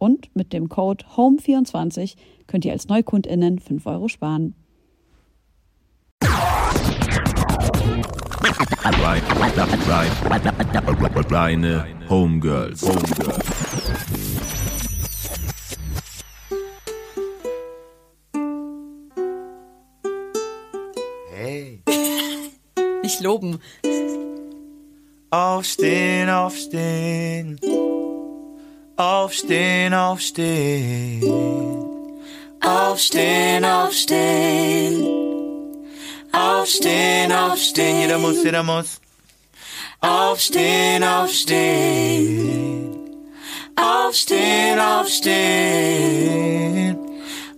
[0.00, 4.54] Und mit dem Code HOME24 könnt ihr als NeukundInnen 5 Euro sparen.
[11.30, 12.80] Reine Homegirls.
[12.80, 13.46] Homegirls.
[21.30, 21.82] Hey.
[23.02, 23.58] Nicht loben.
[25.30, 27.60] Aufstehen, aufstehen.
[29.00, 31.24] Aufstehen, aufstehen.
[32.60, 35.06] Aufstehen, aufstehen.
[36.32, 38.00] Aufstehen, aufstehen.
[38.02, 39.00] Jeder muss, jeder muss.
[40.02, 42.90] Aufstehen, aufstehen.
[43.74, 46.18] Aufstehen, aufstehen.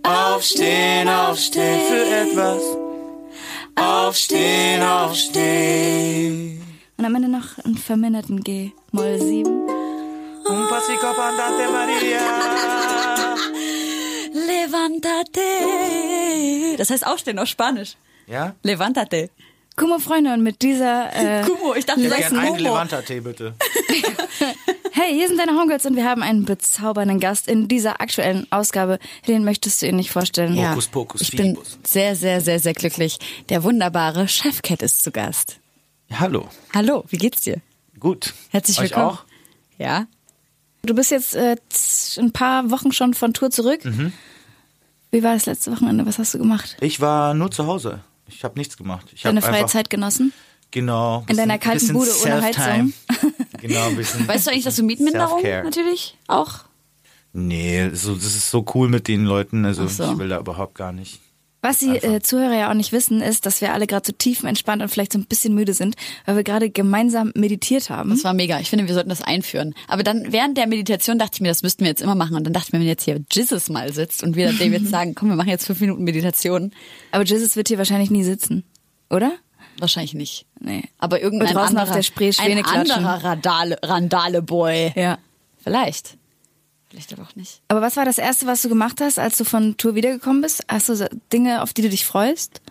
[0.01, 1.81] Aufstehen, aufstehen.
[1.89, 2.63] Für etwas.
[3.75, 6.61] Aufstehen, aufstehen.
[6.95, 8.71] Und am Ende noch einen verminderten G.
[8.93, 9.72] Moll 7.
[10.53, 12.21] Un pasico andante Maria.
[14.33, 15.41] Levantate.
[16.77, 17.95] Das heißt aufstehen auf Spanisch.
[18.27, 18.53] Ja?
[18.61, 19.31] Levantate.
[19.75, 22.57] Kumo Freunde und mit dieser äh, Kumo, ich dachte, du sagst einen Momo.
[22.57, 23.55] Levanta-Tee, bitte.
[24.95, 28.99] Hey, hier sind deine Homegirls und wir haben einen bezaubernden Gast in dieser aktuellen Ausgabe.
[29.27, 30.53] Den möchtest du Ihnen nicht vorstellen.
[30.53, 30.73] Ja.
[30.73, 33.17] Hokus pokus Ich bin sehr, sehr, sehr, sehr glücklich.
[33.49, 35.57] Der wunderbare Chefcat ist zu Gast.
[36.11, 36.47] Hallo.
[36.75, 37.59] Hallo, wie geht's dir?
[37.99, 38.35] Gut.
[38.51, 39.17] Herzlich Euch willkommen.
[39.17, 39.23] auch?
[39.79, 40.05] Ja.
[40.85, 41.55] Du bist jetzt äh,
[42.17, 43.85] ein paar Wochen schon von Tour zurück.
[43.85, 44.11] Mhm.
[45.11, 46.05] Wie war das letzte Wochenende?
[46.05, 46.75] Was hast du gemacht?
[46.81, 48.01] Ich war nur zu Hause.
[48.27, 49.07] Ich habe nichts gemacht.
[49.13, 50.33] Ich Deine freie einfach, Zeit genossen?
[50.71, 51.23] Genau.
[51.29, 52.93] In deiner bisschen- kalten bisschen Bude ohne Self-Time.
[53.61, 54.27] Genau, ein bisschen.
[54.27, 56.65] Weißt du eigentlich, dass du Mietminderung natürlich auch?
[57.31, 59.63] Nee, so, das ist so cool mit den Leuten.
[59.63, 60.03] Also so.
[60.11, 61.21] ich will da überhaupt gar nicht.
[61.63, 64.81] Was die äh, Zuhörer ja auch nicht wissen, ist, dass wir alle gerade so tiefenentspannt
[64.81, 68.09] und vielleicht so ein bisschen müde sind, weil wir gerade gemeinsam meditiert haben.
[68.09, 68.59] Das war mega.
[68.59, 69.73] Ich finde, wir sollten das einführen.
[69.87, 72.35] Aber dann während der Meditation dachte ich mir, das müssten wir jetzt immer machen.
[72.35, 74.89] Und dann dachte ich mir, wenn jetzt hier Jesus mal sitzt und wir dem jetzt
[74.89, 76.71] sagen, komm, wir machen jetzt fünf Minuten Meditation.
[77.11, 78.65] Aber Jesus wird hier wahrscheinlich nie sitzen,
[79.09, 79.31] oder?
[79.79, 80.45] Wahrscheinlich nicht.
[80.59, 80.83] Nee.
[80.97, 84.91] Aber irgendein anderer, auf der Spree ein anderer Randale, Randale-Boy.
[84.97, 85.17] Ja.
[85.63, 86.17] Vielleicht.
[86.93, 87.59] Vielleicht aber auch nicht.
[87.69, 90.63] Aber was war das Erste, was du gemacht hast, als du von Tour wiedergekommen bist?
[90.67, 92.61] Hast du Dinge, auf die du dich freust?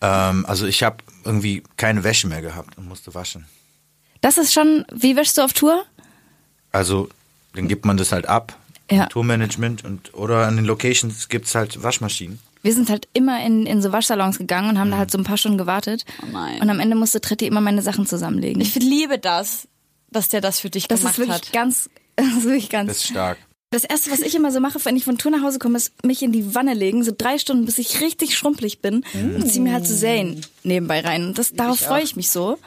[0.00, 3.46] Ähm, also ich habe irgendwie keine Wäsche mehr gehabt und musste waschen.
[4.20, 5.84] Das ist schon, wie wäschst du auf Tour?
[6.70, 7.08] Also
[7.54, 8.56] dann gibt man das halt ab.
[8.88, 9.06] Ja.
[9.06, 12.38] Tourmanagement und oder an den Locations gibt's halt Waschmaschinen.
[12.62, 15.24] Wir sind halt immer in, in so Waschsalons gegangen und haben da halt so ein
[15.24, 16.04] paar Stunden gewartet.
[16.22, 16.60] Oh nein.
[16.60, 18.62] Und am Ende musste Tretti immer meine Sachen zusammenlegen.
[18.62, 19.66] Ich liebe das,
[20.10, 21.52] dass der das für dich das gemacht ist wirklich hat.
[21.52, 21.88] ganz,
[22.44, 22.88] das ist ganz.
[22.88, 23.38] Das ist stark.
[23.72, 25.92] Das erste, was ich immer so mache, wenn ich von Tour nach Hause komme, ist
[26.04, 29.62] mich in die Wanne legen, so drei Stunden, bis ich richtig schrumpelig bin und ziehe
[29.62, 31.28] mir halt so Serien nebenbei rein.
[31.28, 32.58] Und das, darauf freue ich mich so.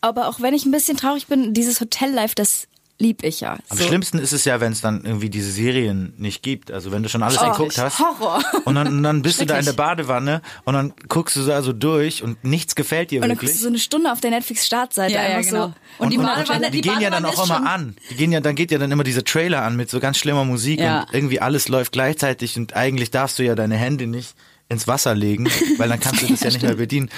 [0.00, 2.68] Aber auch wenn ich ein bisschen traurig bin, dieses Hotellife, das
[3.00, 3.58] lieb ich ja.
[3.70, 3.84] Am so.
[3.84, 6.70] schlimmsten ist es ja, wenn es dann irgendwie diese Serien nicht gibt.
[6.70, 7.98] Also wenn du schon alles Oh, geguckt hast.
[7.98, 8.42] Horror.
[8.66, 11.62] Und dann, und dann bist du da in der Badewanne und dann guckst du da
[11.62, 13.50] so durch und nichts gefällt dir Und dann wirklich.
[13.50, 15.66] guckst du so eine Stunde auf der Netflix-Startseite Ja, ja, einfach genau.
[15.68, 16.04] so.
[16.04, 17.96] Und die Badewanne- die, die gehen ja dann auch immer an.
[18.10, 20.44] Die gehen ja, dann geht ja dann immer diese Trailer an mit so ganz schlimmer
[20.44, 21.00] Musik Ja.
[21.00, 24.34] und irgendwie alles läuft gleichzeitig und eigentlich darfst du ja deine Hände nicht
[24.68, 25.48] ins Wasser legen,
[25.78, 27.10] weil dann kannst du das ja nicht mehr bedienen.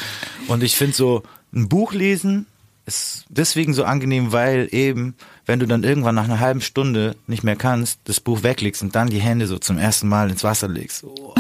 [0.46, 1.22] Und ich finde so
[1.52, 2.46] ein Buch lesen
[2.86, 5.14] ist deswegen so angenehm, weil eben,
[5.46, 8.94] wenn du dann irgendwann nach einer halben Stunde nicht mehr kannst, das Buch weglegst und
[8.94, 11.04] dann die Hände so zum ersten Mal ins Wasser legst.
[11.04, 11.34] Oh,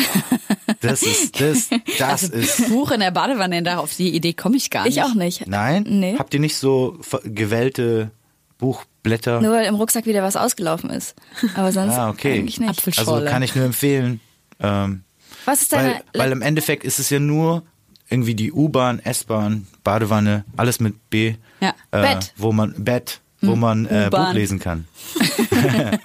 [0.80, 1.68] das ist, das,
[1.98, 2.68] das ist.
[2.68, 4.96] Buch in der Badewanne, da auf die Idee komme ich gar nicht.
[4.96, 5.46] Ich auch nicht.
[5.46, 5.84] Nein?
[5.88, 6.16] Nee.
[6.18, 8.10] Habt ihr nicht so gewellte
[8.58, 9.40] Buchblätter?
[9.40, 11.14] Nur weil im Rucksack wieder was ausgelaufen ist.
[11.54, 12.34] Aber sonst Ah, okay.
[12.34, 12.70] eigentlich nicht.
[12.70, 13.12] Apfelschorle.
[13.22, 14.20] Also kann ich nur empfehlen.
[14.60, 15.02] Ähm,
[15.44, 17.62] Was ist deine weil, weil im Endeffekt ist es ja nur
[18.10, 21.34] irgendwie die U-Bahn, S-Bahn, Badewanne, alles mit B.
[21.60, 21.70] Ja.
[21.92, 22.34] Äh, Bett.
[22.36, 24.08] Wo man, Bett, wo man äh.
[24.10, 24.86] Buch lesen kann.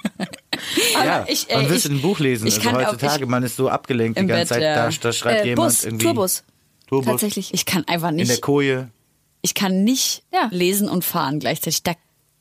[1.06, 2.48] Ja, ich, äh, man willst ich- ein Buch lesen.
[2.48, 4.76] ich also auch- heutzutage, ich- man ist so abgelenkt die ganze Bett, Zeit, ja.
[4.76, 6.06] da, da schreibt Äh, jemand Bus, irgendwie.
[6.06, 6.44] Tourbus.
[6.88, 7.06] Tourbus.
[7.12, 7.54] Tatsächlich.
[7.54, 8.42] Ich kann einfach In der nicht.
[8.42, 8.90] Koje.
[9.42, 10.48] Ich kann nicht Ja.
[10.52, 11.84] lesen und fahren gleichzeitig.
[11.84, 11.94] Da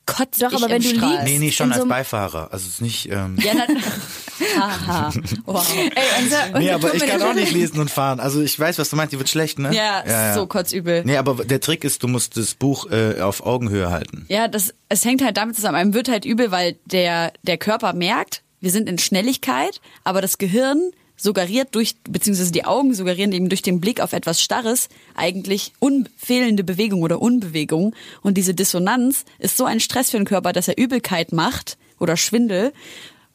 [0.05, 1.11] kotzt Doch, ich aber wenn im du Strahl.
[1.11, 2.49] liegst- Nee, nee, schon als so einem- Beifahrer.
[2.51, 3.09] Also es ist nicht.
[3.11, 3.65] Ähm, Ja, na,
[4.39, 5.11] haha.
[5.45, 5.65] Wow.
[5.75, 8.19] Ey, unser, unser nee, aber ich kann auch nicht lesen und fahren.
[8.19, 9.73] Also ich weiß, was du meinst, die wird schlecht, ne?
[9.73, 11.03] Ja, ist so kotzübel.
[11.05, 14.25] Nee, aber der Trick ist, du musst das Buch äh, auf Augenhöhe halten.
[14.27, 15.75] Ja, das, es hängt halt damit zusammen.
[15.75, 20.37] Einem wird halt übel, weil der, der Körper merkt, wir sind in Schnelligkeit, aber das
[20.37, 25.73] Gehirn suggeriert durch, beziehungsweise die Augen suggerieren eben durch den Blick auf etwas Starres eigentlich
[25.79, 27.95] unfehlende Bewegung oder Unbewegung.
[28.21, 32.15] Und diese Dissonanz ist so ein Stress für den Körper, dass er Übelkeit macht oder
[32.15, 32.71] Schwindel.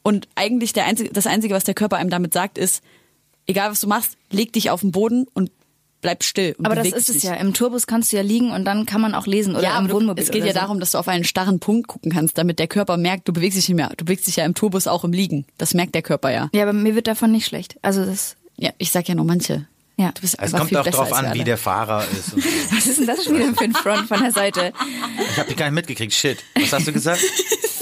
[0.03, 2.83] Und eigentlich der einzige, das Einzige, was der Körper einem damit sagt, ist,
[3.47, 5.49] egal was du machst, leg dich auf den Boden und
[6.01, 6.53] bleib still.
[6.57, 7.33] Und Aber das ist dich es ja.
[7.35, 9.89] Im Tourbus kannst du ja liegen und dann kann man auch lesen oder ja, im
[9.89, 10.23] Wohnmobil.
[10.23, 10.59] es geht ja so.
[10.59, 13.57] darum, dass du auf einen starren Punkt gucken kannst, damit der Körper merkt, du bewegst
[13.57, 13.91] dich nicht mehr.
[13.97, 15.45] Du bewegst dich ja im Tourbus auch im Liegen.
[15.57, 16.49] Das merkt der Körper ja.
[16.53, 17.77] Ja, aber mir wird davon nicht schlecht.
[17.81, 18.35] Also das.
[18.57, 19.65] Ja, ich sag ja nur manche.
[19.97, 20.11] Ja.
[20.11, 22.33] Du bist Es kommt viel auch drauf an, wie der Fahrer ist.
[22.33, 22.49] Und so.
[22.71, 24.73] Was ist denn das schon wieder für ein Front von der Seite?
[25.31, 26.13] Ich habe die gar nicht mitgekriegt.
[26.13, 26.43] Shit.
[26.55, 27.21] Was hast du gesagt?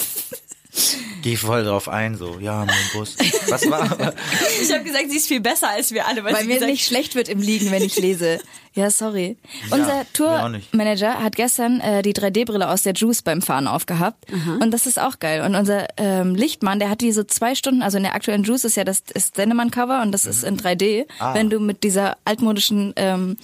[1.22, 3.16] Geh voll drauf ein, so, ja, mein Bus.
[3.48, 4.14] Was war?
[4.62, 6.86] Ich habe gesagt, sie ist viel besser als wir alle, weil, Weil mir gesagt, nicht
[6.86, 8.40] schlecht wird im Liegen, wenn ich lese.
[8.74, 9.38] Ja, sorry.
[9.70, 10.06] Ja, Unser.
[10.14, 14.26] Tourmanager hat gestern äh, die 3D-Brille aus der Juice beim Fahren aufgehabt.
[14.62, 15.42] Und das ist auch geil.
[15.42, 18.64] Und unser ähm, Lichtmann, der hat die so zwei Stunden, also in der aktuellen Juice
[18.64, 21.06] ist ja das ist Sennemann-Cover und das ist in 3D.
[21.20, 21.34] Ah.
[21.34, 23.38] Wenn du mit dieser altmodischen ähm,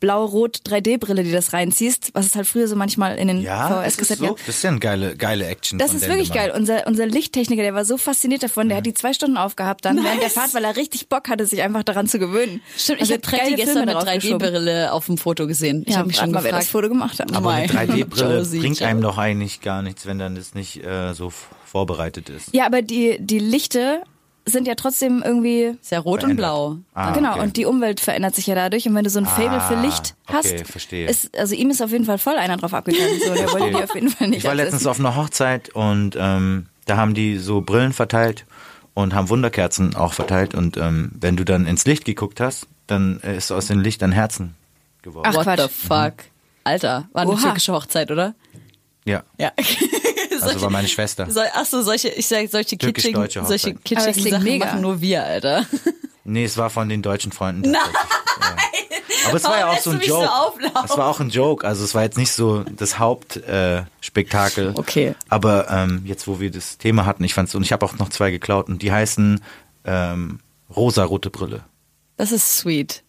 [0.00, 3.88] blau-rot 3D-Brille, die das reinziehst, was es halt früher so manchmal in den Ja, das
[3.88, 4.46] ist, VHS-Kassetten so, gab.
[4.46, 5.78] das ist ja eine geile, geile Action.
[5.78, 6.52] Das von ist wirklich geil.
[6.56, 10.02] Unser, unser Lichttechniker, der war so fasziniert davon, der hat die zwei Stunden aufgehabt dann
[10.02, 12.60] während der Fahrt, weil er richtig Bock hatte, sich einfach daran zu gewöhnen.
[12.76, 14.42] Stimmt, Also ich habe Tretti gestern Filme mit drauf geschoben.
[14.46, 15.82] 3D-Brille auf dem Foto gesehen.
[15.86, 16.72] Ich Ja, habe mich schon mal, wer das gefragt.
[16.72, 17.34] Foto gemacht hat.
[17.36, 17.84] Aber eine Mai.
[17.84, 21.30] 3D-Brille Josie, bringt einem doch eigentlich gar nichts, wenn dann das nicht äh, so
[21.66, 22.52] vorbereitet ist.
[22.54, 24.02] Ja, aber die, die Lichte
[24.50, 25.76] sind ja trotzdem irgendwie.
[25.80, 26.36] Sehr rot und Verändert.
[26.38, 26.76] blau.
[26.94, 27.40] Ah, genau, okay.
[27.40, 28.86] und die Umwelt verändert sich ja dadurch.
[28.86, 31.08] Und wenn du so ein Fable für Ah, Licht hast, okay, verstehe.
[31.08, 33.18] ist, also ihm ist auf jeden Fall voll einer drauf abgegangen.
[33.26, 36.16] So, der wollte die auf jeden Fall nicht Ich war letztens auf einer Hochzeit und
[36.18, 38.44] ähm, da haben die so Brillen verteilt
[38.94, 40.54] und haben Wunderkerzen auch verteilt.
[40.54, 44.02] Und ähm, wenn du dann ins Licht geguckt hast, dann äh, ist aus dem Licht
[44.02, 44.54] ein Herzen
[45.02, 45.26] geworden.
[45.30, 45.60] Ach, What Quatsch.
[45.62, 46.14] the fuck?
[46.64, 47.40] Alter, war eine Oha.
[47.40, 48.34] türkische Hochzeit, oder?
[49.04, 49.52] Ja, Ja.
[50.42, 51.30] also war meine Schwester.
[51.30, 54.66] So, ach so, solche, ich sag, solche kitschigen, solche kitschigen Sachen mega.
[54.66, 55.66] machen nur wir, Alter.
[56.22, 57.72] Nee, es war von den deutschen Freunden.
[57.72, 57.80] Nein!
[59.26, 60.30] Aber es war ja auch so ein so Joke.
[60.30, 60.84] auflaufen?
[60.84, 61.66] es war auch ein Joke.
[61.66, 64.68] Also es war jetzt nicht so das Hauptspektakel.
[64.68, 64.72] Äh.
[64.78, 65.14] Okay.
[65.28, 68.10] Aber ähm, jetzt, wo wir das Thema hatten, ich fand's und ich habe auch noch
[68.10, 69.40] zwei geklaut und die heißen
[69.84, 70.40] ähm,
[70.74, 71.64] rosa-rote Brille.
[72.16, 73.02] Das ist sweet.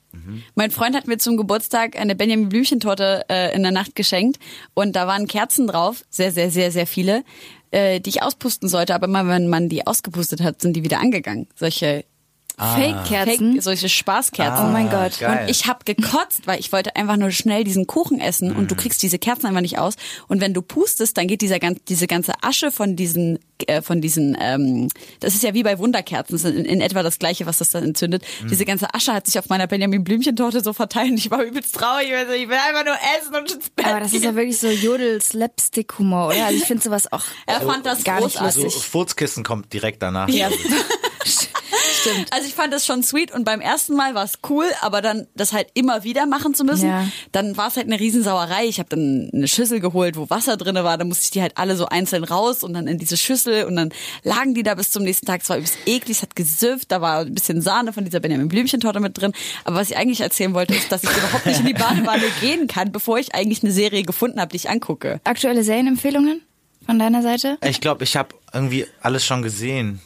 [0.56, 4.40] Mein Freund hat mir zum Geburtstag eine Benjamin Blümchentorte äh, in der Nacht geschenkt
[4.74, 7.24] und da waren Kerzen drauf, sehr, sehr, sehr, sehr viele,
[7.72, 11.00] äh, die ich auspusten sollte, aber immer wenn man die ausgepustet hat, sind die wieder
[11.00, 11.48] angegangen.
[11.56, 12.06] Solche
[12.58, 13.54] Fake-Kerzen.
[13.54, 14.66] Fake, solche Spaßkerzen.
[14.66, 15.20] Oh mein Gott.
[15.20, 15.44] geil.
[15.44, 18.76] Und ich habe gekotzt, weil ich wollte einfach nur schnell diesen Kuchen essen und du
[18.76, 19.96] kriegst diese Kerzen einfach nicht aus.
[20.28, 24.02] Und wenn du pustest, dann geht dieser ganz, diese ganze Asche von diesen, äh, von
[24.02, 24.90] diesen, ähm,
[25.20, 27.72] das ist ja wie bei Wunderkerzen, das ist in, in etwa das gleiche, was das
[27.72, 28.24] dann entzündet.
[28.50, 31.76] Diese ganze Asche hat sich auf meiner Benjamin Blümchentorte so verteilt und ich war übelst
[31.76, 32.08] traurig.
[32.12, 36.28] Ich, will einfach nur essen und ins Bett Aber das ist ja wirklich so Jodel-Slapstick-Humor,
[36.28, 36.46] oder?
[36.46, 37.24] Also ich finde sowas auch.
[37.46, 38.64] er fand das gar nicht großartig.
[38.64, 40.30] Also Furzkissen kommt direkt danach.
[40.30, 40.50] Ja,
[42.02, 42.28] stimmt.
[42.34, 45.28] Also ich fand das schon sweet und beim ersten Mal war es cool, aber dann
[45.36, 47.06] das halt immer wieder machen zu müssen, Ja.
[47.32, 48.66] dann war es halt eine Riesensauerei.
[48.68, 51.58] Ich habe dann eine Schüssel geholt, wo Wasser drinne war, dann musste ich die halt
[51.58, 53.90] alle so einzeln raus und dann in diese Schüssel und dann
[54.24, 55.42] lagen die da bis zum nächsten Tag.
[55.42, 58.48] Es war übelst eklig, es hat gesifft, da war ein bisschen Sahne von dieser Benjamin
[58.48, 59.34] Blümchentorte mit drin.
[59.64, 62.68] Aber was ich eigentlich erzählen wollte, ist, dass ich überhaupt nicht in die Badewanne gehen
[62.68, 65.20] kann, bevor ich eigentlich eine Serie gefunden habe, die ich angucke.
[65.24, 66.42] Aktuelle Serienempfehlungen
[66.86, 67.58] von deiner Seite?
[67.64, 70.02] Ich glaube, ich habe irgendwie alles schon gesehen.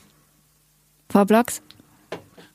[1.10, 1.62] Vor Blogs?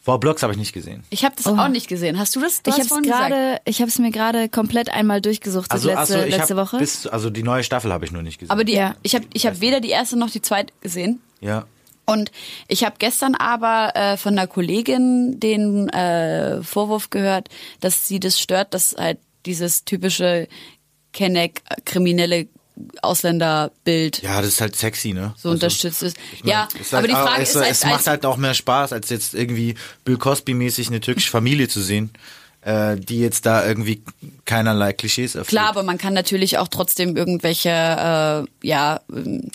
[0.03, 1.05] Vor Blogs habe ich nicht gesehen.
[1.11, 1.65] Ich habe das Oha.
[1.65, 2.19] auch nicht gesehen.
[2.19, 2.63] Hast du das?
[2.63, 6.19] Du Ich habe gerade, ich habe es mir gerade komplett einmal durchgesucht Also, letzte, also
[6.27, 6.79] ich letzte Woche.
[6.79, 8.51] bis also die neue Staffel habe ich nur nicht gesehen.
[8.51, 8.95] Aber die, Ja.
[9.03, 11.21] ich habe ich hab weder die erste noch die zweite gesehen.
[11.41, 11.67] ja.
[12.07, 12.33] Und
[12.67, 17.49] ich habe gestern aber äh, von einer Kollegin den äh, Vorwurf gehört,
[17.81, 20.49] dass sie das stört, dass halt dieses typische
[21.13, 22.49] Kenneck kriminelle
[23.03, 25.35] Ausländerbild Ja, das ist halt sexy, ne?
[25.37, 26.17] so unterstützt ist.
[26.33, 28.27] ich mein, ja, es aber halt die auch- Frage es, ist halt, es macht halt
[28.27, 32.11] auch mehr Spaß, als jetzt irgendwie Bill Cosby-mäßig eine türkische Familie zu sehen,
[32.63, 34.03] äh, die jetzt da irgendwie
[34.45, 35.49] keinerlei Klischees erfüllt.
[35.49, 39.01] Klar, aber man kann natürlich auch trotzdem irgendwelche äh, ja,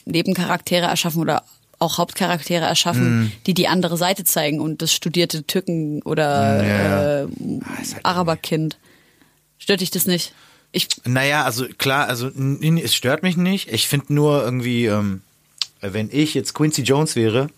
[0.05, 1.43] Nebencharaktere erschaffen oder
[1.77, 2.67] auch Hauptcharaktere Mhm.
[2.69, 7.21] erschaffen, die die andere Seite zeigen und das studierte Türken oder Ja, ja.
[7.23, 7.27] äh,
[7.63, 8.77] Ah, ist halt Araberkind.
[9.57, 10.33] Stört dich das nicht?
[10.75, 12.29] Ich Naja, also klar, also
[12.83, 13.71] es stört mich nicht.
[13.71, 15.21] Ich finde nur irgendwie, ähm,
[15.79, 17.49] wenn ich jetzt Quincy Jones wäre,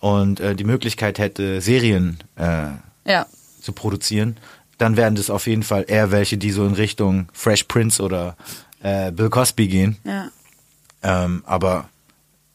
[0.00, 2.68] und äh, die Möglichkeit hätte, Serien äh,
[3.06, 3.26] Ja.
[3.62, 4.36] zu produzieren,
[4.76, 8.36] dann wären das auf jeden Fall eher welche, die so in Richtung Fresh Prince oder
[8.82, 9.96] äh, Bill Cosby gehen.
[10.04, 10.30] Ja.
[11.02, 11.88] Ähm, aber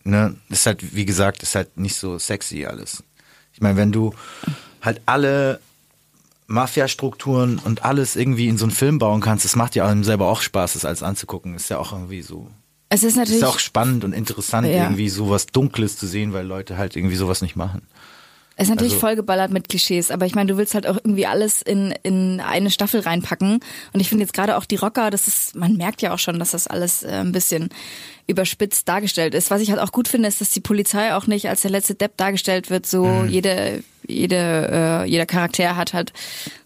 [0.04, 3.04] ne, ist halt, wie gesagt, ist halt nicht so sexy alles.
[3.54, 4.13] Ich meine, wenn du
[4.82, 5.60] halt alle
[6.50, 10.27] Mafia-Strukturen und alles irgendwie in so einen Film bauen kannst, das macht ja einem selber
[10.27, 11.56] auch Spaß, das alles anzugucken.
[11.56, 12.48] Ist ja auch irgendwie so.
[12.89, 13.41] Es ist Ist natürlich.
[13.41, 14.84] ja auch spannend und interessant, Ja.
[14.84, 17.84] irgendwie sowas Dunkles zu sehen, weil Leute halt irgendwie sowas nicht machen.
[18.56, 21.25] Es ist natürlich Also- vollgeballert mit Klischees, aber ich meine, du willst halt auch irgendwie
[21.27, 23.60] alles in, in eine Staffel reinpacken.
[23.94, 26.39] Und ich finde jetzt gerade auch die Rocker, das ist, man merkt ja auch schon,
[26.39, 27.70] dass das alles äh, ein bisschen
[28.29, 29.51] überspitzt dargestellt ist.
[29.51, 31.95] Was ich halt auch gut finde, ist, dass die Polizei auch nicht als der letzte
[31.95, 32.86] Depp dargestellt wird.
[32.86, 33.27] So Mhm.
[33.29, 36.13] jede, jede, äh, jeder Charakter hat halt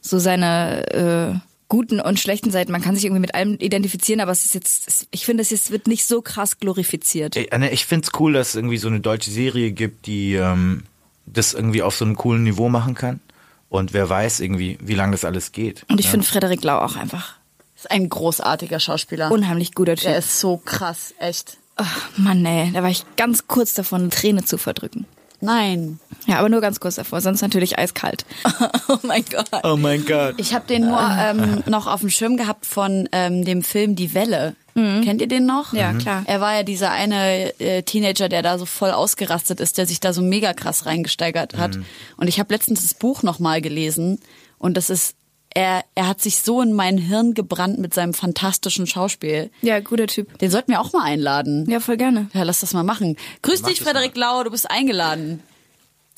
[0.01, 2.71] so seine äh, guten und schlechten Seiten.
[2.71, 5.49] Man kann sich irgendwie mit allem identifizieren, aber es ist jetzt, es, ich finde, es
[5.49, 7.35] jetzt wird nicht so krass glorifiziert.
[7.51, 10.83] Anne, Ich find's cool, dass es irgendwie so eine deutsche Serie gibt, die ähm,
[11.25, 13.21] das irgendwie auf so einem coolen Niveau machen kann.
[13.69, 15.83] Und wer weiß irgendwie, wie lange das alles geht.
[15.89, 16.11] Und ich ne?
[16.11, 17.37] finde Frederik Lau auch einfach
[17.83, 19.29] Ist ein großartiger Schauspieler.
[19.29, 20.05] unheimlich guter Typ.
[20.05, 21.57] der ist so krass, echt.
[21.75, 25.05] Ach, Mann, ey, da war ich ganz kurz davon, eine Träne zu verdrücken.
[25.41, 25.99] Nein.
[26.25, 28.25] Ja, aber nur ganz kurz davor, sonst natürlich eiskalt.
[28.87, 29.49] oh mein Gott.
[29.63, 30.35] Oh mein Gott.
[30.37, 34.13] Ich habe den nur ähm, noch auf dem Schirm gehabt von ähm, dem Film Die
[34.13, 34.55] Welle.
[34.75, 35.73] Kennt ihr den noch?
[35.73, 36.23] Ja, klar.
[36.25, 39.99] Er war ja dieser eine äh, Teenager, der da so voll ausgerastet ist, der sich
[39.99, 41.77] da so mega krass reingesteigert hat.
[42.17, 44.19] Und ich habe letztens das Buch nochmal gelesen
[44.57, 45.15] und das ist,
[45.53, 49.51] er, er hat sich so in mein Hirn gebrannt mit seinem fantastischen Schauspiel.
[49.61, 50.37] Ja, guter Typ.
[50.39, 51.69] Den sollten wir auch mal einladen.
[51.69, 52.29] Ja, voll gerne.
[52.33, 53.17] Ja, lass das mal machen.
[53.41, 55.41] Grüß dich, das Frederik Lau, du bist eingeladen.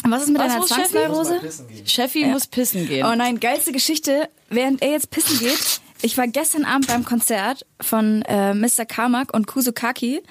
[0.04, 0.66] Was ist mit Was deiner?
[0.66, 1.40] Zwangsneurose?
[1.86, 3.06] Cheffi muss pissen gehen.
[3.06, 5.82] Oh nein, geilste Geschichte, während er jetzt pissen geht.
[6.02, 8.86] Ich war gestern Abend beim Konzert von äh, Mr.
[8.86, 10.22] Carmack und Kusukaki.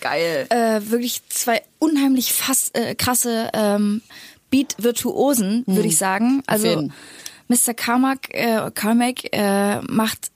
[0.00, 0.46] Geil.
[0.48, 4.00] Äh, wirklich zwei unheimlich fass, äh, krasse ähm,
[4.50, 6.42] Beat-Virtuosen, würde ich sagen.
[6.46, 6.88] Also.
[7.48, 7.74] Mr.
[7.74, 10.30] Carmack, äh, Carmack äh, macht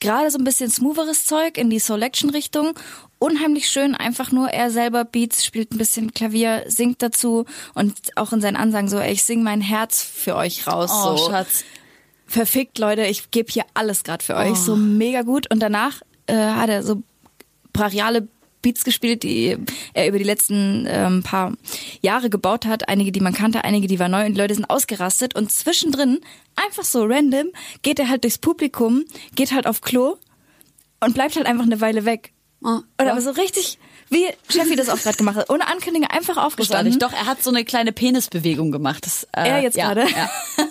[0.00, 2.74] gerade so ein bisschen smootheres Zeug in die Selection-Richtung.
[3.18, 8.32] Unheimlich schön, einfach nur er selber Beats, spielt ein bisschen Klavier, singt dazu und auch
[8.32, 10.90] in seinen Ansagen so, ey, ich sing mein Herz für euch raus.
[10.92, 11.30] Oh, so.
[11.30, 11.64] Schatz.
[12.26, 14.56] Verfickt, Leute, ich gebe hier alles gerade für euch.
[14.56, 15.50] So mega gut.
[15.52, 17.02] Und danach äh, hat er so
[17.72, 18.26] brachiale
[18.62, 19.56] Beats gespielt, die
[19.92, 21.52] er über die letzten ähm, paar
[22.00, 22.88] Jahre gebaut hat.
[22.88, 25.34] Einige, die man kannte, einige, die waren neu und die Leute sind ausgerastet.
[25.34, 26.20] Und zwischendrin,
[26.56, 27.48] einfach so random,
[27.82, 29.04] geht er halt durchs Publikum,
[29.34, 30.16] geht halt auf Klo
[31.00, 32.32] und bleibt halt einfach eine Weile weg.
[32.64, 33.10] Oh, Und ja.
[33.10, 33.78] aber so richtig,
[34.08, 36.96] wie Steffi das auch gerade gemacht hat, ohne Ankündigung einfach aufgestanden.
[37.00, 39.04] Doch, er hat so eine kleine Penisbewegung gemacht.
[39.04, 40.08] Das, äh, Er jetzt ja, gerade?
[40.08, 40.30] Ja.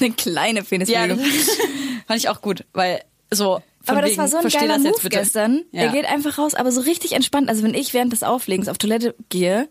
[0.00, 1.18] eine kleine Ja, Penisbewegung.
[1.18, 1.56] das
[2.06, 3.62] fand ich auch gut, weil so.
[3.88, 5.64] Aber das wegen, war so ein geiler Move gestern.
[5.72, 5.82] Ja.
[5.82, 7.48] Er geht einfach raus, aber so richtig entspannt.
[7.48, 9.68] Also wenn ich während des Auflegens auf Toilette gehe,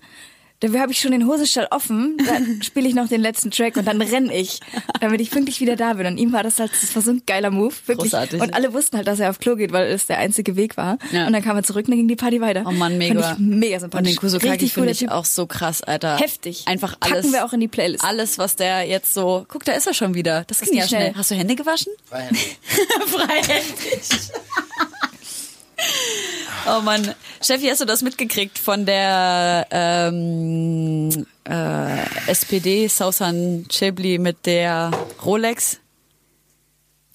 [0.60, 3.86] dann habe ich schon den Hosestall offen, dann spiele ich noch den letzten Track und
[3.88, 4.60] dann renn ich,
[5.00, 6.08] damit ich pünktlich wieder da bin.
[6.08, 8.12] Und ihm war das halt, das war so ein geiler Move, wirklich.
[8.12, 8.42] Großartig.
[8.42, 10.98] Und alle wussten halt, dass er auf Klo geht, weil es der einzige Weg war.
[11.12, 11.28] Ja.
[11.28, 12.64] Und dann kam er zurück und dann ging die Party weiter.
[12.66, 13.22] Oh Mann, mega.
[13.22, 14.08] Fand ich mega Und sympathisch.
[14.12, 15.12] den Kusukaki Richtig finde ich Typ.
[15.12, 16.18] auch so krass, Alter.
[16.18, 16.64] Heftig.
[16.68, 17.32] Einfach Packen alles.
[17.32, 18.04] wir auch in die Playlist.
[18.04, 19.46] Alles, was der jetzt so.
[19.48, 20.44] Guck, da ist er schon wieder.
[20.48, 21.02] Das ging ging ja schnell.
[21.02, 21.16] schnell.
[21.16, 21.92] Hast du Hände gewaschen?
[22.10, 22.58] Freihändig.
[23.08, 24.02] Freihändig.
[26.68, 27.14] oh Mann.
[27.42, 34.92] Steffi, hast du das mitgekriegt von der ähm, äh, SPD Sausan Chebli mit der
[35.24, 35.80] Rolex?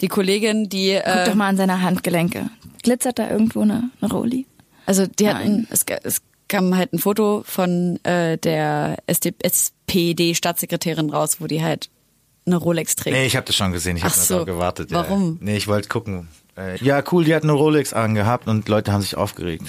[0.01, 2.49] Die Kollegin, die Guck äh, doch mal an seine Handgelenke.
[2.81, 4.45] Glitzert da irgendwo eine, eine Roli?
[4.85, 5.35] Also die Nein.
[5.35, 11.89] hatten, es, es kam halt ein Foto von äh, der SPD-Staatssekretärin raus, wo die halt
[12.45, 13.15] eine Rolex trägt.
[13.15, 13.97] Nee, ich habe das schon gesehen.
[13.97, 14.45] Ich habe so.
[14.45, 14.91] gewartet.
[14.91, 14.97] Ja.
[14.97, 15.37] Warum?
[15.41, 16.27] Nee, ich wollte gucken.
[16.57, 19.63] Äh, Ja, cool, die hat eine Rolex angehabt und Leute haben sich aufgeregt.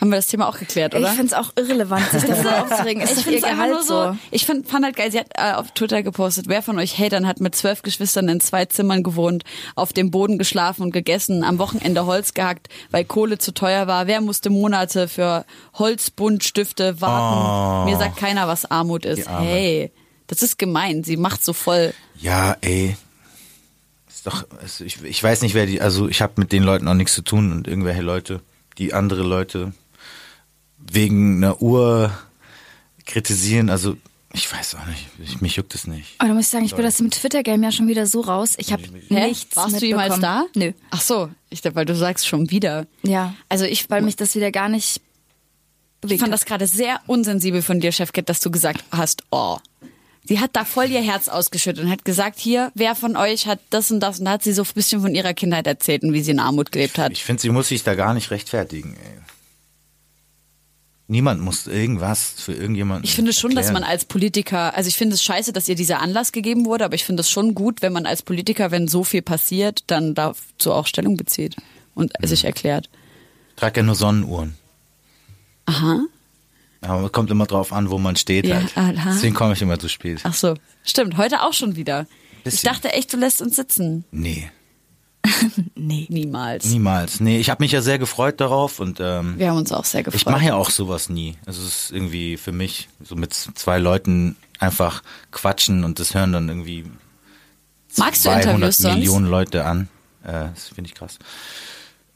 [0.00, 1.10] Haben wir das Thema auch geklärt, oder?
[1.10, 3.02] Ich find's auch irrelevant, sich darüber aufzuregen.
[3.02, 4.16] Ist ich es einfach nur so.
[4.30, 7.26] Ich find, fand halt geil, sie hat äh, auf Twitter gepostet, wer von euch Hatern
[7.26, 9.42] hat mit zwölf Geschwistern in zwei Zimmern gewohnt,
[9.74, 14.06] auf dem Boden geschlafen und gegessen, am Wochenende Holz gehackt, weil Kohle zu teuer war.
[14.06, 15.44] Wer musste Monate für
[15.74, 17.86] Holzbuntstifte warten?
[17.86, 17.90] Oh.
[17.90, 19.28] Mir sagt keiner, was Armut ist.
[19.28, 19.90] Hey,
[20.28, 21.02] das ist gemein.
[21.02, 21.92] Sie macht so voll.
[22.20, 22.96] Ja, ey.
[24.18, 26.88] Ist doch, also ich, ich weiß nicht, wer die, also ich habe mit den Leuten
[26.88, 28.40] auch nichts zu tun und irgendwelche Leute,
[28.76, 29.72] die andere Leute
[30.76, 32.10] wegen einer Uhr
[33.06, 33.96] kritisieren, also
[34.32, 36.16] ich weiß auch nicht, ich, mich juckt es nicht.
[36.18, 38.56] Aber da muss ich sagen, ich bin das im Twitter-Game ja schon wieder so raus.
[38.58, 40.46] Ich habe nichts Warst du jemals da?
[40.56, 40.72] Nö.
[40.90, 42.88] Ach so, ich dachte, weil du sagst schon wieder.
[43.04, 43.36] Ja.
[43.48, 45.00] Also ich, Weil mich das wieder gar nicht
[46.04, 49.58] ich fand das gerade sehr unsensibel von dir, Chefkit, dass du gesagt hast, oh.
[50.28, 53.60] Sie hat da voll ihr Herz ausgeschüttet und hat gesagt, hier, wer von euch hat
[53.70, 56.12] das und das und da hat sie so ein bisschen von ihrer Kindheit erzählt und
[56.12, 57.12] wie sie in Armut gelebt hat.
[57.12, 59.22] Ich finde, sie muss sich da gar nicht rechtfertigen, ey.
[61.06, 63.04] Niemand muss irgendwas für irgendjemanden.
[63.04, 63.80] Ich finde schon, dass erklären.
[63.84, 66.94] man als Politiker, also ich finde es scheiße, dass ihr dieser Anlass gegeben wurde, aber
[66.94, 70.70] ich finde es schon gut, wenn man als Politiker, wenn so viel passiert, dann dazu
[70.74, 71.56] auch Stellung bezieht
[71.94, 72.26] und Mhm.
[72.26, 72.90] sich erklärt.
[73.48, 74.56] Ich trage ja nur Sonnenuhren.
[75.64, 76.00] Aha.
[76.80, 78.76] Aber es kommt immer drauf an, wo man steht Ja, halt.
[78.98, 79.10] aha.
[79.14, 80.20] Deswegen komme ich immer zu spät.
[80.22, 80.54] Ach so,
[80.84, 81.16] stimmt.
[81.16, 82.06] Heute auch schon wieder.
[82.38, 82.68] Ich Bisschen.
[82.72, 84.04] dachte echt, du lässt uns sitzen.
[84.12, 84.48] Nee,
[85.74, 86.06] Nee.
[86.08, 86.66] Niemals.
[86.66, 87.20] niemals.
[87.20, 90.02] Nee, ich habe mich ja sehr gefreut darauf und ähm, Wir haben uns auch sehr
[90.02, 90.20] gefreut.
[90.20, 91.36] ich mache ja auch sowas nie.
[91.46, 96.32] Also es ist irgendwie für mich so mit zwei Leuten einfach quatschen und das hören
[96.32, 96.84] dann irgendwie
[97.96, 98.94] Magst du 200 Interviews sonst?
[98.94, 99.88] Millionen Leute an.
[100.24, 101.18] Äh, das finde ich krass.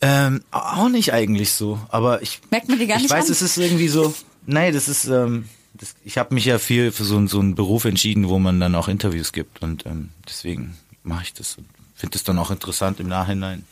[0.00, 3.33] Ähm, auch nicht eigentlich so, aber ich Merkt man dir gar ich nicht weiß, an.
[3.33, 4.14] es ist irgendwie so.
[4.46, 5.06] Nein, das ist.
[5.06, 8.61] Ähm, das, ich habe mich ja viel für so, so einen Beruf entschieden, wo man
[8.61, 12.50] dann auch Interviews gibt und ähm, deswegen mache ich das und finde es dann auch
[12.50, 13.64] interessant im Nachhinein.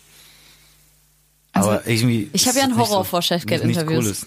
[1.52, 2.30] Also, aber irgendwie.
[2.32, 4.04] ich hab ist ja einen Horror vor Chefcat nichts Interviews.
[4.04, 4.26] Cooles.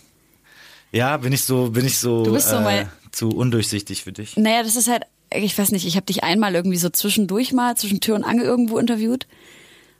[0.91, 4.11] Ja, bin ich so, bin ich so, Du bist so äh, mein- zu undurchsichtig für
[4.11, 4.37] dich.
[4.37, 7.75] Naja, das ist halt, ich weiß nicht, ich habe dich einmal irgendwie so zwischendurch mal,
[7.75, 9.27] zwischen Tür und Angel irgendwo interviewt.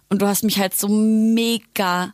[0.10, 2.14] Und du hast mich halt so mega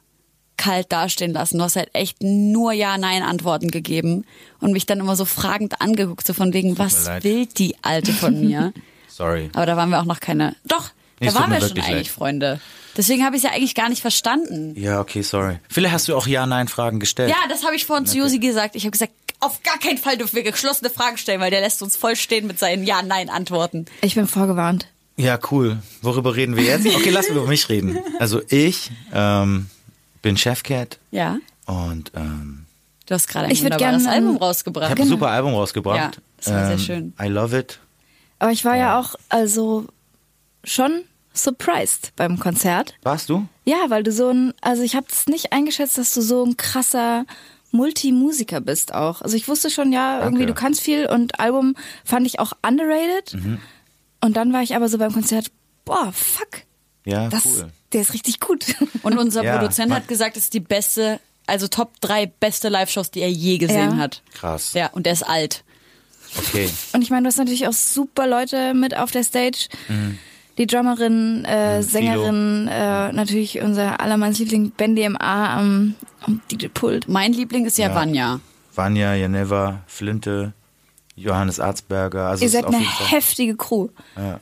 [0.60, 1.58] kalt dastehen lassen.
[1.58, 4.26] Du hast halt echt nur Ja-Nein-Antworten gegeben
[4.60, 7.24] und mich dann immer so fragend angeguckt, so von wegen, was leid.
[7.24, 8.74] will die Alte von mir?
[9.08, 9.50] Sorry.
[9.54, 10.56] Aber da waren wir auch noch keine.
[10.66, 12.08] Doch, Nee, da waren wir schon eigentlich leid.
[12.08, 12.62] Freunde.
[12.96, 14.74] Deswegen habe ich es ja eigentlich gar nicht verstanden.
[14.80, 15.58] Ja, okay, sorry.
[15.70, 17.30] Vielleicht hast du auch Ja-Nein-Fragen gestellt.
[17.30, 18.76] Ja, das habe ich vorhin zu Josi gesagt.
[18.76, 19.12] Ich habe gesagt,
[19.42, 22.48] auf gar keinen Fall dürfen wir geschlossene Fragen stellen, weil der lässt uns voll stehen
[22.48, 23.86] mit seinen Ja-Nein-Antworten.
[24.02, 24.88] Ich bin vorgewarnt.
[25.18, 25.80] Ja, cool.
[26.02, 26.86] Worüber reden wir jetzt?
[26.88, 28.00] Okay, lass über mich reden.
[28.20, 29.68] Also ich ähm,
[30.22, 31.38] bin Chefcat Ja.
[31.66, 32.66] und ähm,
[33.06, 34.90] Du hast gerade ein Ich wunderbares gerne, Album ähm, ich rausgebracht.
[34.92, 35.98] habe ein super Album rausgebracht.
[35.98, 37.14] Ja, das war sehr ähm, schön.
[37.20, 37.80] I love it.
[38.38, 39.88] Aber ich war ja auch also
[40.64, 41.02] schon
[41.34, 42.94] surprised beim Konzert.
[43.02, 43.48] Warst du?
[43.66, 46.56] Ja, weil du so ein, also ich habe es nicht eingeschätzt, dass du so ein
[46.58, 47.26] krasser
[47.72, 49.22] Multimusiker bist auch.
[49.22, 53.34] Also ich wusste schon, ja, irgendwie du kannst viel und Album fand ich auch underrated.
[53.34, 53.60] Mhm.
[54.22, 55.52] Und dann war ich aber so beim Konzert,
[55.86, 56.64] boah, fuck,
[57.06, 57.72] Ja, das, cool.
[57.94, 58.66] Der ist richtig gut.
[59.04, 63.12] Und unser Ja, Produzent hat gesagt, es ist die beste, also Top 3 beste Live-Shows,
[63.12, 63.98] die er je gesehen Ja.
[63.98, 64.22] hat.
[64.34, 64.74] Krass.
[64.74, 65.64] Ja, und der ist alt.
[66.38, 66.70] Okay.
[66.94, 69.68] Und ich meine, du hast natürlich auch super Leute mit auf der Stage.
[70.60, 77.08] Die Drummerin, äh, Mhm, Sängerin, äh, natürlich unser allermeins Liebling Ben DMA am, am DJ-Pult.
[77.08, 77.96] Mein Liebling ist ja, Ja.
[77.96, 78.42] Vanya.
[78.76, 80.54] Vanya, Janeva, Flinte,
[81.20, 82.28] Johannes Arzberger.
[82.28, 83.90] Also Ihr seid eine heftige Crew.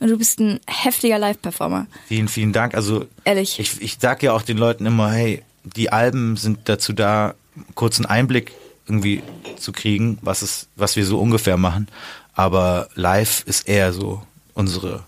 [0.00, 1.86] Und du bist ein heftiger Live-Performer.
[2.06, 2.74] Vielen, vielen Dank.
[2.74, 3.58] Also Ehrlich.
[3.58, 7.34] ich, ich sag ja auch den Leuten immer, hey, die Alben sind dazu da,
[7.74, 8.52] kurz einen Einblick
[8.86, 9.22] irgendwie
[9.58, 11.88] zu kriegen, was es, was wir so ungefähr machen.
[12.34, 14.22] Aber live ist eher so
[14.54, 15.04] unsere,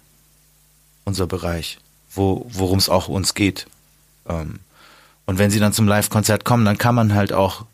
[1.04, 1.78] unser Bereich,
[2.12, 3.66] wo, worum es auch uns geht.
[4.28, 4.58] Ähm,
[5.26, 7.64] und wenn sie dann zum Live-Konzert kommen, dann kann man halt auch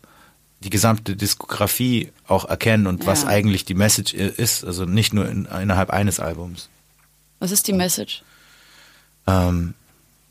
[0.61, 3.29] die gesamte Diskografie auch erkennen und was Ja.
[3.29, 6.69] eigentlich die Message ist, also nicht nur in, innerhalb eines Albums.
[7.39, 8.23] Was ist die Message?
[9.27, 9.75] Ähm,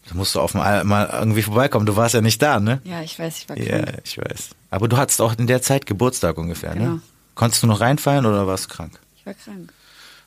[0.09, 1.87] da musst du auf mal, mal irgendwie vorbeikommen.
[1.87, 2.81] Du warst ja nicht da, ne?
[2.85, 3.99] Ja, ich weiß, ich war Ja, krank.
[4.05, 4.51] ich weiß.
[4.71, 6.95] Aber du hattest auch in der Zeit Geburtstag ungefähr, Genau.
[6.95, 7.01] ne?
[7.37, 8.99] Konntest du noch reinfeiern oder warst du krank?
[9.17, 9.73] Ich war krank.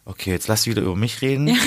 [0.06, 1.48] Okay, jetzt lass wieder über mich reden.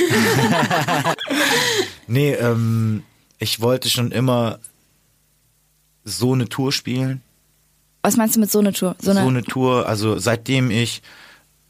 [2.06, 3.02] nee, ähm,
[3.38, 4.58] ich wollte schon immer
[6.04, 7.22] so eine Tour spielen.
[8.02, 8.96] Was meinst du mit so einer Tour?
[8.98, 11.02] So So eine, eine Tour, also seitdem ich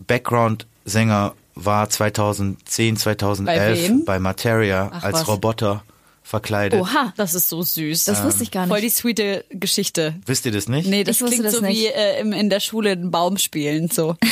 [0.07, 5.29] Background-Sänger war, 2010, 2011 Bei bei Materia Ach, als was.
[5.29, 5.85] Roboter
[6.23, 6.81] verkleidet.
[6.81, 8.05] Oha, Das ist so süß.
[8.05, 8.97] das wusste ich gar Voll die nicht.
[8.97, 10.14] sweete Geschichte.
[10.25, 10.88] Wisst ihr das nicht?
[10.88, 11.79] Nee, das Ich wusste klingt das so nicht.
[11.79, 13.88] wie äh, im, in der Schule einen Baum spielen.
[13.90, 14.16] So.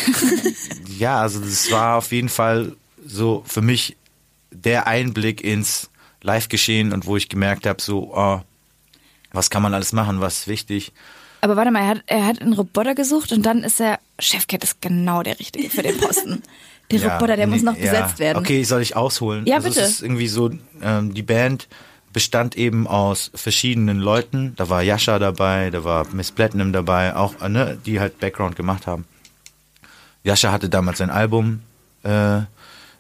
[0.99, 3.97] Ja, also das war auf jeden Fall so für mich
[4.51, 5.89] der Einblick ins
[6.23, 8.41] Live-Geschehen und wo ich gemerkt habe, so, oh,
[9.33, 10.93] was kann man alles machen, was ist wichtig.
[11.41, 14.63] Aber warte mal, er hat, er hat einen Roboter gesucht und dann ist er, Chefcat
[14.63, 16.43] ist genau der Richtige für den Posten.
[16.91, 17.91] Der Ja, Roboter, der muss nee, noch ja.
[17.91, 18.39] besetzt werden.
[18.39, 19.47] Okay, soll ich ausholen?
[19.47, 19.81] Ja, also bitte.
[19.81, 20.51] Es ist irgendwie so,
[20.83, 21.69] ähm, die Band
[22.13, 24.55] bestand eben aus verschiedenen Leuten.
[24.57, 28.57] Da war Yasha dabei, da war Miss Platinum dabei, auch, äh, ne, die halt Background
[28.57, 29.05] gemacht haben.
[30.25, 31.61] Yasha hatte damals sein Album
[32.03, 32.41] äh,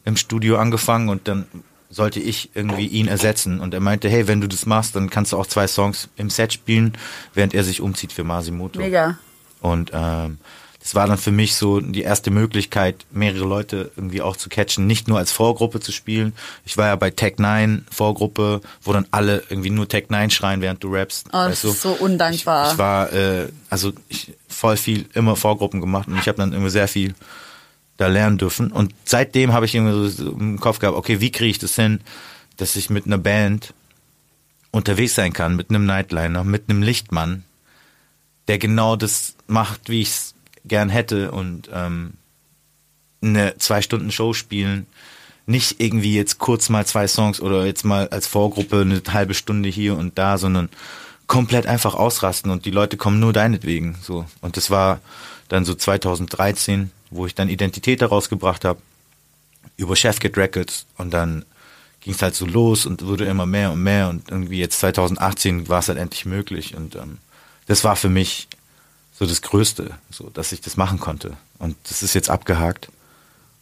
[0.05, 1.46] im Studio angefangen und dann
[1.90, 3.61] sollte ich irgendwie ihn ersetzen.
[3.61, 6.31] Und er meinte, hey, wenn du das machst, dann kannst du auch zwei Songs im
[6.31, 6.92] Set spielen,
[7.35, 8.79] während er sich umzieht für Masimoto.
[8.79, 9.18] Mega.
[9.61, 10.38] Und ähm,
[10.81, 14.87] das war dann für mich so die erste Möglichkeit, mehrere Leute irgendwie auch zu catchen,
[14.87, 16.33] nicht nur als Vorgruppe zu spielen.
[16.64, 20.62] Ich war ja bei Tech 9 Vorgruppe, wo dann alle irgendwie nur Tech 9 schreien,
[20.62, 21.26] während du rappst.
[21.29, 21.68] Oh, das weißt du?
[21.68, 22.66] ist so undankbar.
[22.66, 26.53] Ich, ich war, äh, also ich voll viel immer Vorgruppen gemacht und ich habe dann
[26.53, 27.14] irgendwie sehr viel
[28.00, 28.72] da lernen dürfen.
[28.72, 32.00] Und seitdem habe ich irgendwie so im Kopf gehabt, okay, wie kriege ich das hin,
[32.56, 33.74] dass ich mit einer Band
[34.70, 37.44] unterwegs sein kann, mit einem Nightliner, mit einem Lichtmann,
[38.48, 40.34] der genau das macht, wie ich es
[40.64, 42.14] gern hätte und ähm,
[43.20, 44.86] eine zwei Stunden Show spielen.
[45.46, 49.68] Nicht irgendwie jetzt kurz mal zwei Songs oder jetzt mal als Vorgruppe eine halbe Stunde
[49.68, 50.70] hier und da, sondern
[51.26, 53.96] komplett einfach ausrasten und die Leute kommen nur deinetwegen.
[54.00, 54.24] So.
[54.40, 55.00] Und das war
[55.48, 58.80] dann so 2013, wo ich dann Identität herausgebracht habe
[59.76, 61.44] über Chefkit Records und dann
[62.00, 65.68] ging es halt so los und wurde immer mehr und mehr und irgendwie jetzt 2018
[65.68, 67.18] war es halt endlich möglich und ähm,
[67.66, 68.48] das war für mich
[69.18, 72.88] so das Größte, so dass ich das machen konnte und das ist jetzt abgehakt.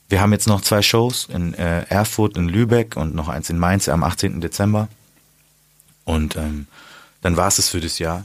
[0.08, 3.58] Wir haben jetzt noch zwei Shows in äh, Erfurt, in Lübeck und noch eins in
[3.58, 4.40] Mainz am 18.
[4.40, 4.88] Dezember
[6.04, 6.66] und ähm,
[7.20, 8.24] dann war es es für das Jahr.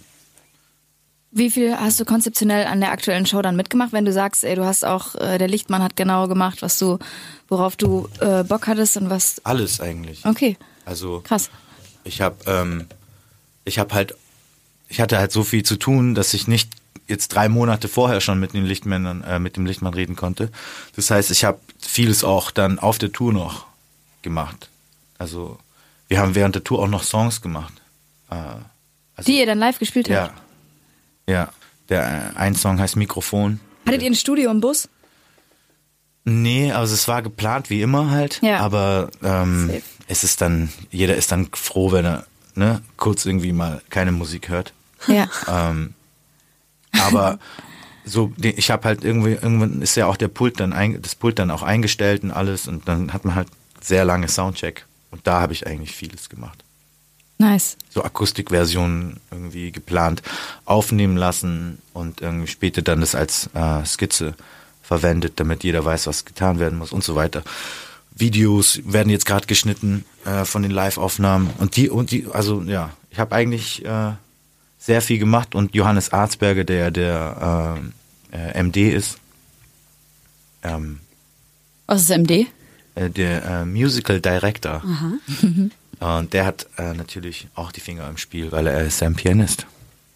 [1.36, 4.56] Wie viel hast du konzeptionell an der aktuellen Show dann mitgemacht, wenn du sagst, ey,
[4.56, 7.00] du hast auch, äh, der Lichtmann hat genau gemacht, was du,
[7.50, 9.42] worauf du äh, Bock hattest und was.
[9.44, 10.24] Alles eigentlich.
[10.26, 11.50] Okay, Also krass.
[12.04, 12.86] ich habe ähm,
[13.66, 14.16] ich habe halt
[14.90, 16.70] ich hatte halt so viel zu tun, dass ich nicht
[17.08, 20.50] jetzt drei Monate vorher schon mit den Lichtmännern äh, mit dem Lichtmann reden konnte.
[20.96, 23.66] Das heißt, ich habe vieles auch dann auf der Tour noch
[24.22, 24.70] gemacht.
[25.18, 25.58] Also
[26.10, 27.74] wir haben während der Tour auch noch Songs gemacht.
[28.30, 30.32] Äh, also, Die ihr dann live gespielt habt.
[30.36, 30.42] ja.
[31.28, 33.60] Der äh, ein Song heißt Mikrofon.
[33.86, 34.90] Hattet ihr ein Studio im Bus?
[36.26, 38.40] Nee, also es war geplant wie immer halt.
[38.42, 38.60] Ja.
[38.60, 39.82] Aber ähm, Safe.
[40.08, 44.50] es ist dann, jeder ist dann froh, wenn er ne, kurz irgendwie mal keine Musik
[44.50, 44.74] hört.
[45.08, 45.28] Ja.
[45.48, 45.94] Ähm,
[47.02, 47.40] aber
[48.06, 51.40] so, ich habe halt irgendwie, irgendwann ist ja auch der Pult dann, ein, das Pult
[51.40, 53.48] dann auch eingestellt und alles und dann hat man halt
[53.82, 56.63] sehr lange Soundcheck und da habe ich eigentlich vieles gemacht.
[57.38, 57.78] Nice.
[57.90, 60.22] So Akustikversionen irgendwie geplant,
[60.66, 64.34] aufnehmen lassen und irgendwie später dann das als äh, Skizze
[64.82, 67.44] verwendet, damit jeder weiß, was getan werden muss und so weiter.
[68.16, 72.92] Videos werden jetzt gerade geschnitten äh, von den Live-Aufnahmen und die und die, also ja,
[73.10, 74.12] ich habe eigentlich äh,
[74.78, 77.80] sehr viel gemacht und Johannes Arzberger, der der
[78.32, 79.18] äh, äh, MD ist,
[80.62, 81.00] ähm,
[81.88, 82.46] Was ist MD?
[82.96, 84.84] äh, der Musical Director,
[86.00, 89.66] und der hat äh, natürlich auch die Finger im Spiel, weil er ist ein Pianist.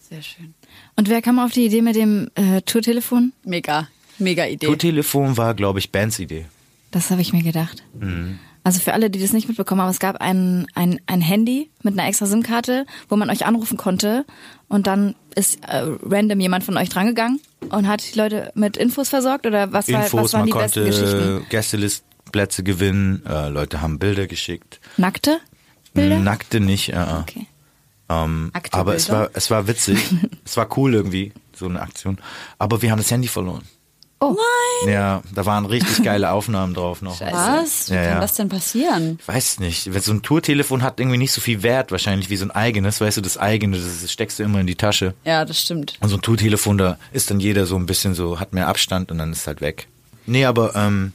[0.08, 0.54] Sehr schön.
[0.96, 3.32] Und wer kam auf die Idee mit dem äh, Tourtelefon?
[3.44, 3.88] Mega,
[4.18, 4.66] mega Idee.
[4.66, 6.46] Tourtelefon war, glaube ich, Bands Idee.
[6.90, 7.84] Das habe ich mir gedacht.
[8.64, 11.98] Also für alle, die das nicht mitbekommen haben, es gab ein, ein, ein Handy mit
[11.98, 14.24] einer extra SIM-Karte, wo man euch anrufen konnte
[14.68, 19.08] und dann ist äh, random jemand von euch drangegangen und hat die Leute mit Infos
[19.08, 21.34] versorgt oder was, war, Infos, was waren man die besten Geschichten?
[21.34, 24.80] konnte Gästelistplätze gewinnen, äh, Leute haben Bilder geschickt.
[24.96, 25.38] Nackte
[25.98, 26.18] Bilder?
[26.18, 27.20] Nackte nicht, äh, äh.
[27.20, 27.46] Okay.
[28.08, 29.98] ähm, aber es war, es war witzig.
[30.44, 32.18] es war cool irgendwie, so eine Aktion.
[32.58, 33.62] Aber wir haben das Handy verloren.
[34.20, 34.36] Oh.
[34.88, 37.20] Ja, da waren richtig geile Aufnahmen drauf noch.
[37.20, 37.88] Was?
[37.88, 38.20] Wie Ja, kann ja.
[38.20, 39.18] das denn passieren?
[39.20, 39.92] Ich weiß nicht.
[39.94, 43.00] Wenn so ein Tourtelefon hat irgendwie nicht so viel Wert, wahrscheinlich wie so ein eigenes.
[43.00, 45.14] Weißt du, das eigene, das, das steckst du immer in die Tasche.
[45.24, 45.94] Ja, das stimmt.
[46.00, 49.12] Und so ein Tourtelefon, da ist dann jeder so ein bisschen so, hat mehr Abstand
[49.12, 49.86] und dann ist halt weg.
[50.26, 51.12] Nee, aber ähm,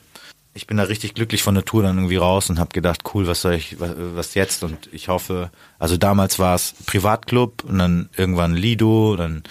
[0.53, 3.25] ich bin da richtig glücklich von der Tour dann irgendwie raus und habe gedacht, cool,
[3.27, 4.63] was soll ich, was, was jetzt?
[4.63, 9.43] Und ich hoffe, also damals war es Privatclub und dann irgendwann Lido, dann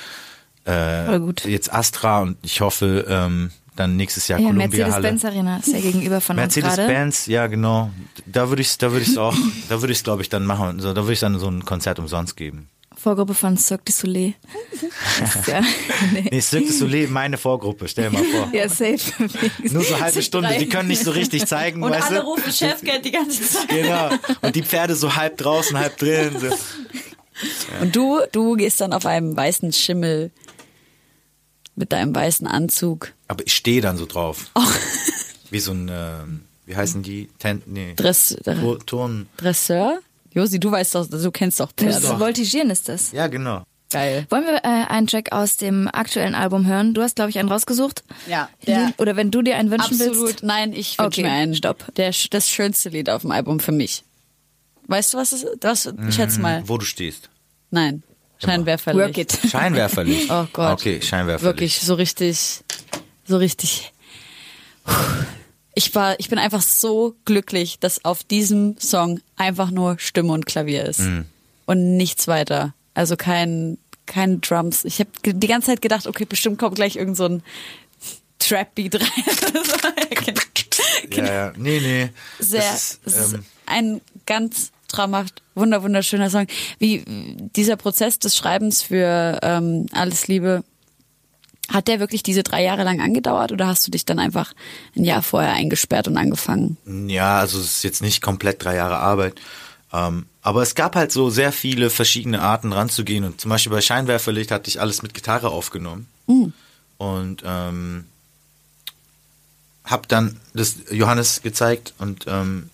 [0.66, 5.02] äh, jetzt Astra und ich hoffe, ähm, dann nächstes Jahr Ja, Columbia Halle.
[5.02, 6.66] Mercedes-Benz Arena ist ja gegenüber von uns gerade.
[6.68, 7.90] Mercedes-Benz, ja genau.
[8.26, 9.36] Da würde ich, da würde ich auch,
[9.68, 10.80] da würde ich glaube ich dann machen.
[10.80, 12.68] So, da würde ich dann so ein Konzert umsonst geben.
[13.02, 14.34] Vorgruppe von Cirque du Soleil.
[15.46, 15.60] Ja,
[16.12, 16.28] nee.
[16.30, 18.48] Nee, Cirque du Soleil, meine Vorgruppe, stell dir mal vor.
[18.52, 18.98] ja, safe.
[19.70, 22.26] Nur so halbe Stunde, die können nicht so richtig zeigen, Und alle du?
[22.26, 23.68] rufen Chefgeld die ganze Zeit.
[23.68, 24.10] Genau.
[24.40, 26.36] Und die Pferde so halb draußen, halb drin.
[26.38, 26.48] So.
[27.80, 30.30] Und du, du gehst dann auf einem weißen Schimmel
[31.74, 33.12] mit deinem weißen Anzug.
[33.28, 34.50] Aber ich stehe dann so drauf.
[34.54, 34.60] Oh.
[35.50, 37.28] Wie so ein, ähm, wie heißen die?
[37.38, 37.94] Tent, nee.
[37.96, 39.26] Dress, Tur- Turn.
[39.38, 39.98] Dresseur?
[40.34, 42.00] Josi, du weißt doch, du kennst doch Pferde.
[42.00, 43.12] Das Voltigieren ist das.
[43.12, 43.62] Ja, genau.
[43.90, 44.26] Geil.
[44.30, 46.94] Wollen wir äh, einen Track aus dem aktuellen Album hören?
[46.94, 48.02] Du hast, glaube ich, einen rausgesucht.
[48.26, 50.16] Ja, der- Oder wenn du dir einen wünschen Absolut.
[50.28, 50.42] willst.
[50.42, 51.54] Nein, ich wünsche Okay, mir einen.
[51.54, 51.94] stopp.
[51.96, 54.04] Der, das schönste Lied auf dem Album für mich.
[54.86, 55.56] Weißt du, was es ist?
[55.60, 56.62] Das, ich schätze mal.
[56.66, 57.28] Wo du stehst.
[57.70, 58.02] Nein.
[58.38, 59.06] Scheinwerferlicht.
[59.08, 59.38] Work it.
[59.50, 60.30] Scheinwerferlicht.
[60.30, 60.72] Oh Gott.
[60.72, 61.44] Okay, Scheinwerferlicht.
[61.44, 62.60] Wirklich so richtig,
[63.26, 63.92] so richtig.
[65.74, 70.46] Ich war, ich bin einfach so glücklich, dass auf diesem Song einfach nur Stimme und
[70.46, 71.24] Klavier ist Mhm.
[71.66, 72.74] und nichts weiter.
[72.94, 74.84] Also kein, kein Drums.
[74.84, 77.42] Ich habe die ganze Zeit gedacht, okay, bestimmt kommt gleich irgend so ein
[78.38, 80.34] Trap-Beat rein.
[81.10, 81.52] Ja, ja.
[81.56, 82.10] Nee, nee.
[82.38, 86.46] Sehr, Das es ist, ist ähm, ein ganz traumhaft, wunder, wunderschöner Song.
[86.78, 87.02] Wie
[87.56, 90.64] dieser Prozess des Schreibens für ähm, Alles Liebe,
[91.72, 94.52] hat der wirklich diese drei Jahre lang angedauert oder hast du dich dann einfach
[94.96, 96.76] ein Jahr vorher eingesperrt und angefangen?
[97.08, 99.40] Ja, also es ist jetzt nicht komplett drei Jahre Arbeit,
[99.92, 103.82] Ähm, aber es gab halt so sehr viele verschiedene Arten ranzugehen und zum Beispiel bei
[103.82, 106.06] Scheinwerferlicht hatte ich alles mit Gitarre aufgenommen
[106.96, 108.06] und ähm,
[109.84, 112.70] hab dann das Johannes gezeigt und ähm,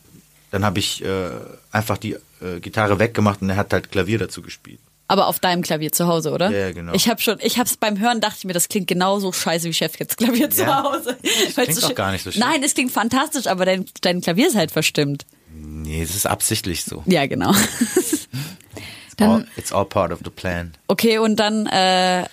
[0.53, 1.31] dann habe ich äh,
[1.73, 4.81] einfach die äh, Gitarre weggemacht und er hat halt Klavier dazu gespielt.
[5.11, 6.51] Aber auf deinem Klavier zu Hause, oder?
[6.51, 6.93] Ja, genau.
[6.93, 9.73] Ich habe schon, ich hab's beim Hören dachte ich mir, das klingt genauso scheiße wie
[9.73, 10.83] Chef jetzt Klavier zu Ja.
[10.85, 11.17] Hause.
[11.23, 12.47] Das klingt doch schön- gar nicht so schlimm.
[12.47, 15.25] Nein, es klingt fantastisch, aber dein, dein Klavier ist halt verstimmt.
[15.51, 17.03] Nee, es ist absichtlich so.
[17.07, 17.53] Ja, genau.
[19.17, 20.75] Dann- all, it's all part of the plan.
[20.87, 22.25] Okay, und dann, äh,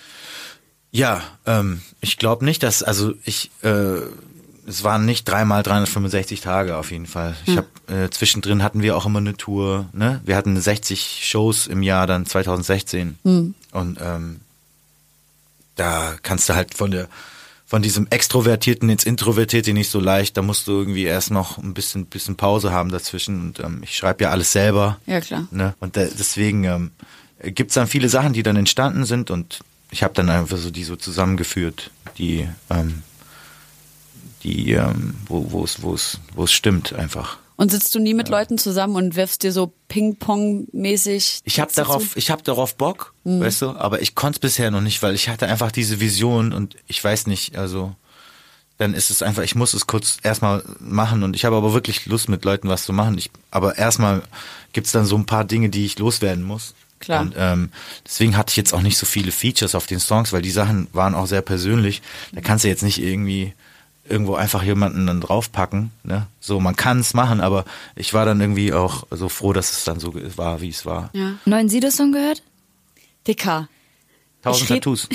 [0.92, 4.00] Ja, ähm, ich glaube nicht, dass, also ich, äh,
[4.66, 7.36] es waren nicht dreimal 365 Tage auf jeden Fall.
[7.46, 10.20] Ich hab, äh, zwischendrin hatten wir auch immer eine Tour, ne?
[10.24, 13.18] Wir hatten 60 Shows im Jahr dann 2016.
[13.72, 14.40] Und ähm,
[15.76, 17.08] da kannst du halt von der
[17.68, 20.36] von diesem Extrovertierten ins Introvertierte nicht so leicht.
[20.36, 23.40] Da musst du irgendwie erst noch ein bisschen, bisschen Pause haben dazwischen.
[23.40, 25.00] Und ähm, ich schreibe ja alles selber.
[25.06, 25.48] Ja, klar.
[25.50, 25.74] Ne?
[25.80, 26.92] Und da, deswegen ähm,
[27.42, 30.70] gibt es dann viele Sachen, die dann entstanden sind und ich habe dann einfach so
[30.70, 33.02] die so zusammengeführt, die, ähm,
[34.46, 37.38] die, ähm, wo es es es stimmt einfach.
[37.56, 41.40] und sitzt du nie mit Leuten zusammen und wirfst dir so Ping-Pong-mäßig?
[41.44, 42.18] Ich habe darauf, zu?
[42.18, 45.28] ich habe darauf Bock, weißt du, aber ich konnte es bisher noch nicht, weil ich
[45.28, 47.94] hatte einfach diese Vision und ich weiß nicht, also
[48.78, 52.06] dann ist es einfach, ich muss es kurz erstmal machen und ich habe aber wirklich
[52.06, 53.16] Lust mit Leuten was zu machen.
[53.16, 54.22] Ich, aber erstmal
[54.72, 56.74] gibt's dann so ein paar Dinge, die ich loswerden muss.
[56.98, 57.22] Klar.
[57.22, 57.70] Und ähm,
[58.04, 60.88] deswegen hatte ich jetzt auch nicht so viele Features auf den Songs, weil die Sachen
[60.92, 62.02] waren auch sehr persönlich.
[62.32, 63.54] Da kannst du jetzt nicht irgendwie
[64.08, 65.90] irgendwo einfach jemanden dann draufpacken.
[66.02, 66.26] Ne?
[66.40, 67.64] So, man kann es machen, aber
[67.94, 71.10] ich war dann irgendwie auch so froh, dass es dann so war, wie es war.
[71.12, 71.34] Ja.
[71.44, 72.42] Neuen Sido-Song gehört?
[73.26, 73.68] Dicker.
[74.42, 75.08] Tausend Tattoos.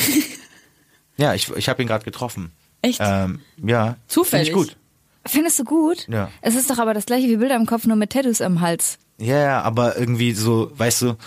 [1.17, 2.51] ja, ich, ich habe ihn gerade getroffen.
[2.81, 2.99] Echt?
[3.01, 3.97] Ähm, ja.
[4.07, 4.49] Zufällig?
[4.49, 4.77] Find ich gut.
[5.25, 6.07] Findest du gut?
[6.07, 6.31] Ja.
[6.41, 8.97] Es ist doch aber das gleiche wie Bilder im Kopf, nur mit Tattoos am Hals.
[9.19, 11.17] Ja, ja, aber irgendwie so, weißt du,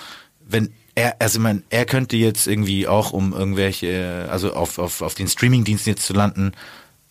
[0.41, 5.01] wenn er, also ich mein, er könnte jetzt irgendwie auch um irgendwelche, also auf, auf,
[5.01, 6.53] auf den Streamingdiensten jetzt zu landen,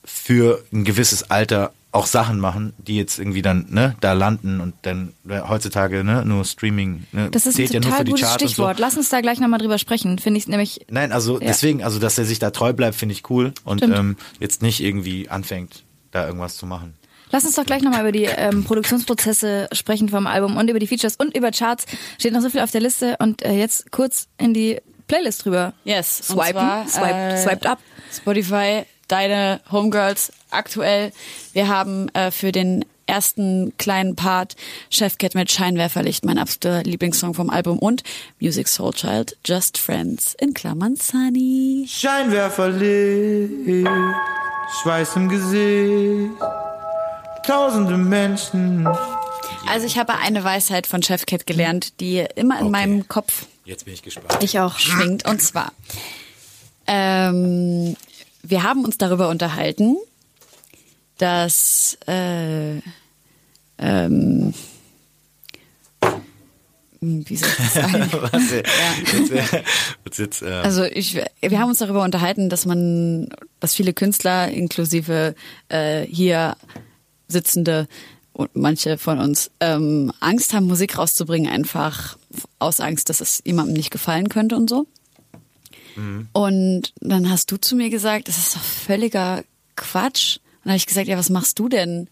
[0.05, 4.73] für ein gewisses Alter auch Sachen machen, die jetzt irgendwie dann, ne, da landen und
[4.81, 8.25] dann äh, heutzutage, ne, nur Streaming, ne, Das ist ein ja total für die gutes
[8.27, 8.53] Charts und so.
[8.55, 8.79] Stichwort.
[8.79, 10.17] Lass uns da gleich nochmal drüber sprechen.
[10.17, 10.85] Finde ich nämlich.
[10.89, 11.45] Nein, also Ja.
[11.47, 13.95] deswegen, also dass er sich da treu bleibt, finde ich cool und Stimmt.
[13.95, 16.95] ähm, jetzt nicht irgendwie anfängt, da irgendwas zu machen.
[17.31, 20.87] Lass uns doch gleich nochmal über die ähm, Produktionsprozesse sprechen vom Album und über die
[20.87, 21.85] Features und über Charts.
[22.19, 25.73] Steht noch so viel auf der Liste und äh, jetzt kurz in die Playlist drüber.
[25.83, 26.21] Yes.
[26.29, 27.79] und Swipen, zwar, swiped, äh, swiped up.
[28.15, 31.11] Spotify, deine Homegirls aktuell.
[31.53, 34.55] Wir haben äh, für den ersten kleinen Part
[34.89, 38.01] Chefcat mit Scheinwerferlicht, mein absoluter Lieblingssong vom Album und
[38.39, 41.85] Music Soul Child, Just Friends in Klammern Sunny.
[41.87, 43.87] Scheinwerferlicht,
[44.81, 46.31] Schweiß im Gesicht,
[47.45, 48.87] tausende Menschen.
[49.67, 52.71] Also ich habe eine Weisheit von Chefcat gelernt, die immer in Okay.
[52.71, 54.43] meinem Kopf Jetzt bin ich gespannt.
[54.43, 54.77] Ich auch.
[54.77, 55.25] schwingt.
[55.25, 55.71] Und zwar,
[56.85, 57.95] ähm,
[58.43, 59.97] wir haben uns darüber unterhalten,
[61.17, 62.79] dass äh,
[63.79, 64.53] ähm,
[67.01, 68.09] wie soll ich das sagen?
[68.11, 69.63] Warte, äh,
[70.05, 73.29] jetzt, jetzt, äh, Also ich, wir haben uns darüber unterhalten, dass man,
[73.59, 75.35] dass viele Künstler inklusive
[75.69, 76.55] äh, hier
[77.27, 77.87] sitzende
[78.31, 82.17] und manche von uns ähm, Angst haben, Musik rauszubringen, einfach
[82.59, 84.87] aus Angst, dass es jemandem nicht gefallen könnte und so.
[86.33, 89.43] Und dann hast du zu mir gesagt, das ist doch völliger
[89.75, 90.37] Quatsch.
[90.37, 92.09] Und dann habe ich gesagt, ja, was machst du denn,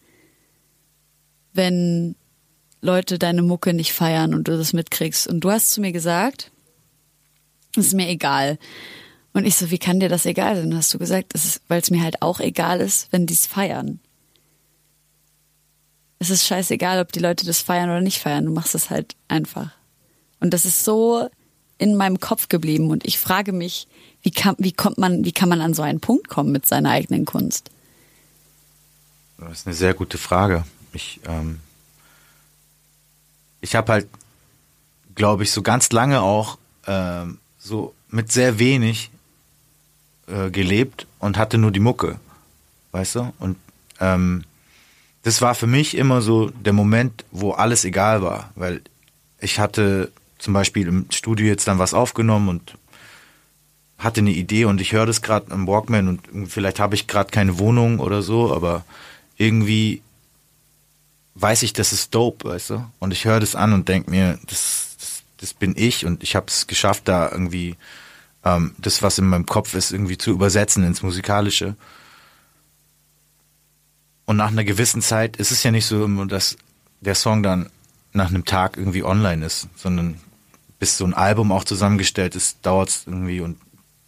[1.53, 2.15] wenn
[2.81, 5.27] Leute deine Mucke nicht feiern und du das mitkriegst?
[5.27, 6.51] Und du hast zu mir gesagt,
[7.73, 8.57] das ist mir egal.
[9.33, 10.65] Und ich so, wie kann dir das egal sein?
[10.65, 11.33] Und hast du gesagt,
[11.67, 13.99] weil es mir halt auch egal ist, wenn die es feiern.
[16.19, 18.45] Es ist scheißegal, ob die Leute das feiern oder nicht feiern.
[18.45, 19.71] Du machst es halt einfach.
[20.39, 21.29] Und das ist so
[21.81, 22.91] in meinem Kopf geblieben.
[22.91, 23.87] Und ich frage mich,
[24.21, 26.91] wie kann, wie kommt man, wie kann man an so einen Punkt kommen mit seiner
[26.91, 27.71] eigenen Kunst?
[29.39, 30.63] Das ist eine sehr gute Frage.
[30.93, 31.59] Ich, ähm,
[33.61, 34.07] ich habe halt,
[35.15, 39.09] glaube ich, so ganz lange auch ähm, so mit sehr wenig
[40.27, 42.19] äh, gelebt und hatte nur die Mucke,
[42.91, 43.33] weißt du?
[43.39, 43.57] Und
[43.99, 44.43] ähm,
[45.23, 48.81] das war für mich immer so der Moment, wo alles egal war, weil
[49.39, 52.77] ich hatte zum Beispiel im Studio jetzt dann was aufgenommen und
[53.97, 57.29] hatte eine Idee und ich höre das gerade am Walkman und vielleicht habe ich gerade
[57.29, 58.83] keine Wohnung oder so, aber
[59.37, 60.01] irgendwie
[61.35, 62.85] weiß ich, das ist dope, weißt du?
[62.99, 66.35] Und ich höre das an und denke mir, das, das, das bin ich und ich
[66.35, 67.77] habe es geschafft, da irgendwie
[68.43, 71.75] ähm, das, was in meinem Kopf ist, irgendwie zu übersetzen ins Musikalische.
[74.25, 76.57] Und nach einer gewissen Zeit ist es ja nicht so, dass
[77.01, 77.69] der Song dann
[78.13, 80.19] nach einem Tag irgendwie online ist, sondern
[80.81, 83.59] bis so ein Album auch zusammengestellt ist, dauert es irgendwie und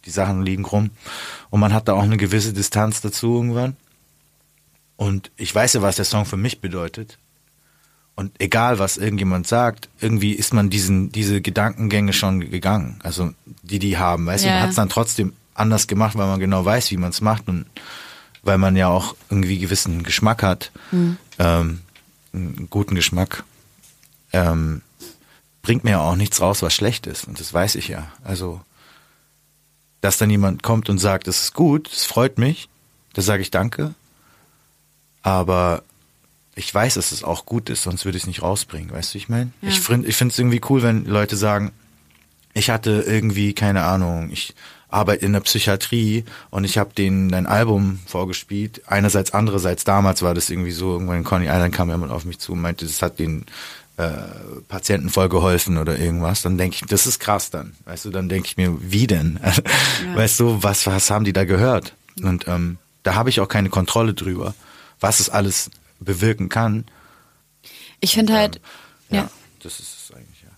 [0.06, 0.90] die Sachen liegen rum.
[1.48, 3.76] Und man hat da auch eine gewisse Distanz dazu irgendwann.
[4.96, 7.16] Und ich weiß ja, was der Song für mich bedeutet.
[8.16, 12.98] Und egal, was irgendjemand sagt, irgendwie ist man diesen, diese Gedankengänge schon gegangen.
[13.04, 13.32] Also
[13.62, 16.64] die, die haben, weißt du, man hat es dann trotzdem anders gemacht, weil man genau
[16.64, 17.66] weiß, wie man es macht und
[18.42, 20.72] weil man ja auch irgendwie gewissen Geschmack hat,
[21.38, 21.82] ähm,
[22.32, 23.44] einen guten Geschmack,
[24.32, 24.82] ähm,
[25.64, 27.26] bringt mir ja auch nichts raus, was schlecht ist.
[27.26, 28.06] Und das weiß ich ja.
[28.22, 28.60] Also,
[30.00, 32.68] dass dann jemand kommt und sagt, das ist gut, das freut mich,
[33.14, 33.94] da sage ich danke.
[35.22, 35.82] Aber
[36.54, 39.14] ich weiß, dass es auch gut ist, sonst würde ich es nicht rausbringen, weißt du,
[39.14, 39.50] wie ich meine?
[39.62, 41.72] Ich finde ich es irgendwie cool, wenn Leute sagen,
[42.52, 44.54] ich hatte irgendwie, keine Ahnung, ich
[44.88, 48.82] arbeite in der Psychiatrie und ich habe denen dein Album vorgespielt.
[48.86, 52.38] Einerseits, andererseits, damals war das irgendwie so, irgendwann in Coney Island kam jemand auf mich
[52.38, 53.46] zu und meinte, das hat den
[53.96, 54.12] äh,
[54.68, 56.42] Patienten voll geholfen oder irgendwas.
[56.42, 57.74] Dann denke ich, das ist krass dann.
[57.84, 59.38] Weißt du, dann denke ich mir, wie denn?
[60.14, 61.94] Weißt du, was, was haben die da gehört?
[62.22, 64.54] Und ähm, da habe ich auch keine Kontrolle drüber,
[65.00, 66.84] was es alles bewirken kann.
[68.00, 68.60] Ich finde halt,
[69.10, 69.30] Ja, ja.
[69.62, 70.50] das ist es eigentlich, ja.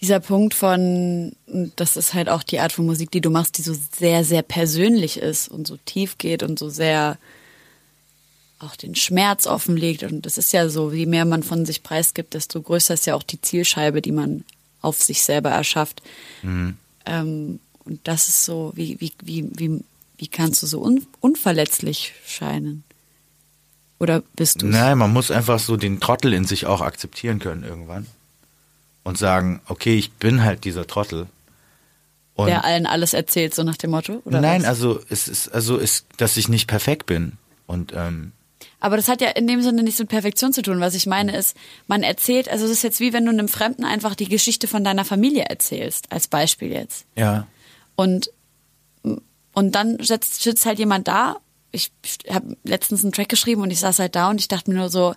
[0.00, 1.32] dieser Punkt von,
[1.76, 4.42] das ist halt auch die Art von Musik, die du machst, die so sehr, sehr
[4.42, 7.18] persönlich ist und so tief geht und so sehr
[8.64, 10.02] auch den Schmerz offenlegt.
[10.02, 13.14] Und das ist ja so, je mehr man von sich preisgibt, desto größer ist ja
[13.14, 14.44] auch die Zielscheibe, die man
[14.80, 16.02] auf sich selber erschafft.
[17.06, 19.84] Ähm, und das ist so, wie, wie, wie, wie,
[20.16, 22.84] wie kannst du so un, unverletzlich scheinen?
[23.98, 27.64] Oder bist du Nein, man muss einfach so den Trottel in sich auch akzeptieren können
[27.64, 28.06] irgendwann.
[29.02, 31.26] Und sagen, okay, ich bin halt dieser Trottel.
[32.34, 34.22] Und der allen alles erzählt, so nach dem Motto?
[34.24, 34.68] Oder nein, was?
[34.68, 37.32] also es ist, also ist, dass ich nicht perfekt bin.
[37.66, 38.32] Und ähm,
[38.84, 40.78] Aber das hat ja in dem Sinne nichts mit Perfektion zu tun.
[40.78, 43.82] Was ich meine ist, man erzählt, also es ist jetzt wie wenn du einem Fremden
[43.82, 47.06] einfach die Geschichte von deiner Familie erzählst, als Beispiel jetzt.
[47.16, 47.46] ja,
[47.96, 48.30] Und,
[49.54, 51.38] und dann sitzt, sitzt halt jemand da.
[51.72, 51.92] Ich
[52.28, 54.90] habe letztens einen Track geschrieben und ich saß halt da und ich dachte mir nur
[54.90, 55.14] so,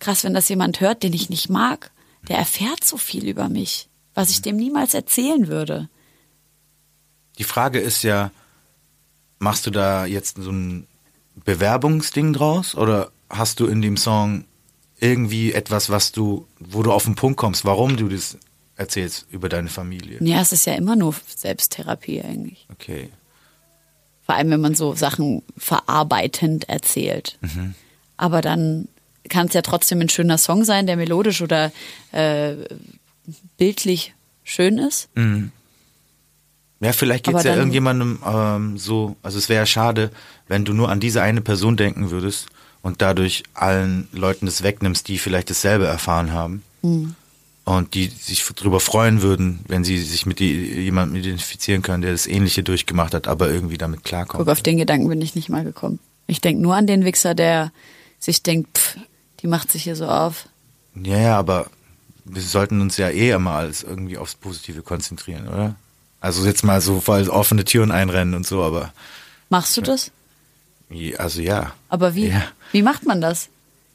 [0.00, 1.90] krass, wenn das jemand hört, den ich nicht mag,
[2.28, 5.88] der erfährt so viel über mich, was ich dem niemals erzählen würde.
[7.38, 8.32] die Frage ist ja,
[9.38, 10.86] machst du da jetzt so ein
[11.44, 14.44] Bewerbungsding draus oder hast du in dem Song
[15.00, 18.36] irgendwie etwas, was du, wo du auf den Punkt kommst, warum du das
[18.76, 20.18] erzählst über deine Familie?
[20.20, 22.66] Ja, es ist ja immer nur Selbsttherapie eigentlich.
[22.72, 23.10] Okay.
[24.24, 27.38] Vor allem, wenn man so Sachen verarbeitend erzählt.
[28.16, 28.88] Aber dann
[29.28, 31.72] kann es ja trotzdem ein schöner Song sein, der melodisch oder
[32.12, 32.54] äh,
[33.56, 35.08] bildlich schön ist.
[36.80, 40.10] Ja, vielleicht geht's Aber ja irgendjemandem ähm, so, also es wäre ja schade,
[40.46, 42.46] wenn du nur an diese eine Person denken würdest
[42.82, 47.16] und dadurch allen Leuten das wegnimmst, die vielleicht dasselbe erfahren haben Mhm.
[47.64, 52.12] und die sich darüber freuen würden, wenn sie sich mit die, jemandem identifizieren können, der
[52.12, 54.38] das Ähnliche durchgemacht hat, aber irgendwie damit klarkommt.
[54.44, 55.98] Guck, auf den Gedanken bin ich nicht mal gekommen.
[56.28, 57.72] Ich denk nur an den Wichser, der
[58.20, 58.96] sich denkt, pff,
[59.42, 60.48] die macht sich hier so auf.
[60.94, 61.66] Ja, ja, aber
[62.24, 65.74] wir sollten uns ja eh immer alles irgendwie aufs Positive konzentrieren, oder?
[66.20, 68.92] Also jetzt mal so voll offene Türen einrennen und so, aber
[69.50, 70.10] Machst du das?
[70.90, 71.72] je- also ja.
[71.88, 72.28] Aber wie?
[72.28, 72.42] Ja.
[72.72, 73.48] Wie macht man das?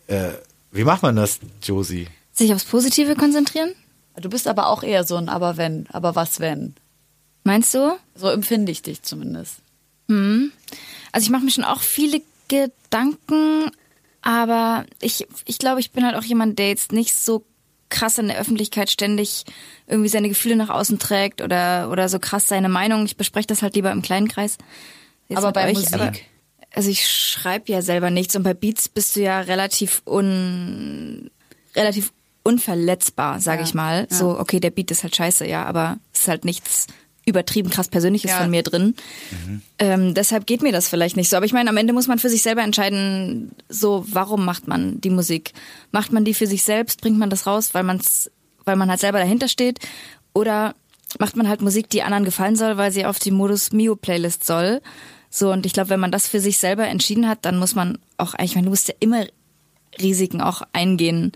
[0.08, 0.30] Äh,
[0.72, 2.08] wie macht man das, Josie?
[2.34, 3.74] Sich aufs Positive konzentrieren?
[4.20, 6.76] Du bist aber auch eher so ein Aber wenn, aber was wenn?
[7.44, 7.98] Meinst du?
[8.16, 9.56] So empfinde ich dich zumindest.
[10.08, 13.72] Also ich mache mir schon auch viele Gedanken,
[14.22, 17.44] aber ich, ich glaube, ich bin halt auch jemand, der jetzt nicht so
[17.94, 19.46] krass in der Öffentlichkeit ständig
[19.88, 23.06] irgendwie seine Gefühle nach außen trägt oder, oder so krass seine Meinung.
[23.06, 24.58] Ich bespreche das halt lieber im kleinen Kreis.
[25.30, 25.94] Jetzt Aber bei euch, Musik?
[25.94, 26.12] aber-
[26.76, 31.30] also ich schreibe ja selber nichts und bei Beats bist du ja relativ un
[31.76, 32.12] relativ
[32.44, 34.08] unverletzbar, sage Ja, ich mal.
[34.10, 34.16] ja.
[34.18, 36.88] So, okay, der Beat ist halt scheiße, ja, aber es ist halt nichts
[37.26, 38.38] übertrieben krass Persönliches Ja.
[38.40, 38.96] von mir drin.
[39.80, 41.38] Ähm, deshalb geht mir das vielleicht nicht so.
[41.38, 45.00] Aber ich meine, am Ende muss man für sich selber entscheiden, so, warum macht man
[45.02, 45.54] die Musik?
[45.92, 47.02] Macht man die für sich selbst?
[47.02, 48.30] Bringt man das raus, weil man's,
[48.66, 49.80] weil man halt selber dahinter steht?
[50.34, 50.76] Oder
[51.20, 54.45] macht man halt Musik, die anderen gefallen soll, weil sie auf die Modus Mio Playlist
[54.45, 54.82] soll?
[55.30, 57.97] So, und ich glaube, wenn man das für sich selber entschieden hat, dann muss man
[58.18, 59.26] auch, ich meine, du musst ja immer
[60.02, 61.32] Risiken auch eingehen,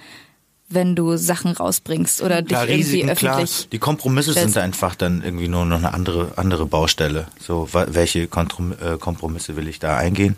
[0.70, 3.39] wenn du Sachen rausbringst oder dich Klar, irgendwie Risiken, klar.
[3.39, 3.70] öffentlich.
[3.70, 4.53] Die Kompromisse stellst.
[4.53, 7.28] sind einfach dann irgendwie nur noch eine andere, andere Baustelle.
[7.39, 10.36] So, welche äh, Kompromisse will ich da eingehen?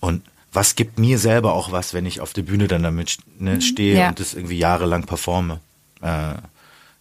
[0.00, 0.22] Und
[0.52, 3.94] was gibt mir selber auch was, wenn ich auf der Bühne dann damit ne, stehe
[3.94, 4.00] Mhm.
[4.00, 4.08] Ja.
[4.10, 5.60] und das irgendwie jahrelang performe?
[6.02, 6.34] Äh,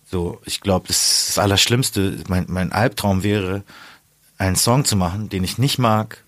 [0.09, 2.19] so, ich glaube, das ist das Allerschlimmste.
[2.29, 3.63] Mein, mein Albtraum wäre,
[4.37, 6.23] einen Song zu machen, den ich nicht mag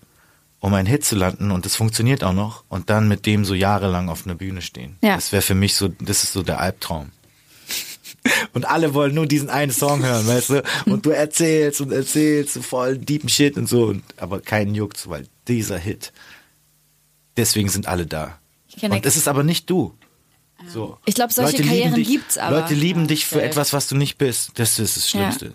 [0.60, 3.54] um einen Hit zu landen und das funktioniert auch noch und dann mit dem so
[3.54, 4.96] jahrelang auf einer Bühne stehen.
[5.02, 5.14] Ja.
[5.16, 7.10] Das wäre für mich so, das ist so der Albtraum.
[8.52, 10.62] Und alle wollen nur diesen einen Song hören, weißt du?
[10.84, 15.08] Und du erzählst und erzählst so voll deepen Shit und so, und, aber keinen juckt's,
[15.08, 16.12] weil dieser Hit.
[17.38, 18.38] Deswegen sind alle da.
[18.68, 19.94] Ich kenne- Und das ist aber nicht du.
[20.68, 20.98] So.
[21.06, 22.60] Ich glaub, solche Leute Karrieren dich, gibt's aber.
[22.60, 23.46] Leute lieben dich für safe.
[23.46, 24.50] etwas, was du nicht bist.
[24.56, 25.20] Das ist das Ja.
[25.20, 25.52] Schlimmste.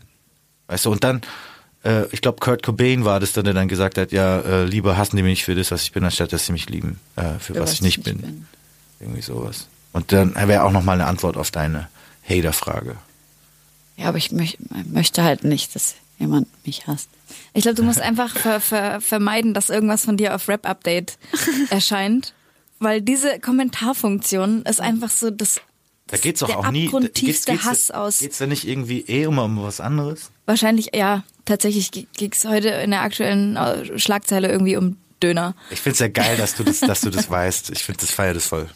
[0.66, 1.22] Weißt du, und dann,
[1.86, 4.98] äh, ich glaube, Kurt Cobain war das dann, der dann gesagt hat, ja, äh, lieber
[4.98, 7.56] hassen die mich für das, was ich bin, anstatt dass sie mich lieben, äh, für,
[7.56, 8.46] was, ich nicht bin.
[9.00, 9.68] Irgendwie sowas.
[9.94, 11.88] Und dann wäre auch nochmal eine Antwort auf deine
[12.28, 12.98] Hater-Frage.
[13.98, 14.58] Ja, aber ich möch,
[14.92, 17.10] möchte halt nicht, dass jemand mich hasst.
[17.54, 21.18] Ich glaube, du musst einfach ver ver vermeiden, dass irgendwas von dir auf Rap-Update
[21.70, 22.34] erscheint.
[22.80, 25.62] Weil diese Kommentarfunktion ist einfach so das,
[26.08, 26.86] Da geht's doch auch nie.
[26.86, 28.20] abgrundtiefste geht's, Hass aus.
[28.20, 30.32] Geht's da nicht irgendwie eh immer um was anderes?
[30.46, 35.56] Wahrscheinlich, ja, tatsächlich ging es heute in der aktuellen äh, Schlagzeile irgendwie um Döner.
[35.72, 37.72] Ich find's ja geil, dass du das, dass du das weißt.
[37.72, 38.70] Ich find das feier das voll.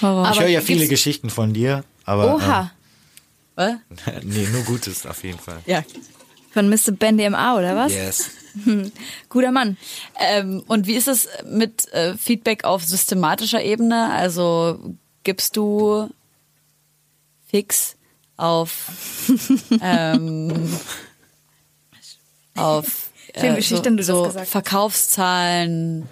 [0.00, 0.30] Horror.
[0.32, 2.70] ich höre ja viele Geschichten von dir, aber Oha,
[3.54, 3.70] Was?
[4.06, 5.60] äh, nee, nur Gutes auf jeden Fall.
[5.66, 5.84] Ja.
[6.52, 6.92] von Mr.
[6.92, 7.92] Ben DMA oder was?
[7.92, 8.30] Yes.
[9.28, 9.76] Guter Mann.
[10.18, 14.10] Ähm, und wie ist es mit äh, Feedback auf systematischer Ebene?
[14.12, 16.08] Also gibst du
[17.48, 17.96] fix
[18.36, 18.90] auf
[19.80, 20.52] ähm,
[22.56, 24.30] auf äh, so, so.
[24.30, 26.08] Verkaufszahlen,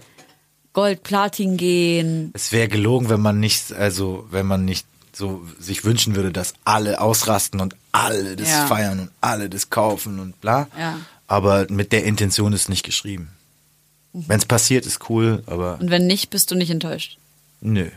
[0.72, 2.30] Gold, Platin gehen.
[2.34, 6.54] Es wäre gelogen, wenn man nicht, also wenn man nicht so sich wünschen würde, dass
[6.64, 8.66] alle ausrasten und alle das Ja.
[8.66, 10.68] feiern und alle das kaufen und bla.
[10.78, 10.98] Ja.
[11.26, 13.28] Aber mit der Intention ist nicht geschrieben.
[14.14, 17.18] Wenn es passiert, ist cool, aber Und wenn nicht, bist du nicht enttäuscht.
[17.60, 17.88] nö.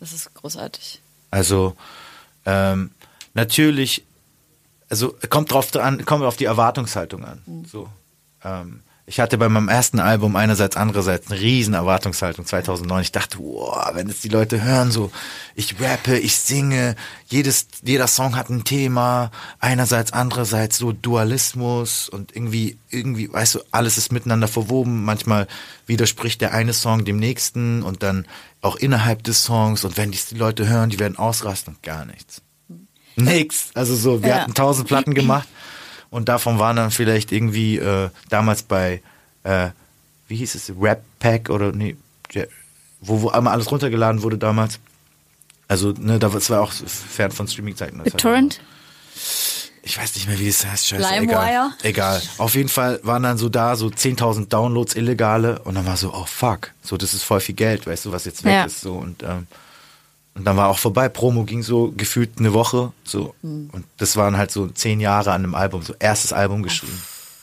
[0.00, 1.00] Das ist großartig.
[1.30, 1.76] Also
[2.46, 2.90] ähm,
[3.34, 4.04] natürlich,
[4.88, 7.42] also kommt drauf an, kommt auf die Erwartungshaltung an.
[7.70, 7.88] So,
[8.42, 13.02] ähm, ich hatte bei meinem ersten Album einerseits, andererseits eine riesen Erwartungshaltung 2009.
[13.02, 15.10] Ich dachte, wow, wenn es die Leute hören, so
[15.56, 16.94] ich rappe, ich singe,
[17.26, 23.60] jedes jeder Song hat ein Thema, einerseits, andererseits so Dualismus und irgendwie irgendwie, weißt du,
[23.72, 25.02] alles ist miteinander verwoben.
[25.04, 25.48] Manchmal
[25.86, 28.26] widerspricht der eine Song dem nächsten und dann
[28.62, 32.42] auch innerhalb des Songs und wenn die Leute hören, die werden ausrasten und gar nichts.
[33.16, 33.70] Nix.
[33.74, 34.34] Also so, wir Ja.
[34.42, 35.48] hatten tausend Platten gemacht
[36.10, 39.02] und davon waren dann vielleicht irgendwie äh, damals bei,
[39.44, 39.68] äh,
[40.28, 41.96] wie hieß es, Rap Pack oder nee,
[43.00, 44.78] wo, wo einmal alles runtergeladen wurde damals.
[45.68, 48.02] Also, ne, das war auch fern von Streaming-Zeiten.
[48.02, 48.60] BitTorrent?
[49.82, 50.88] ich weiß nicht mehr, wie es heißt.
[50.88, 51.30] Scheiße, LimeWire?
[51.30, 51.72] egal.
[51.82, 52.22] Egal.
[52.38, 56.12] Auf jeden Fall waren dann so da so 10.000 Downloads illegale und dann war so,
[56.12, 58.64] oh fuck, so das ist voll viel Geld, weißt du, was jetzt weg Ja.
[58.64, 59.46] ist so und ähm,
[60.40, 61.10] und dann war auch vorbei.
[61.10, 65.44] Promo ging so gefühlt eine Woche so und das waren halt so zehn Jahre an
[65.44, 66.98] einem Album, so erstes Album geschrieben.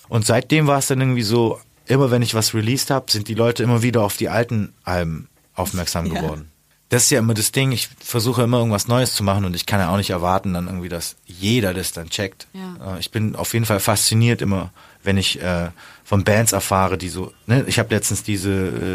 [0.10, 3.36] Und seitdem war es dann irgendwie so, immer wenn ich was released habe, sind die
[3.36, 6.08] Leute immer wieder auf die alten Alben aufmerksam
[6.41, 6.57] Ja.
[6.89, 9.65] Das ist ja immer das Ding, ich versuche immer irgendwas Neues zu machen und ich
[9.65, 12.47] kann ja auch nicht erwarten, dann irgendwie, dass jeder das dann checkt.
[12.53, 12.95] Ja.
[12.95, 14.71] Äh, Ich bin auf jeden Fall fasziniert immer,
[15.03, 15.69] wenn ich äh,
[16.05, 18.51] von Bands erfahre, die so, ne, ich habe letztens diese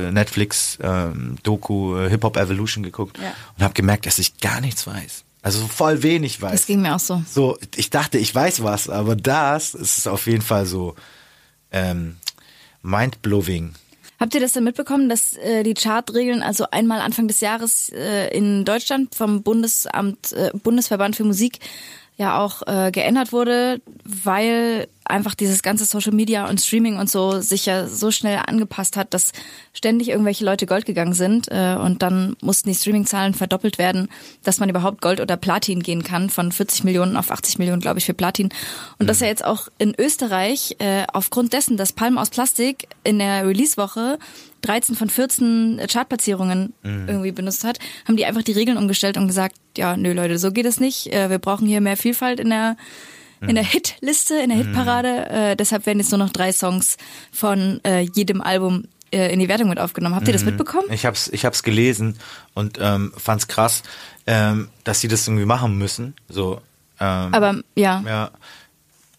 [0.09, 3.35] äh, Netflix ähm, Doku äh, Hip Hop Evolution geguckt Ja.
[3.59, 5.25] und habe gemerkt, dass ich gar nichts weiß.
[5.43, 6.53] Also voll wenig weiß.
[6.53, 7.23] Das ging mir auch so.
[7.31, 10.95] So, ich dachte, ich weiß was, aber das ist auf jeden Fall so
[11.73, 12.17] ähm,
[12.83, 13.75] mind-blowing.
[14.23, 18.29] Habt ihr das denn mitbekommen, dass äh, die Chartregeln also einmal Anfang des Jahres äh,
[18.29, 21.59] in Deutschland vom Bundesamt, äh, Bundesverband für Musik
[22.17, 27.41] ja auch äh, geändert wurde, weil einfach dieses ganze Social Media und Streaming und so
[27.41, 29.33] sich ja so schnell angepasst hat, dass
[29.73, 34.09] ständig irgendwelche Leute Gold gegangen sind äh, und dann mussten die Streaming-Zahlen verdoppelt werden,
[34.45, 37.99] dass man überhaupt Gold oder Platin gehen kann, von 40 Millionen auf 80 Millionen, glaube
[37.99, 38.51] ich, für Platin.
[38.99, 43.19] Und dass ja jetzt auch in Österreich äh, aufgrund dessen, dass Palm aus Plastik in
[43.19, 44.19] der Release-Woche
[44.63, 49.57] 13 von 14 Chartplatzierungen irgendwie benutzt hat, haben die einfach die Regeln umgestellt und gesagt,
[49.77, 51.13] ja, nö Leute, so geht es nicht.
[51.13, 52.77] Äh, wir brauchen hier mehr Vielfalt in der
[53.49, 55.31] in der Hitliste, in der Hitparade.
[55.31, 56.97] Äh, deshalb werden jetzt nur noch drei Songs
[57.33, 60.15] von äh, jedem Album äh, in die Wertung mit aufgenommen.
[60.15, 60.87] Habt ihr das mitbekommen?
[60.91, 62.19] Ich hab's, ich hab's gelesen
[62.55, 63.83] und ähm, fand's krass,
[64.27, 66.15] ähm, dass sie das irgendwie machen müssen.
[66.29, 66.61] So,
[67.01, 68.31] ähm, Aber ja, ja,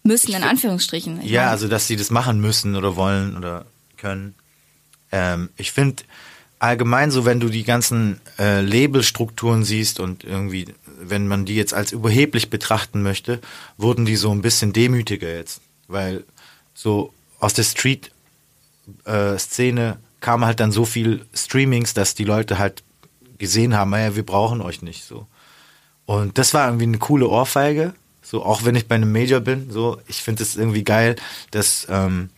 [0.04, 1.22] müssen in Anführungsstrichen.
[1.22, 3.66] Ich ja, meine, also dass sie das machen müssen oder wollen oder
[3.98, 4.36] können.
[5.14, 6.04] Ähm, ich finde
[6.58, 10.66] allgemein so, wenn du die ganzen äh, Labelstrukturen siehst und irgendwie,
[11.00, 13.40] wenn man die jetzt als überheblich betrachten möchte,
[13.78, 16.24] wurden die so ein bisschen demütiger jetzt, weil
[16.74, 18.12] so aus der Street
[19.06, 19.38] äh,
[20.20, 22.84] kam halt dann so viel Streamings, dass die Leute halt
[23.38, 25.28] gesehen haben, naja, wir brauchen euch nicht so.
[26.06, 27.94] Und das war irgendwie eine coole Ohrfeige.
[28.22, 31.18] So, auch wenn ich bei einem Major bin, so, ich finde es irgendwie geil,
[31.52, 32.30] dass ähm,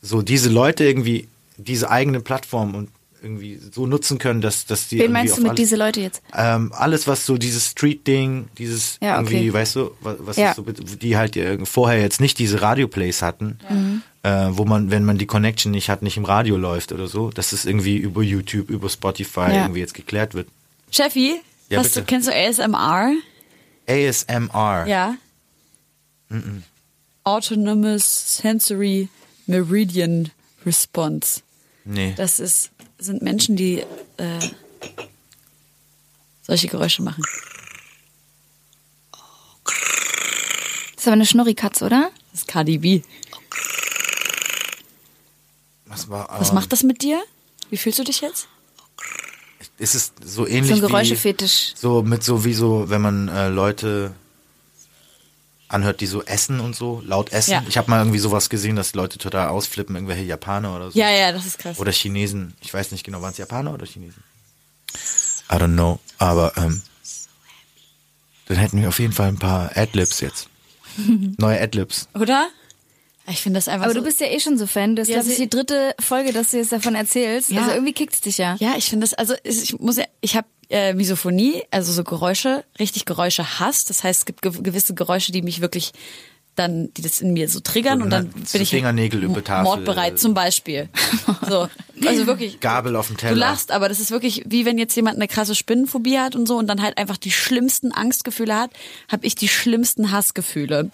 [0.00, 1.26] so diese Leute irgendwie
[1.56, 2.90] diese eigene Plattform und
[3.22, 6.20] irgendwie so nutzen können, dass, dass die Wen meinst du mit alles- diese Leute jetzt?
[6.36, 9.32] ähm, alles, was so dieses Street-Ding, dieses Ja, okay.
[9.32, 10.50] irgendwie, weißt du, was, was Ja.
[10.50, 14.02] ist so, die halt vorher jetzt nicht diese Radio-Plays hatten, Mhm.
[14.24, 17.30] äh, wo man, wenn man die Connection nicht hat, nicht im Radio läuft oder so,
[17.30, 19.62] dass es irgendwie über YouTube, über Spotify Ja.
[19.62, 20.48] irgendwie jetzt geklärt wird.
[20.90, 21.40] Steffi,
[21.70, 23.14] Ja, hast du, kennst du ASMR?
[23.88, 24.86] ASMR.
[24.86, 25.14] Ja.
[27.24, 29.08] Autonomous Sensory
[29.46, 30.30] Meridian
[30.66, 31.40] Response.
[31.84, 32.14] Nee.
[32.16, 33.80] Das ist, sind Menschen, die
[34.16, 34.38] äh,
[36.42, 37.22] solche Geräusche machen.
[39.12, 42.10] Das ist aber eine Schnurrikatze, oder?
[42.32, 43.02] Das ist Cardi B.
[45.86, 47.22] was war, Was ähm, macht das mit dir?
[47.70, 48.48] Wie fühlst du dich jetzt?
[49.78, 51.72] Ist es so ähnlich So ein wie, Geräuschefetisch.
[51.74, 54.14] so mit so wie so, wenn man äh, Leute
[55.74, 57.50] anhört, die so essen und so, laut essen.
[57.52, 57.62] Ja.
[57.68, 60.98] Ich habe mal irgendwie sowas gesehen, dass Leute total ausflippen, irgendwelche Japaner oder so.
[60.98, 61.78] Ja, ja, das ist krass.
[61.78, 62.54] Oder Chinesen.
[62.62, 64.22] Ich weiß nicht genau, waren es Japaner oder Chinesen?
[65.52, 65.98] I don't know.
[66.18, 66.80] Aber ähm,
[68.46, 70.48] dann hätten wir auf jeden Fall ein paar Adlibs jetzt.
[71.38, 72.08] Neue Adlibs.
[72.14, 72.48] Oder?
[73.26, 74.00] Ich finde das einfach Aber so.
[74.00, 74.96] du bist ja eh schon so Fan.
[74.96, 77.50] Das ist, Ja, sie- die dritte Folge, dass du jetzt davon erzählst.
[77.50, 77.62] Ja.
[77.62, 78.56] Also irgendwie kickt's dich ja.
[78.60, 82.02] Ja, ich finde das, also es- ich muss ja, ich habe äh, Misophonie, also so
[82.02, 83.84] Geräusche, richtig Geräusche Hass.
[83.84, 85.92] Das heißt, es gibt ge gewisse Geräusche, die mich wirklich
[86.56, 89.42] dann, die das in mir so triggern So, und dann ne, bin ich Fingernägel über
[89.44, 89.64] Tafel.
[89.64, 90.88] mordbereit zum Beispiel.
[91.48, 91.68] so,
[92.04, 92.58] also wirklich.
[92.58, 93.34] Gabel auf dem Teller.
[93.34, 96.46] Du lachst, aber das ist wirklich wie wenn jetzt jemand eine krasse Spinnenphobie hat und
[96.46, 98.70] so und dann halt einfach die schlimmsten Angstgefühle hat,
[99.10, 100.90] habe ich die schlimmsten Hassgefühle.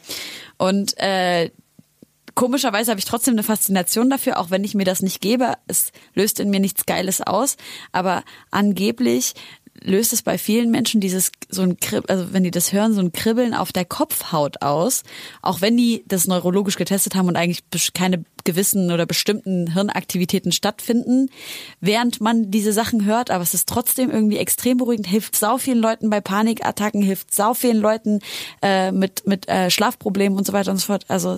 [0.59, 1.51] Und äh,
[2.35, 5.55] komischerweise habe ich trotzdem eine Faszination dafür, auch wenn ich mir das nicht gebe.
[5.67, 7.57] Es löst in mir nichts Geiles aus,
[7.93, 9.35] aber angeblich
[9.83, 13.01] löst es bei vielen Menschen dieses so ein Krib also wenn die das hören, so
[13.01, 15.03] ein Kribbeln auf der Kopfhaut aus,
[15.43, 17.63] auch wenn die das neurologisch getestet haben und eigentlich
[17.95, 21.29] keine gewissen oder bestimmten Hirnaktivitäten stattfinden,
[21.81, 25.79] während man diese Sachen hört, aber es ist trotzdem irgendwie extrem beruhigend, hilft sau vielen
[25.79, 28.21] Leuten bei Panikattacken, hilft sau vielen Leuten
[28.63, 31.05] äh, mit mit äh, Schlafproblemen und so weiter und so fort.
[31.09, 31.37] Also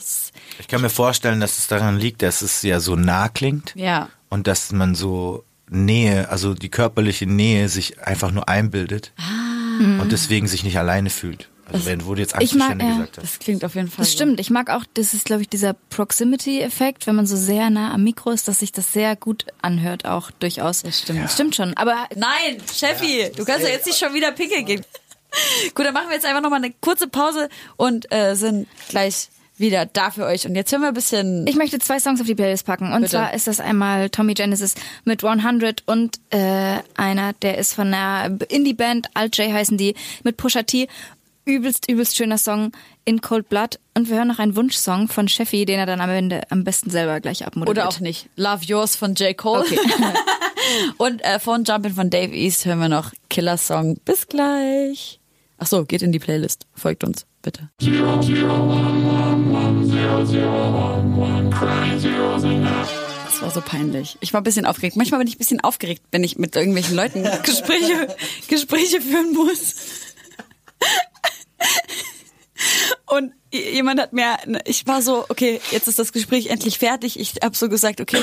[0.59, 3.73] Ich kann mir vorstellen, dass es daran liegt, dass es ja so nah klingt.
[3.77, 4.09] ja.
[4.31, 9.13] Und dass man so Nähe, also die körperliche Nähe sich einfach nur einbildet.
[9.17, 10.01] Ah.
[10.01, 11.49] Und deswegen sich nicht alleine fühlt.
[11.73, 13.25] Also wenn, wo du jetzt Ich mag, ja, gesagt hast.
[13.25, 14.05] Das klingt auf jeden Fall.
[14.05, 14.41] Das stimmt.
[14.41, 18.05] Ich mag auch, das ist, glaube ich, dieser Proximity-Effekt, wenn man so sehr nah am
[18.05, 20.83] Mikro ist, dass sich das sehr gut anhört, auch durchaus.
[20.83, 21.25] Das stimmt.
[21.25, 21.75] Das stimmt schon.
[21.77, 24.85] Aber Nein, Steffi, du kannst ja jetzt nicht schon wieder pinkeln gehen.
[25.75, 29.87] Gut, dann machen wir jetzt einfach nochmal eine kurze Pause und äh, sind gleich wieder
[29.87, 30.47] da für euch.
[30.47, 31.47] Und jetzt hören wir ein bisschen.
[31.47, 32.93] ich möchte zwei Songs auf die Playlist packen.
[32.93, 33.13] Und Bitte.
[33.13, 34.75] zwar ist das einmal Tommy Genesis
[35.05, 39.95] mit 100 und äh, einer, der ist von einer Indie-Band, Alt J heißen die,
[40.25, 40.89] mit Pusha T.
[41.45, 42.71] Übelst, übelst schöner Song
[43.05, 43.81] in Cold Blood.
[43.95, 46.89] Und wir hören noch einen Wunschsong von Sheffy, den er dann am Ende am besten
[46.89, 47.79] selber gleich abmoderiert.
[47.79, 48.29] oder auch nicht.
[48.37, 49.37] Love Yours von J.
[49.37, 49.63] Cole.
[49.63, 49.79] Okay.
[50.99, 53.97] und äh, von Jumpin' von Dave East hören wir noch Killer Song.
[54.05, 55.19] Bis gleich.
[55.59, 56.67] Ach so, geht in die Playlist.
[56.75, 57.71] Folgt uns, bitte.
[63.25, 64.17] Das war so peinlich.
[64.21, 64.97] Ich war ein bisschen aufgeregt.
[64.97, 68.15] Manchmal bin ich ein bisschen aufgeregt, wenn ich mit irgendwelchen Leuten Gespräche,
[68.49, 69.75] Gespräche führen muss.
[73.07, 77.19] Und jemand hat mir, ich war so, okay, jetzt ist das Gespräch endlich fertig.
[77.19, 78.23] Ich habe so gesagt, okay,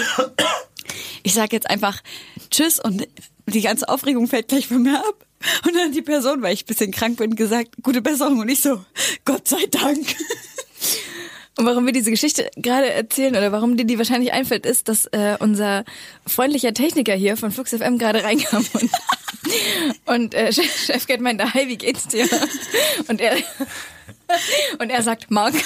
[1.24, 2.02] ich sage jetzt einfach
[2.50, 3.08] Tschüss und
[3.46, 5.26] die ganze Aufregung fällt gleich von mir ab.
[5.66, 8.40] Und dann die Person, weil ich ein bisschen krank bin, gesagt, gute Besserung.
[8.40, 8.84] Und ich so,
[9.26, 10.06] Gott sei Dank.
[11.58, 15.08] Und warum wir diese Geschichte gerade erzählen oder warum dir die wahrscheinlich einfällt, ist, dass
[15.08, 15.84] äh, unser
[16.26, 18.92] freundlicher Techniker hier von Flux FM gerade reinkam und,
[20.06, 22.30] und äh, Chef, Chefcat meinte, hi, wie geht's dir?
[23.10, 23.36] Und er
[24.80, 25.54] und er sagt, Mark.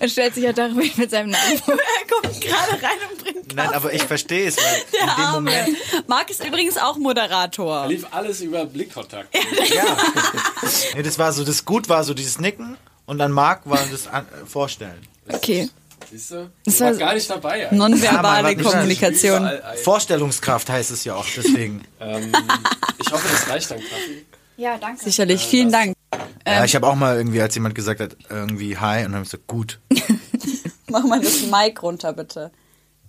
[0.00, 1.74] er stellt sich ja darüber mit seinem Namen vor.
[1.74, 5.24] er kommt gerade rein und bringt Nein, aber ich verstehe es, weil Der in dem
[5.24, 5.50] Arme.
[5.50, 6.08] Moment.
[6.08, 7.86] Marc ist übrigens auch Moderator.
[7.86, 9.34] Lief alles über Blickkontakt.
[9.74, 9.96] Ja.
[10.94, 12.76] nee, das war so, das Gut war so dieses Nicken
[13.06, 15.00] und dann Marc war das An Vorstellen.
[15.28, 15.68] Okay.
[16.10, 16.50] Siehst du?
[16.64, 17.68] Das war gar nicht dabei.
[17.68, 17.72] eigentlich.
[17.72, 19.40] Ja, Nonverbale war- Kommunikation.
[19.42, 19.76] Überall.
[19.78, 21.84] Vorstellungskraft heißt es ja auch, deswegen.
[22.00, 22.32] Ähm,
[23.00, 24.24] ich hoffe, das reicht dann, Kaffee.
[24.56, 25.02] Ja, danke.
[25.04, 25.95] Sicherlich, vielen Dank.
[26.46, 29.24] Ja, ich habe auch mal irgendwie, als jemand gesagt hat, irgendwie hi, und dann habe
[29.24, 29.78] ich gesagt, gut.
[30.90, 32.50] Mach mal das Mic runter, bitte.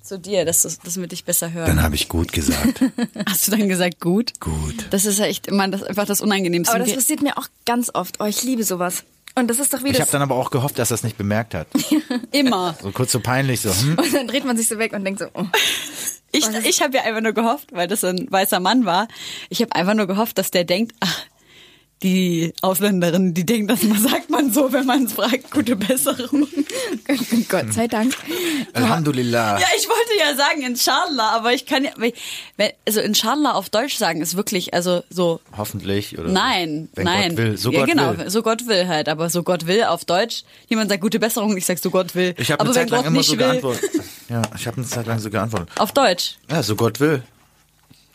[0.01, 1.67] Zu dir, dass, du- dass wir dich besser hören.
[1.67, 2.81] Dann habe ich gut gesagt.
[3.29, 4.39] Hast du dann gesagt, gut?
[4.39, 4.87] Gut.
[4.89, 6.73] Das ist ja echt immer das, einfach das Unangenehmste.
[6.73, 8.21] Aber das passiert mir auch ganz oft.
[8.21, 9.03] Oh, ich liebe sowas.
[9.35, 11.17] Und das ist doch wie Ich habe dann aber auch gehofft, dass er es nicht
[11.17, 11.67] bemerkt hat.
[12.31, 12.75] immer.
[12.81, 13.97] So kurz so peinlich, so, hm?
[13.99, 15.45] Und dann dreht man sich so weg und denkt so, oh.
[16.31, 19.07] Ich, ich habe ja einfach nur gehofft, weil das ein weißer Mann war,
[19.49, 21.21] ich habe einfach nur gehofft, dass der denkt, ach,
[22.03, 26.47] die Ausländerin, die denkt, das sagt man so, wenn man es fragt, gute Besserung.
[27.49, 28.13] Gott sei Dank.
[28.73, 29.59] Alhamdulillah.
[29.59, 31.91] Ja, ich wollte ja sagen Inshallah, aber ich kann ja,
[32.85, 36.17] also Inshallah auf Deutsch sagen ist wirklich, also so, Hoffentlich.
[36.17, 37.29] Oder nein, wenn nein.
[37.29, 37.57] Gott will.
[37.57, 38.29] So ja, Gott genau, will.
[38.29, 40.43] so Gott will halt, aber so Gott will auf Deutsch.
[40.67, 42.35] Jemand sagt gute Besserung, ich sag so Gott will.
[42.37, 43.89] Ich habe eine Zeit lang Gott immer so will, geantwortet.
[44.29, 45.69] Ja, ich habe eine Zeit lang so geantwortet.
[45.77, 46.37] auf Deutsch.
[46.49, 47.23] Ja, so Gott will.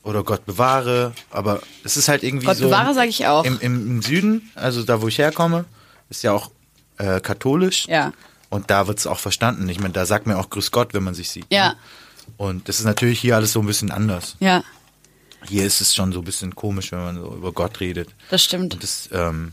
[0.03, 1.12] Oder Gott bewahre.
[1.30, 2.64] Aber es ist halt irgendwie Gott so.
[2.64, 3.44] bewahre sage ich auch.
[3.44, 5.64] Im, im, Im Süden, also da, wo ich herkomme,
[6.11, 6.50] ist ja auch
[6.98, 7.86] äh, katholisch.
[7.88, 8.12] Ja.
[8.50, 9.68] Und da wird's auch verstanden.
[9.68, 11.46] Ich meine, da sagt man auch Grüß Gott, wenn man sich sieht.
[11.50, 11.70] Ja.
[11.70, 11.76] Ne?
[12.36, 14.36] Und das ist natürlich hier alles so ein bisschen anders.
[14.40, 14.62] Ja,
[15.48, 18.09] Hier ist es schon so ein bisschen komisch, wenn man so über Gott redet.
[18.30, 18.74] das stimmt.
[18.74, 19.53] Und das ähm,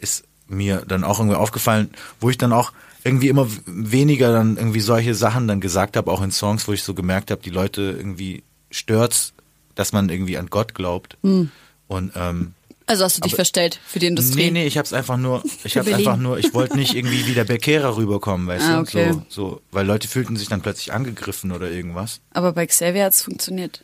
[0.00, 1.90] ist mir dann auch irgendwie aufgefallen,
[2.20, 6.22] wo ich dann auch irgendwie immer weniger dann irgendwie solche Sachen dann gesagt habe, auch
[6.22, 9.34] in Songs, wo ich so gemerkt habe, die Leute irgendwie stört's,
[9.74, 11.16] dass man irgendwie an Gott glaubt.
[11.22, 11.50] Hm.
[11.88, 12.54] Und ähm,
[12.86, 14.44] Also hast du dich verstellt für die Industrie?
[14.44, 17.34] nee, nee, ich hab's einfach nur, ich hab's einfach nur, ich wollte nicht irgendwie wie
[17.34, 18.80] der Bekehrer rüberkommen, weißt Ah, du?
[18.82, 19.12] okay.
[19.12, 22.20] So, so, weil Leute fühlten sich dann plötzlich angegriffen oder irgendwas.
[22.32, 23.82] Aber bei Xavier hat's funktioniert.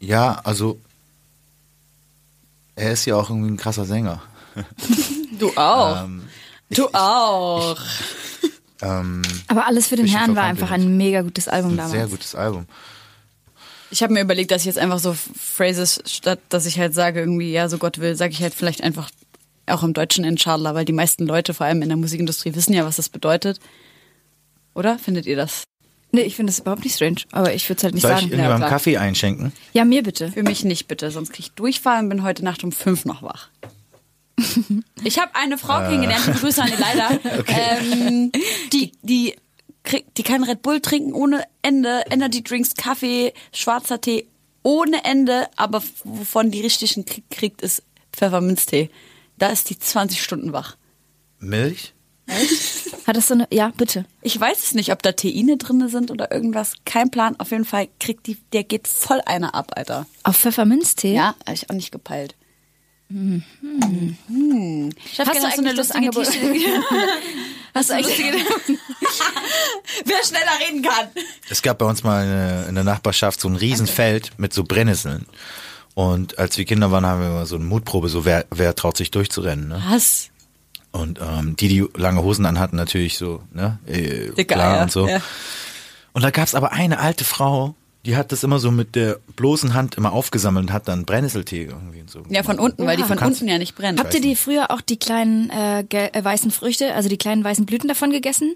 [0.00, 0.78] Ja, also
[2.76, 4.22] er ist ja auch irgendwie ein krasser Sänger.
[5.38, 6.04] Du auch.
[6.04, 6.22] Ähm,
[6.68, 7.74] du auch.
[8.82, 11.92] ähm, Aber alles für den Herrn war einfach ein mega gutes Album ein damals.
[11.92, 12.66] sehr gutes Album.
[13.90, 17.20] Ich habe mir überlegt, dass ich jetzt einfach so Phrases, statt dass ich halt sage,
[17.20, 19.10] irgendwie, ja, so Gott will, sage ich halt vielleicht einfach
[19.66, 22.84] auch im Deutschen Inshallah, weil die meisten Leute, vor allem in der Musikindustrie, wissen ja,
[22.84, 23.58] was das bedeutet.
[24.74, 24.98] Oder?
[24.98, 25.64] Findet ihr das?
[26.12, 28.20] Nee, ich finde das überhaupt nicht strange, aber ich würde es halt nicht Soll ich
[28.20, 28.32] sagen.
[28.32, 28.70] irgendwann klar.
[28.70, 29.52] Kaffee einschenken?
[29.72, 30.32] Ja, mir bitte.
[30.32, 33.22] Für mich nicht, bitte, sonst krieg ich Durchfall und bin heute Nacht um fünf noch
[33.22, 33.48] wach.
[35.02, 38.30] Ich habe eine Frau kennengelernt, die Grüße an die Leider, ähm,
[38.70, 39.34] die, die,
[39.82, 44.28] krieg, die kann Red Bull trinken ohne Ende, Energy Drinks, Kaffee, schwarzer Tee
[44.62, 48.90] ohne Ende, aber wovon die richtigen krieg, kriegt, ist Pfefferminztee.
[49.38, 50.76] Da ist die 20 Stunden wach.
[51.38, 51.94] Milch?
[53.06, 53.48] Hat das so eine.
[53.50, 54.04] Ja, bitte.
[54.22, 56.74] Ich weiß es nicht, ob da Teine drin sind oder irgendwas.
[56.84, 57.34] Kein Plan.
[57.38, 60.06] Auf jeden Fall kriegt die, der geht voll einer ab, Alter.
[60.22, 61.14] Auf Pfefferminztee?
[61.14, 62.36] Ja, habe ich auch nicht gepeilt.
[63.08, 63.42] Mhm.
[65.12, 66.28] Chef, Hast du hast du eine eigentlich das lustige Angebot-?
[67.74, 68.32] Hast du lustige
[70.04, 71.08] Wer schneller reden kann.
[71.48, 75.26] Es gab bei uns mal eine, in der Nachbarschaft so ein Riesenfeld mit so Brennnesseln.
[75.94, 78.96] Und als wir Kinder waren, haben wir immer so eine Mutprobe, so wer, wer traut
[78.96, 79.68] sich durchzurennen.
[79.68, 79.82] Ne?
[79.88, 80.30] Was?
[80.92, 83.78] Und ähm, die, die lange Hosen anhatten, natürlich so, ne?
[83.86, 84.82] Äh, Dicke klar Eier.
[84.82, 85.08] und so.
[85.08, 85.20] Ja.
[86.12, 87.74] Und da gab's aber eine alte Frau,
[88.06, 91.64] die hat das immer so mit der bloßen Hand immer aufgesammelt und hat dann Brennnesseltee
[91.64, 92.22] irgendwie und so.
[92.30, 93.98] Ja, von unten, weil die von unten ja nicht brennen.
[93.98, 97.66] Habt ihr die früher auch die kleinen äh, äh, weißen Früchte, also die kleinen weißen
[97.66, 98.54] Blüten davon gegessen?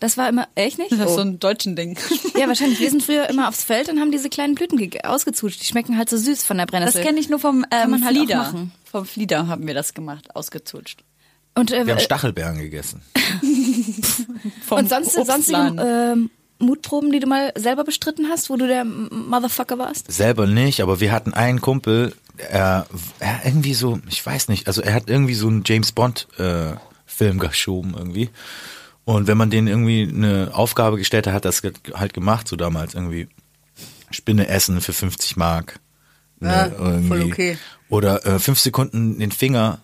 [0.00, 0.92] Das war immer echt nicht?
[0.92, 1.14] Das ist Oh.
[1.16, 1.96] so ein deutschen Ding.
[2.38, 2.78] Ja, wahrscheinlich.
[2.78, 5.60] Wir sind früher immer aufs Feld und haben diese kleinen Blüten ge- ausgezutscht.
[5.62, 7.02] Die schmecken halt so süß von der Das Brennnessel.
[7.02, 8.36] kenne ich nur vom ähm, man halt auch Flieder.
[8.36, 8.72] machen.
[8.84, 11.02] Vom Flieder haben wir das gemacht, ausgezutscht.
[11.54, 13.00] Und, äh, Wir haben äh, Stachelbeeren gegessen.
[14.66, 18.84] Vom und sonst sonstige ähm, Mutproben, die du mal selber bestritten hast, wo du der
[18.84, 20.10] Motherfucker warst?
[20.10, 22.86] Selber nicht, aber wir hatten einen Kumpel, er,
[23.18, 26.72] er irgendwie so, ich weiß nicht, also er hat irgendwie so einen James Bond äh,
[27.04, 28.30] Film geschoben irgendwie.
[29.04, 31.62] Und wenn man denen irgendwie eine Aufgabe gestellt hat, hat das
[31.94, 33.28] halt gemacht, so damals irgendwie
[34.10, 35.78] Spinne essen für 50 Mark.
[36.40, 37.32] Ne, Ja, voll irgendwie.
[37.32, 37.58] okay.
[37.88, 39.78] Oder äh, fünf Sekunden den Finger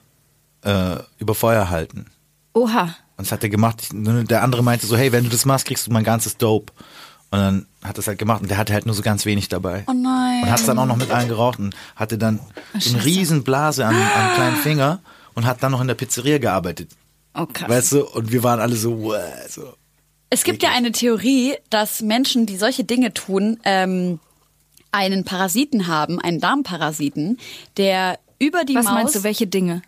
[0.63, 2.07] äh, über Feuer halten.
[2.55, 2.97] Oha.
[3.23, 3.87] Und das hat er gemacht.
[3.93, 6.73] Der andere meinte so, hey, wenn du das machst, kriegst du mein ganzes Dope.
[7.31, 9.49] Und dann hat er es halt gemacht und der hatte halt nur so ganz wenig
[9.49, 9.85] dabei.
[9.87, 10.43] Oh nein.
[10.43, 12.41] Und hat es dann auch noch mit allen geraucht und hatte dann
[12.77, 14.99] so eine riesen Blase am, am kleinen Finger
[15.35, 16.91] und hat dann noch in der Pizzeria gearbeitet.
[17.35, 17.69] Oh krass.
[17.69, 18.07] Weißt du?
[18.07, 19.73] Und wir waren alle so, wow, so.
[20.31, 24.19] Es gibt ja eine Theorie, dass Menschen, die solche Dinge tun, ähm,
[24.91, 27.39] einen Parasiten haben, einen Darmparasiten,
[27.77, 28.95] der über die Was Maus.
[28.95, 29.83] meinst du, welche Dinge?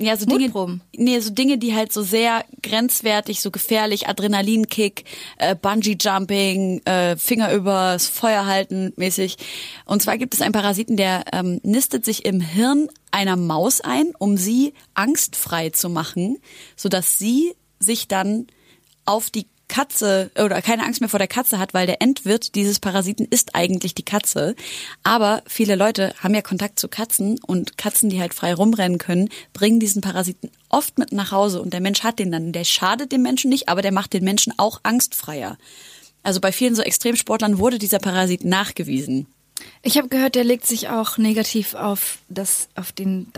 [0.00, 0.80] Ja, so Dinge, Mutproben?
[0.96, 5.04] nee, so Dinge, die halt so sehr grenzwertig, so gefährlich, Adrenalinkick,
[5.38, 9.36] äh, Bungee-Jumping, äh, Finger übers Feuer halten mäßig.
[9.86, 14.12] Und zwar gibt es einen Parasiten, der ähm, nistet sich im Hirn einer Maus ein,
[14.18, 16.38] um sie angstfrei zu machen,
[16.76, 18.46] sodass sie sich dann
[19.04, 22.80] auf die Katze oder keine Angst mehr vor der Katze hat, weil der Endwirt dieses
[22.80, 24.56] Parasiten ist eigentlich die Katze.
[25.02, 29.28] Aber viele Leute haben ja Kontakt zu Katzen und Katzen, die halt frei rumrennen können,
[29.52, 32.52] bringen diesen Parasiten oft mit nach Hause und der Mensch hat den dann.
[32.52, 35.58] Der schadet dem Menschen nicht, aber der macht den Menschen auch angstfreier.
[36.22, 39.26] Also bei vielen so Extremsportlern wurde dieser Parasit nachgewiesen.
[39.82, 43.32] Ich habe gehört, der legt sich auch negativ auf das, auf den,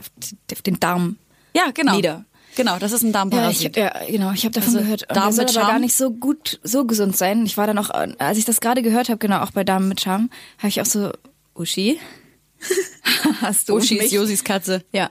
[0.52, 1.16] auf den Darm.
[1.54, 1.96] Ja, genau.
[1.96, 2.24] Nieder.
[2.56, 3.76] Genau, das ist ein Ja, ich, Darmparasit.
[3.76, 4.32] ja, genau.
[4.32, 5.02] Ich habe davon Also gehört.
[5.08, 5.72] Und Darm soll mit aber Charme?
[5.74, 7.46] gar nicht so gut, so gesund sein.
[7.46, 10.00] Ich war dann auch, als ich das gerade gehört habe, genau, auch bei Damen mit
[10.00, 11.12] Charme, habe ich auch so,
[11.54, 11.98] Uschi,
[13.40, 14.04] hast du Uschi mich?
[14.06, 14.84] ist Josis Katze.
[14.92, 15.10] Ja.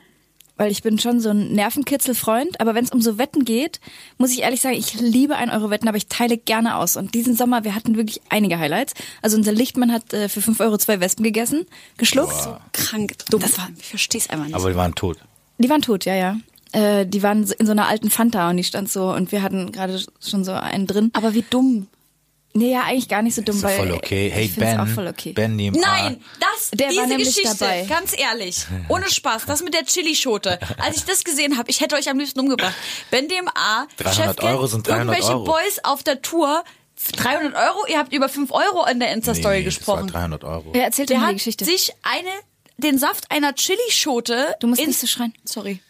[0.57, 2.59] weil ich bin schon so ein Nervenkitzelfreund.
[2.59, 3.79] Aber wenn es um so Wetten geht,
[4.17, 6.97] muss ich ehrlich sagen, ich liebe ein Euro Wetten, aber ich teile gerne aus.
[6.97, 8.93] Und diesen Sommer, wir hatten wirklich einige Highlights.
[9.21, 11.65] Also unser Lichtmann hat äh, für 5 Euro zwei Wespen gegessen,
[11.97, 12.35] geschluckt.
[12.73, 13.39] Krank, dumm.
[13.41, 14.55] Das war, ich verstehe es einfach nicht.
[14.55, 15.17] Aber die waren tot.
[15.59, 16.35] Die waren tot, ja, ja.
[16.71, 19.71] Äh, die waren in so einer alten Fanta und die stand so und wir hatten
[19.71, 21.09] gerade schon so einen drin.
[21.13, 21.87] aber wie dumm.
[22.53, 24.31] Nee, ja, eigentlich gar nicht so dumm, Ist weil voll okay.
[24.33, 25.33] Hey ich Ben, auch voll okay.
[25.33, 27.85] Ben neben Nein, das, Der war diese nämlich Geschichte, dabei.
[27.87, 30.59] ganz ehrlich, ohne Spaß, das mit der Chilischote.
[30.79, 32.73] Als ich das gesehen habe, ich hätte euch am liebsten umgebracht.
[33.11, 35.43] Ben DMA, 300 Chefcat, Euro sind 300 irgendwelche Euro.
[35.43, 36.63] Boys auf der Tour,
[37.17, 40.07] 300 Euro, ihr habt über 5 Euro in der Insta-Story nee, gesprochen.
[40.07, 40.65] Das war 300 Euro.
[40.73, 41.65] Wer erzählt Der hat die Geschichte?
[41.65, 42.29] sich eine,
[42.79, 44.55] den Saft einer Chilischote.
[44.59, 45.33] Du musst nicht so schreien.
[45.45, 45.79] Sorry.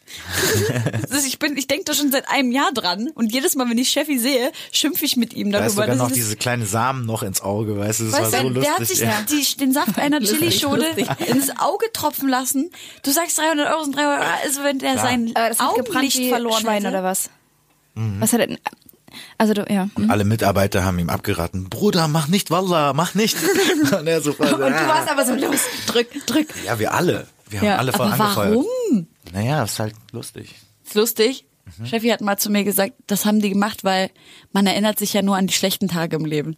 [1.25, 3.89] Ich bin, ich denke da schon seit einem Jahr dran und jedes Mal, wenn ich
[3.89, 5.93] Cheffi sehe, schimpfe ich mit ihm Da ist darüber.
[5.93, 8.61] sogar noch diese kleine Samen noch ins Auge, weißt du, das Weißt war du, so
[8.61, 8.97] der hat lustig.
[8.97, 9.21] sich ja.
[9.29, 11.07] die, den Saft einer Lustig, Chilischote lustig.
[11.27, 12.71] ins Auge tropfen lassen.
[13.03, 14.29] Du sagst 300 Euro sind 300 Euro.
[14.43, 16.87] Also wenn der sein hat gebrannt Augenlicht verloren Schwein hätte.
[16.89, 17.29] oder was?
[17.93, 18.19] Mhm.
[18.19, 18.57] Was hat er denn?
[19.37, 19.89] Also du, ja.
[19.95, 20.09] hm.
[20.11, 23.35] Alle Mitarbeiter haben ihm abgeraten, Bruder, mach nicht, Wallah, mach nicht.
[23.97, 25.59] und er so voll, Und du warst aber so los.
[25.87, 26.47] Drück, drück.
[26.65, 27.27] Ja, wir alle.
[27.49, 28.55] Wir haben Ja, alle voll aber angefeuert.
[28.55, 29.07] warum?
[29.33, 30.55] Naja, ist halt lustig.
[30.85, 31.45] Ist lustig.
[31.77, 31.85] Mhm.
[31.85, 34.09] Cheffi hat mal zu mir gesagt, das haben die gemacht, weil
[34.51, 36.57] man erinnert sich ja nur an die schlechten Tage im Leben.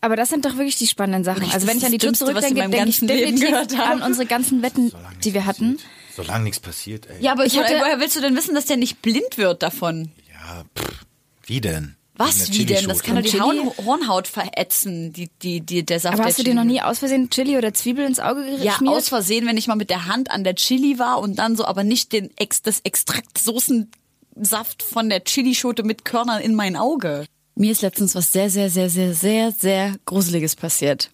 [0.00, 1.44] Aber das sind doch wirklich die spannenden Sachen.
[1.44, 3.80] Das Also wenn ich an die Tour Dümmste, ich zurückdenke, denke ich ganzen Leben definitiv
[3.80, 4.92] an unsere ganzen Wetten,
[5.24, 5.76] die wir hatten.
[5.76, 5.90] passiert.
[6.14, 7.16] Solange nichts passiert, ey.
[7.24, 9.62] Ja, aber Ich ich hatte- woher willst du denn wissen, dass der nicht blind wird
[9.64, 10.12] davon?
[10.32, 11.04] Ja, pff,
[11.46, 11.96] wie denn?
[12.16, 12.86] Was, wie denn?
[12.86, 13.40] Das kann doch die Chili?
[13.42, 16.80] Hauen- Hornhaut verätzen, die, die, die, der Saft Aber der hast du dir noch nie
[16.80, 18.94] aus Versehen Chili oder Zwiebel ins Auge Ja, geschmiert?
[18.94, 21.64] aus Versehen, wenn ich mal mit der Hand an der Chili war und dann so,
[21.64, 27.26] aber nicht den Ex, das Extrakt Soßensaft von der Chilischote mit Körnern in mein Auge.
[27.56, 31.10] Mir ist letztens was sehr, sehr, sehr, sehr, sehr, sehr Gruseliges passiert.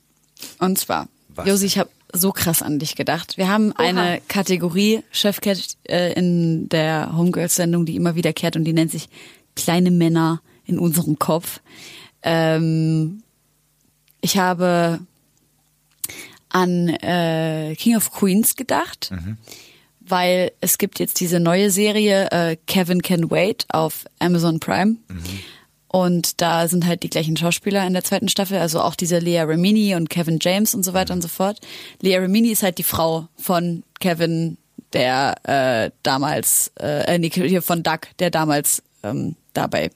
[0.59, 3.37] Und zwar, Was Josi, ich habe so krass an dich gedacht.
[3.37, 5.59] Wir haben eine Kategorie Chefcat
[5.89, 9.09] äh, in der Homegirls-Sendung, die immer wiederkehrt und die nennt sich
[9.57, 11.61] Kleine Männer in unserem Kopf.
[12.23, 13.23] Ähm,
[14.21, 15.01] ich habe
[16.49, 19.11] an äh, King of Queens gedacht,
[20.01, 24.97] weil es gibt jetzt diese neue Serie äh, Kevin Can Wait auf Amazon Prime.
[25.93, 29.41] Und da sind halt die gleichen Schauspieler in der zweiten Staffel, also auch diese Lea
[29.41, 31.61] Remini und Kevin James und so weiter und so fort.
[32.01, 34.57] Lea Remini ist halt die Frau von Kevin,
[34.93, 39.91] der äh, damals, äh, nee, hier von Doug, der damals ähm, dabei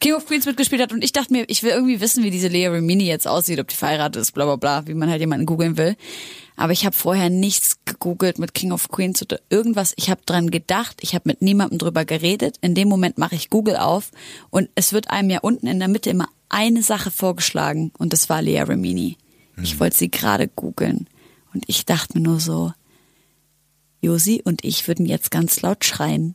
[0.00, 0.92] King of Queens mitgespielt hat.
[0.92, 3.68] Und ich dachte mir, ich will irgendwie wissen, wie diese Lea Remini jetzt aussieht, ob
[3.68, 5.96] die verheiratet ist, bla bla bla, wie man halt jemanden googeln will.
[6.56, 9.94] Aber ich habe vorher nichts gegoogelt mit King of Queens oder irgendwas.
[9.96, 12.56] Ich habe dran gedacht, ich habe mit niemandem drüber geredet.
[12.60, 14.10] In dem Moment mache ich Google auf
[14.50, 18.28] und es wird einem ja unten in der Mitte immer eine Sache vorgeschlagen und das
[18.28, 19.16] war Lea Remini.
[19.62, 21.06] Ich wollte sie gerade googeln
[21.52, 22.72] und ich dachte mir nur so,
[24.00, 26.34] Josi und ich würden jetzt ganz laut schreien,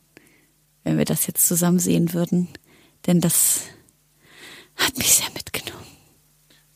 [0.84, 2.48] wenn wir das jetzt zusammen sehen würden.
[3.06, 3.62] Denn das
[4.76, 5.86] hat mich sehr mitgenommen.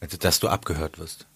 [0.00, 1.26] Also, dass du abgehört wirst.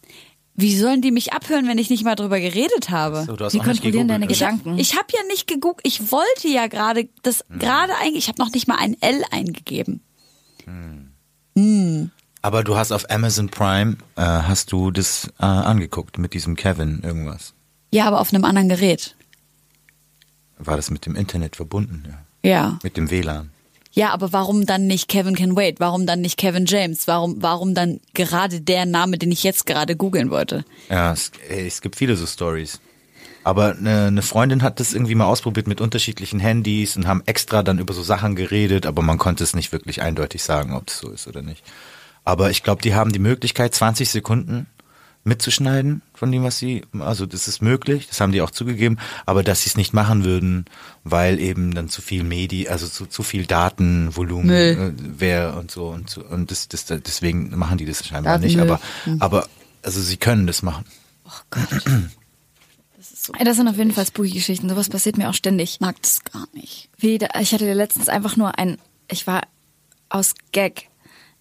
[0.56, 3.24] Wie sollen die mich abhören, wenn ich nicht mal drüber geredet habe?
[3.26, 4.28] So, du hast Die kontrollieren deine?
[4.28, 4.78] Gedanken.
[4.78, 5.80] Ich habe ja nicht geguckt.
[5.82, 8.24] Ich wollte ja gerade das gerade eigentlich.
[8.24, 10.00] Ich habe noch nicht mal ein L eingegeben.
[12.42, 17.00] Aber du hast auf Amazon Prime, äh, hast du das äh, angeguckt mit diesem Kevin
[17.02, 17.54] irgendwas.
[17.90, 19.16] Ja, aber auf einem anderen Gerät.
[20.58, 22.04] War das mit dem Internet verbunden?
[22.42, 22.50] Ja.
[22.50, 22.78] Ja.
[22.82, 23.50] Mit dem WLAN.
[23.94, 25.78] Ja, aber warum dann nicht Kevin Can Wait?
[25.78, 27.06] Warum dann nicht Kevin James?
[27.06, 30.64] Warum, warum dann gerade der Name, den ich jetzt gerade googeln wollte?
[30.90, 32.80] Ja, es, es gibt viele so Stories.
[33.44, 37.62] Aber eine, eine Freundin hat das irgendwie mal ausprobiert mit unterschiedlichen Handys und haben extra
[37.62, 40.98] dann über so Sachen geredet, aber man konnte es nicht wirklich eindeutig sagen, ob es
[40.98, 41.62] so ist oder nicht.
[42.24, 44.66] Aber ich glaube, die haben die Möglichkeit, 20 Sekunden
[45.24, 49.42] mitzuschneiden von dem, was sie, also das ist möglich, das haben die auch zugegeben, aber
[49.42, 50.66] dass sie es nicht machen würden,
[51.02, 54.94] weil eben dann zu viel Medi, also zu, zu viel Datenvolumen Müll.
[54.98, 58.64] äh, wäre und so und so und das, das, deswegen machen die das scheinbar Datenmüll.
[58.66, 58.80] nicht, aber,
[59.24, 59.48] aber
[59.82, 60.84] also sie können das machen.
[63.38, 64.68] Ey, Das sind auf jeden Fall Spooky-Geschichten.
[64.68, 65.80] Sowas passiert mir auch ständig.
[65.80, 66.90] Mag das gar nicht.
[66.98, 68.76] Wie, da- ich hatte letztens einfach nur ein,
[69.10, 69.42] ich war
[70.10, 70.88] aus Gag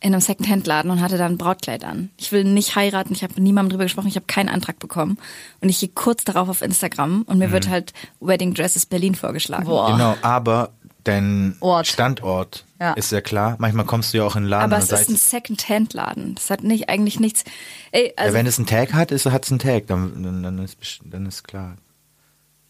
[0.04, 2.10] in einem Secondhand-Laden und hatte da ein Brautkleid an.
[2.18, 5.18] Ich will nicht heiraten, ich habe mit niemandem drüber gesprochen, ich habe keinen Antrag bekommen.
[5.62, 9.64] Und ich gehe kurz darauf auf Instagram und mir wird halt Wedding Dresses Berlin vorgeschlagen.
[9.66, 9.92] Boah.
[9.94, 10.72] Genau, aber
[11.06, 11.88] dein Ort.
[11.88, 12.94] Standort Ja.
[12.94, 13.56] ist ja klar.
[13.60, 16.36] Manchmal kommst du ja auch in den Laden Aber es ist ein Secondhand-Laden.
[16.36, 17.46] Das hat nicht eigentlich nichts.
[17.94, 20.44] Ey, ja, also wenn es einen Tag hat, ist hat es einen Tag, dann, dann,
[20.44, 21.78] dann, ist, dann ist klar.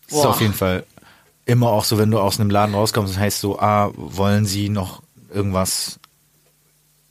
[0.08, 0.30] Es ist Boah.
[0.30, 0.84] auf jeden Fall
[1.46, 4.70] immer auch so, wenn du aus einem Laden rauskommst, das heißt so, ah, wollen sie
[4.70, 5.02] noch
[5.34, 6.00] irgendwas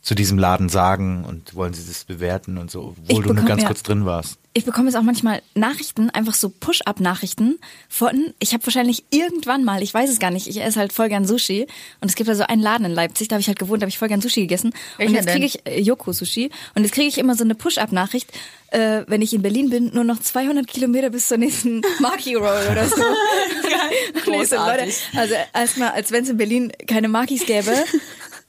[0.03, 3.44] zu diesem Laden sagen und wollen sie das bewerten und so, Ich obwohl du nur
[3.44, 4.36] ganz ja- kurz drin warst.
[4.55, 9.82] Ich bekomme jetzt auch manchmal Nachrichten, einfach so Push-Up-Nachrichten von, ich habe wahrscheinlich irgendwann mal,
[9.82, 11.66] ich weiß es gar nicht, ich esse halt voll gern Sushi
[12.03, 13.84] und es gibt da so einen Laden in Leipzig, da habe ich halt gewohnt, da
[13.84, 16.82] habe ich voll gern Sushi gegessen Welcher und jetzt kriege ich äh, Yoko Sushi und
[16.82, 18.30] jetzt kriege ich immer so eine Push-Up-Nachricht,
[18.72, 22.66] äh, wenn ich in Berlin bin, nur noch 200 Kilometer bis zur nächsten Maki Roll
[22.70, 22.96] oder so.
[23.03, 24.96] Leute, Großartig.
[25.16, 27.72] also erstmal, als wenn es in Berlin keine Makis gäbe.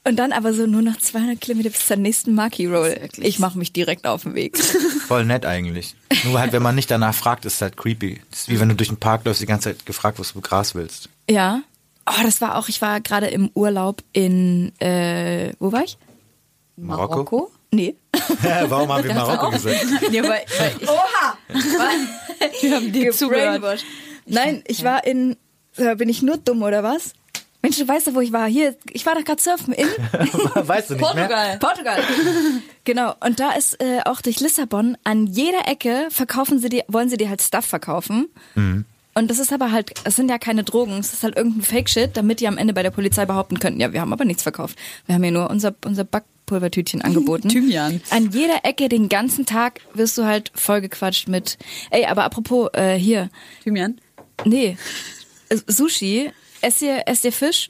[0.06, 3.10] Und dann aber so nur noch 200 Kilometer bis zur nächsten Maki Roll.
[3.18, 4.58] Ich mache mich direkt auf den Weg.
[5.08, 5.96] Voll nett eigentlich.
[6.26, 8.22] Nur halt, wenn man nicht danach fragt, ist es halt creepy.
[8.30, 10.42] Das ist wie wenn du durch den Park läufst, die ganze Zeit gefragt, was du
[10.42, 11.08] Gras willst.
[11.30, 11.62] Ja.
[12.06, 15.98] Oh, das war auch, ich war gerade im Urlaub in, äh, wo war ich?
[16.76, 17.50] Marokko?
[17.72, 17.96] Nee.
[18.68, 19.86] Warum haben wir Marokko gesagt?
[20.12, 21.38] Ja, weil, weil ich, Oha!
[22.62, 23.86] wir haben dir zugehört.
[24.26, 25.38] Nein, ich war in,
[25.98, 27.14] bin ich nur dumm oder was?
[27.64, 28.46] Mensch, du weißt doch, wo ich war.
[28.48, 29.88] Hier, ich war doch gerade surfen in
[30.54, 31.28] weißt du nicht mehr?
[31.28, 31.60] Portugal.
[31.60, 32.04] Portugal.
[32.84, 33.16] genau.
[33.26, 37.16] Und da ist äh, auch durch Lissabon an jeder Ecke verkaufen sie die, wollen sie
[37.18, 38.28] dir halt Stuff verkaufen.
[39.16, 42.18] Und das ist aber halt, es sind ja keine Drogen, es ist halt irgendein Fake-Shit,
[42.18, 44.78] damit die am Ende bei der Polizei behaupten könnten, ja, wir haben aber nichts verkauft.
[45.06, 47.50] Wir haben hier nur unser, unser Backpulvertütchen angeboten.
[47.50, 48.02] Thymian.
[48.10, 51.58] An jeder Ecke den ganzen Tag wirst du halt vollgequatscht mit,
[51.92, 53.30] ey, aber apropos, äh, hier,
[53.64, 54.02] Thymian?
[54.46, 54.78] nee,
[55.50, 56.32] äh, Sushi,
[56.64, 57.70] esst ihr, esst ihr Fisch?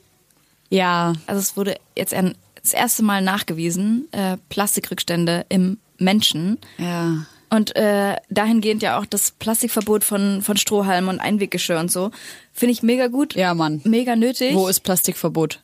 [0.70, 1.14] Ja.
[1.28, 6.58] Also es wurde jetzt ein, das erste Mal nachgewiesen, äh, Plastikrückstände im Menschen.
[6.78, 7.26] Ja.
[7.50, 12.12] Und äh, dahingehend ja auch das Plastikverbot von, von Strohhalmen und Einweggeschirr und so.
[12.52, 13.36] Finde ich mega gut.
[13.36, 13.82] Ja, Mann.
[13.84, 14.56] Mega nötig.
[14.56, 15.60] Wo ist Plastikverbot?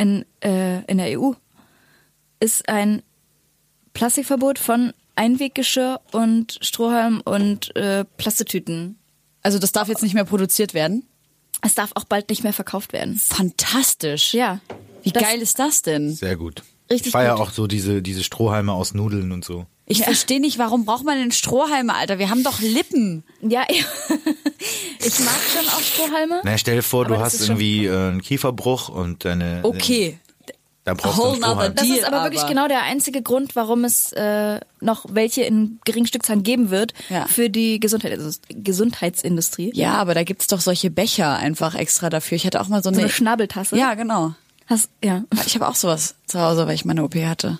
[0.00, 1.32] in, äh, in der EU
[2.40, 3.02] ist ein
[3.92, 8.98] Plastikverbot von Einweggeschirr und Strohhalm und äh, Plastetüten.
[9.42, 11.04] Also das darf jetzt nicht mehr produziert werden?
[11.62, 13.16] Es darf auch bald nicht mehr verkauft werden.
[13.16, 14.34] Fantastisch.
[14.34, 14.60] Ja.
[15.02, 16.14] Wie Das- geil ist das denn?
[16.14, 16.62] Sehr gut.
[16.90, 19.66] Richtig ich feiere auch so diese, diese Strohhalme aus Nudeln und so.
[19.86, 22.18] Ich verstehe nicht, warum braucht man denn Strohhalme, Alter?
[22.20, 23.24] Wir haben doch Lippen.
[23.42, 26.40] Ja, ich mag schon auch Strohhalme.
[26.44, 29.60] Na, stell dir vor, Aber du hast irgendwie äh, einen Kieferbruch und deine.
[29.64, 30.18] Okay.
[30.84, 31.74] Dann brauchst du einen Strohhalm.
[31.74, 35.78] Das ist aber wirklich aber- genau der einzige Grund, warum es äh, noch welche in
[35.84, 37.26] geringen Stückzahlen geben wird Ja.
[37.26, 38.18] für die Gesundheit,
[38.48, 39.72] Gesundheitsindustrie.
[39.74, 42.36] Ja, aber da gibt's doch solche Becher einfach extra dafür.
[42.36, 43.76] Ich hatte auch mal so eine, So eine Schnabeltasse.
[43.76, 44.34] Ja, genau.
[44.66, 45.24] Hast, ja.
[45.46, 47.58] Ich habe auch sowas zu Hause, weil ich meine OP hatte.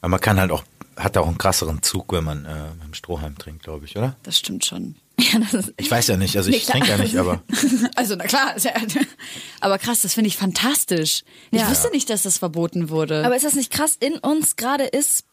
[0.00, 0.64] Aber man kann halt auch,
[0.96, 4.16] hat auch einen krasseren Zug, wenn man äh, mit dem Strohhalm trinkt, glaube ich, oder?
[4.22, 4.96] Das stimmt schon.
[5.32, 7.42] ja das ist, Ich weiß ja nicht, also ich Nee, trinke ja nicht, aber
[7.96, 8.54] Also, na klar.
[8.58, 8.72] ja-
[9.60, 11.22] Aber krass, das finde ich fantastisch.
[11.50, 11.68] Ich Ja.
[11.68, 13.24] wusste nicht, dass das verboten wurde.
[13.24, 13.96] aber ist das nicht krass?
[13.98, 15.24] In uns gerade ist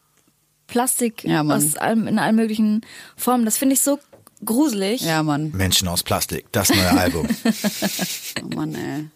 [0.66, 2.80] Plastik aus allem, in allen möglichen
[3.16, 3.44] Formen.
[3.44, 4.00] Das finde ich so
[4.44, 5.00] gruselig.
[5.02, 5.52] ja, Mann.
[5.52, 7.28] Menschen aus Plastik, das neue Album.
[8.42, 9.06] Oh Mann, ey.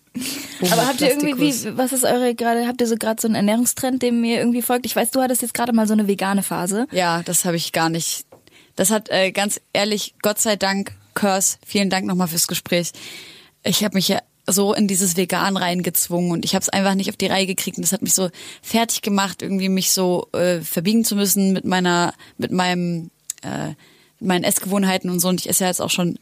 [0.71, 3.35] Aber habt ihr irgendwie, wie, was ist eure gerade, habt ihr so gerade so einen
[3.37, 4.87] Ernährungstrend, dem ihr irgendwie folgt?
[4.87, 6.87] Ich weiß, du hattest jetzt gerade mal so eine vegane Phase.
[6.93, 8.27] Ja, das habe ich gar nicht.
[8.81, 12.93] Das hat äh, ganz ehrlich, Gott sei Dank, Curse, vielen Dank nochmal fürs Gespräch.
[13.63, 17.11] Ich habe mich ja so in dieses Vegan reingezwungen und ich habe es einfach nicht
[17.11, 18.31] auf die Reihe gekriegt und das hat mich so
[18.63, 23.11] fertig gemacht, irgendwie mich so äh, verbiegen zu müssen mit meiner, mit meinem,
[23.43, 23.75] äh,
[24.19, 25.29] mit meinen Essgewohnheiten und so.
[25.29, 26.19] Und ich esse ja jetzt auch schon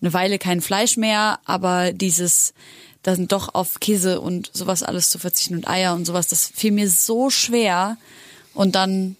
[0.00, 2.54] eine Weile kein Fleisch mehr, aber dieses
[3.02, 6.72] dann doch auf Käse und sowas alles zu verzichten und Eier und sowas, das fiel
[6.72, 7.98] mir so schwer.
[8.52, 9.14] Und dann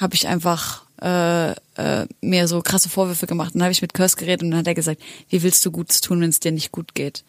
[0.00, 3.54] habe ich einfach äh, äh, mir so krasse Vorwürfe gemacht.
[3.54, 5.70] Und dann habe ich mit Kurs geredet und dann hat er gesagt, wie willst du
[5.70, 7.24] Gutes tun, wenn es dir nicht gut geht?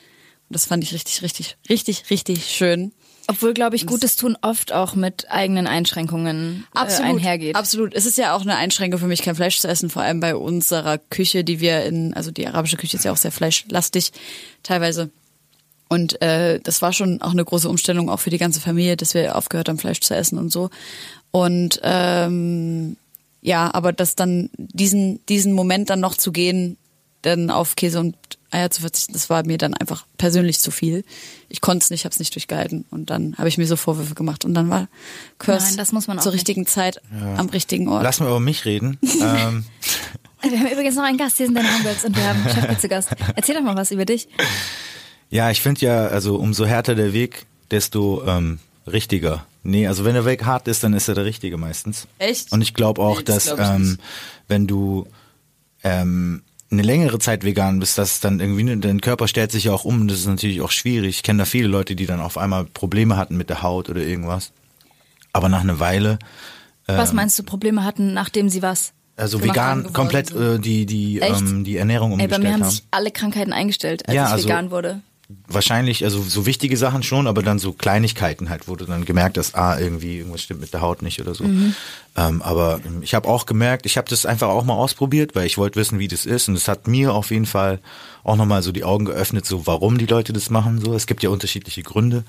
[0.49, 2.91] Und das fand ich richtig, richtig, richtig, richtig schön.
[3.27, 7.55] Obwohl, glaube ich, Gutes tun oft auch mit eigenen Einschränkungen äh, einhergeht.
[7.55, 7.93] Absolut.
[7.93, 10.35] Es ist ja auch eine Einschränkung für mich, kein Fleisch zu essen, vor allem bei
[10.35, 14.11] unserer Küche, die wir in, also die arabische Küche ist ja auch sehr fleischlastig
[14.63, 15.11] teilweise.
[15.89, 19.13] Und äh, das war schon auch eine große Umstellung auch für die ganze Familie, dass
[19.13, 20.71] wir aufgehört haben, Fleisch zu essen und so.
[21.29, 22.97] Und ähm,
[23.41, 26.77] ja, aber das dann diesen diesen Moment dann noch zu gehen,
[27.21, 28.15] dann auf Käse und
[28.51, 31.03] Eier zu verzichten, das war mir dann einfach persönlich zu viel.
[31.49, 34.15] Ich konnte es nicht, habe es nicht durchgehalten und dann habe ich mir so Vorwürfe
[34.15, 34.87] gemacht und dann war
[35.37, 36.39] Kurs Nein, das muss man auch zur nicht.
[36.41, 37.01] richtigen Zeit
[37.37, 38.03] am richtigen Ort.
[38.03, 38.97] Lass mal über mich reden.
[39.03, 39.65] ähm,
[40.41, 42.87] Wir haben übrigens noch einen Gast, hier sind deine Homegirls und wir haben Chefki zu
[42.87, 43.09] Gast.
[43.35, 44.27] Erzähl doch mal was über dich.
[45.29, 49.45] ja, ich finde ja, also umso härter der Weg, desto ähm, richtiger.
[49.69, 52.07] Nee, also wenn der Weg hart ist, dann ist er der richtige meistens.
[52.17, 52.51] Echt?
[52.51, 53.97] Und ich glaube auch, Nee, das dass glaub ähm,
[54.47, 55.07] wenn du
[55.83, 59.85] ähm, eine längere Zeit vegan bist, dass dann irgendwie dein Körper stellt sich ja auch
[59.85, 60.07] um.
[60.07, 61.17] Das ist natürlich auch schwierig.
[61.17, 64.01] Ich kenne da viele Leute, die dann auf einmal Probleme hatten mit der Haut oder
[64.01, 64.51] irgendwas.
[65.33, 66.19] Aber nach einer Weile,
[66.85, 68.93] Was meinst du, Probleme hatten, nachdem sie was?
[69.15, 70.41] also vegan, geworden komplett sind.
[70.41, 71.41] äh, die die Echt?
[71.41, 72.69] ähm, die Ernährung Ey, bei umgestellt mir haben haben.
[72.71, 75.01] sich alle Krankheiten eingestellt, als Ja, ich also- vegan wurde.
[75.47, 79.37] Wahrscheinlich, also so wichtige Sachen schon, aber dann so Kleinigkeiten halt, wo du dann gemerkt
[79.37, 81.43] hast, ah, irgendwie irgendwas stimmt mit der Haut nicht oder so.
[81.43, 81.75] Mhm.
[82.17, 85.45] Ähm, aber ähm, ich habe auch gemerkt, ich habe das einfach auch mal ausprobiert, weil
[85.45, 86.49] ich wollte wissen, wie das ist.
[86.49, 87.79] Und es hat mir auf jeden Fall
[88.23, 90.81] auch nochmal so die Augen geöffnet, so warum die Leute das machen.
[90.81, 92.23] So, es gibt ja unterschiedliche Gründe,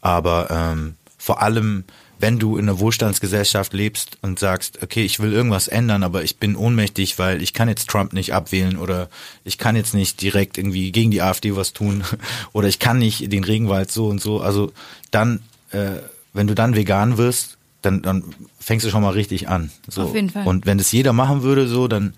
[0.00, 1.84] aber ähm, vor allem
[2.18, 6.38] wenn du in einer Wohlstandsgesellschaft lebst und sagst, okay, ich will irgendwas ändern, aber ich
[6.38, 9.08] bin ohnmächtig, weil ich kann jetzt Trump nicht abwählen oder
[9.44, 12.04] ich kann jetzt nicht direkt irgendwie gegen die AfD was tun
[12.52, 14.40] oder ich kann nicht den Regenwald so und so.
[14.40, 14.72] Also
[15.10, 15.40] dann,
[15.70, 15.96] äh,
[16.32, 18.24] wenn du dann vegan wirst, dann, dann
[18.58, 19.70] fängst du schon mal richtig an.
[19.88, 20.02] So.
[20.04, 20.46] Auf jeden Fall.
[20.46, 22.14] Und wenn das jeder machen würde, so, dann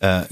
[0.00, 0.22] äh,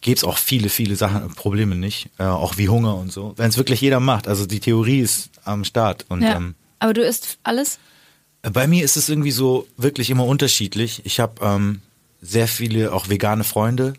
[0.00, 3.32] gäbe es auch viele, viele Sachen, Probleme nicht, äh, auch wie Hunger und so.
[3.36, 4.28] Wenn es wirklich jeder macht.
[4.28, 6.06] Also die Theorie ist am Start.
[6.08, 6.36] Und Ja.
[6.36, 7.78] ähm, Aber du isst alles?
[8.42, 11.02] Bei mir ist es irgendwie so wirklich immer unterschiedlich.
[11.04, 11.82] Ich habe ähm,
[12.22, 13.94] sehr viele auch vegane Freunde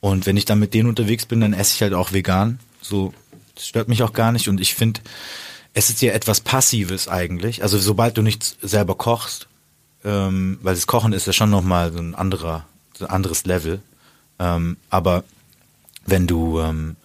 [0.00, 2.60] und wenn ich dann mit denen unterwegs bin, dann esse ich halt auch vegan.
[2.80, 3.12] So,
[3.54, 5.00] das stört mich auch gar nicht und ich finde,
[5.74, 7.62] es ist ja etwas Passives eigentlich.
[7.62, 9.48] Also sobald du nichts selber kochst,
[10.04, 12.66] ähm, weil das Kochen ist ja schon nochmal so ein anderer,
[12.96, 13.80] so ein anderes Level.
[14.38, 15.24] Ähm, aber
[16.06, 16.96] wenn du ähm,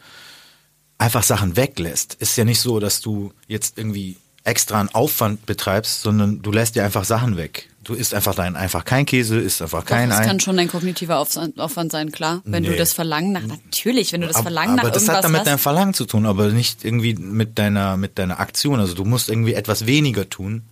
[0.98, 6.02] einfach Sachen weglässt, ist ja nicht so, dass du jetzt irgendwie extra einen Aufwand betreibst,
[6.02, 7.70] sondern du lässt dir einfach Sachen weg.
[7.84, 10.28] Du isst einfach dein einfach kein Käse, isst einfach kein Doch, das Ei.
[10.30, 12.42] kann schon ein kognitiver Aufwand sein, klar.
[12.46, 12.78] Wenn du Nee.
[12.78, 15.40] das Verlangen nach, natürlich, wenn du das Verlangen nach aber das irgendwas hat dann mit
[15.42, 15.48] hast.
[15.48, 18.80] deinem Verlangen zu tun, aber nicht irgendwie mit deiner mit deiner Aktion.
[18.80, 20.64] Also du musst irgendwie etwas weniger tun.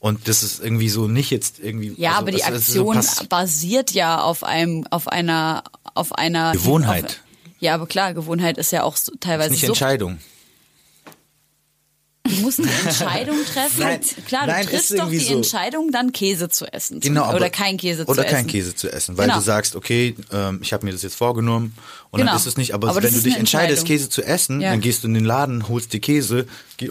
[0.00, 1.92] Und das ist irgendwie so nicht jetzt irgendwie.
[1.96, 2.52] ja, also aber die ist so
[2.90, 5.64] Aktion pass- basiert ja auf einem, auf einer,
[5.94, 7.04] auf einer Gewohnheit.
[7.04, 7.16] Auf,
[7.58, 9.70] ja, aber klar, Gewohnheit ist ja auch so, ist teilweise nicht Sucht.
[9.70, 10.18] Entscheidung.
[12.28, 13.80] Du musst eine Entscheidung treffen.
[13.80, 15.34] Nein, klar, du triffst doch die so.
[15.36, 17.00] Entscheidung, dann Käse zu essen.
[17.00, 18.34] Genau, aber- oder kein Käse zu oder essen.
[18.36, 19.38] kein Käse zu essen, weil Genau.
[19.38, 21.74] du sagst, okay, ähm, ich habe mir das jetzt vorgenommen
[22.10, 22.32] und Genau.
[22.32, 22.74] dann ist es nicht.
[22.74, 23.86] Aber, Aber wenn du dich entscheidest.
[23.86, 24.70] Käse zu essen, Ja.
[24.70, 26.46] dann gehst du in den Laden, holst dir Käse,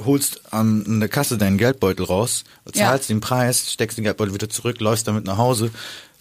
[0.05, 4.79] holst an der Kasse deinen Geldbeutel raus, zahlst den Preis, steckst den Geldbeutel wieder zurück,
[4.81, 5.71] läufst damit nach Hause.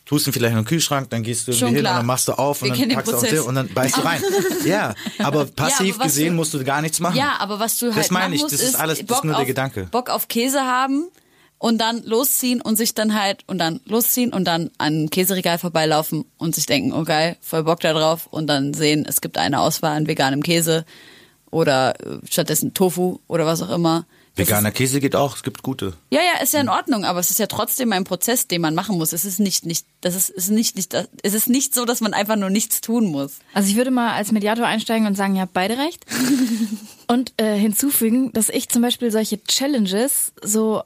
[0.06, 1.94] Tust ihn vielleicht in den Kühlschrank, dann gehst du irgendwie hin klar.
[1.94, 4.00] und dann machst du auf Wir und dann packst du auf und dann beißt du
[4.02, 4.22] rein.
[4.64, 7.16] ja, aber passiv aber was gesehen du- musst du gar nichts machen.
[7.16, 9.34] Ja, aber was du halt Das meine ich, das ist alles- das ist Bock nur
[9.34, 9.88] der auf, Gedanke.
[9.90, 11.08] Bock auf Käse haben
[11.58, 16.24] und dann losziehen und sich dann halt und dann losziehen und dann an Käseregal vorbeilaufen
[16.38, 19.58] und sich denken, oh geil, voll Bock da drauf und dann sehen, es gibt eine
[19.60, 20.84] Auswahl an veganem Käse
[21.50, 24.06] oder äh, stattdessen Tofu oder was auch immer.
[24.36, 25.94] Das Veganer Käse geht auch, es gibt gute.
[26.10, 28.74] ja, ja, ist ja in Ordnung, aber es ist ja trotzdem ein Prozess, den man
[28.74, 29.14] machen muss.
[29.14, 32.12] Es ist nicht, nicht, das ist, ist nicht, nicht, es ist nicht so, dass man
[32.12, 33.38] einfach nur nichts tun muss.
[33.54, 36.04] Also ich würde mal als Mediator einsteigen und sagen, ihr habt beide recht.
[37.08, 40.82] und äh, hinzufügen, dass ich zum Beispiel solche Challenges, so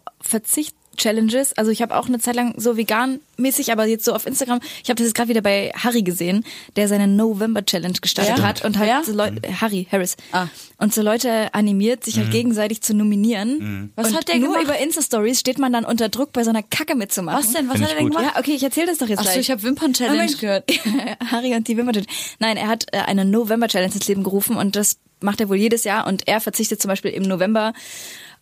[1.00, 4.60] Verzicht-Challenges, also ich habe auch eine Zeit lang so vegan-mäßig, aber jetzt so auf Instagram,
[4.82, 6.44] ich habe das jetzt gerade wieder bei Harry gesehen,
[6.76, 8.42] der seine November-Challenge gestartet Ja?
[8.44, 9.02] hat und halt Ja?
[9.04, 10.46] so Leute, Harry Harris, Ah.
[10.78, 13.92] und so Leute animiert, sich halt gegenseitig zu nominieren.
[13.96, 14.64] Was und hat der nur gemacht?
[14.64, 17.38] über Insta-Stories steht man dann unter Druck, bei so einer Kacke mitzumachen.
[17.42, 17.68] Was denn?
[17.68, 18.24] Was Find hat er denn gemacht?
[18.34, 19.38] Ja, okay, ich erzähle das doch jetzt Ach gleich.
[19.38, 20.38] ich habe Wimpern-Challenge Oh Mensch.
[20.38, 20.64] gehört.
[21.30, 22.10] Harry und die Wimmer Challenge.
[22.38, 25.56] Nein, er hat äh, eine November Challenge ins Leben gerufen und das macht er wohl
[25.56, 27.74] jedes Jahr und er verzichtet zum Beispiel im November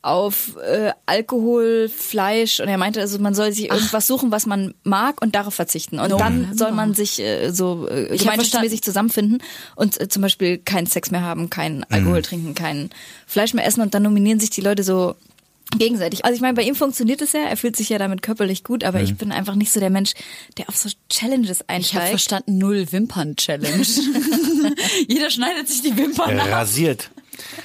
[0.02, 4.74] auf äh, Alkohol, Fleisch und er meinte, also man soll sich irgendwas suchen, was man
[4.84, 6.56] mag und darauf verzichten und dann November.
[6.56, 9.42] soll man sich äh, so äh, gemeinschaftsmäßig zusammenfinden
[9.74, 12.90] und äh, zum Beispiel keinen Sex mehr haben, keinen Alkohol trinken, kein
[13.26, 15.16] Fleisch mehr essen und dann nominieren sich die Leute so
[15.76, 16.24] gegenseitig.
[16.24, 18.84] Also ich meine, bei ihm funktioniert es ja, er fühlt sich ja damit körperlich gut,
[18.84, 20.12] aber ich bin einfach nicht so der Mensch,
[20.56, 22.08] der auf so Challenges Ich habe einsteigt.
[22.08, 23.84] verstanden, null Wimpern-Challenge.
[25.08, 26.48] Jeder schneidet sich die Wimpern ab.
[26.50, 27.10] Rasiert.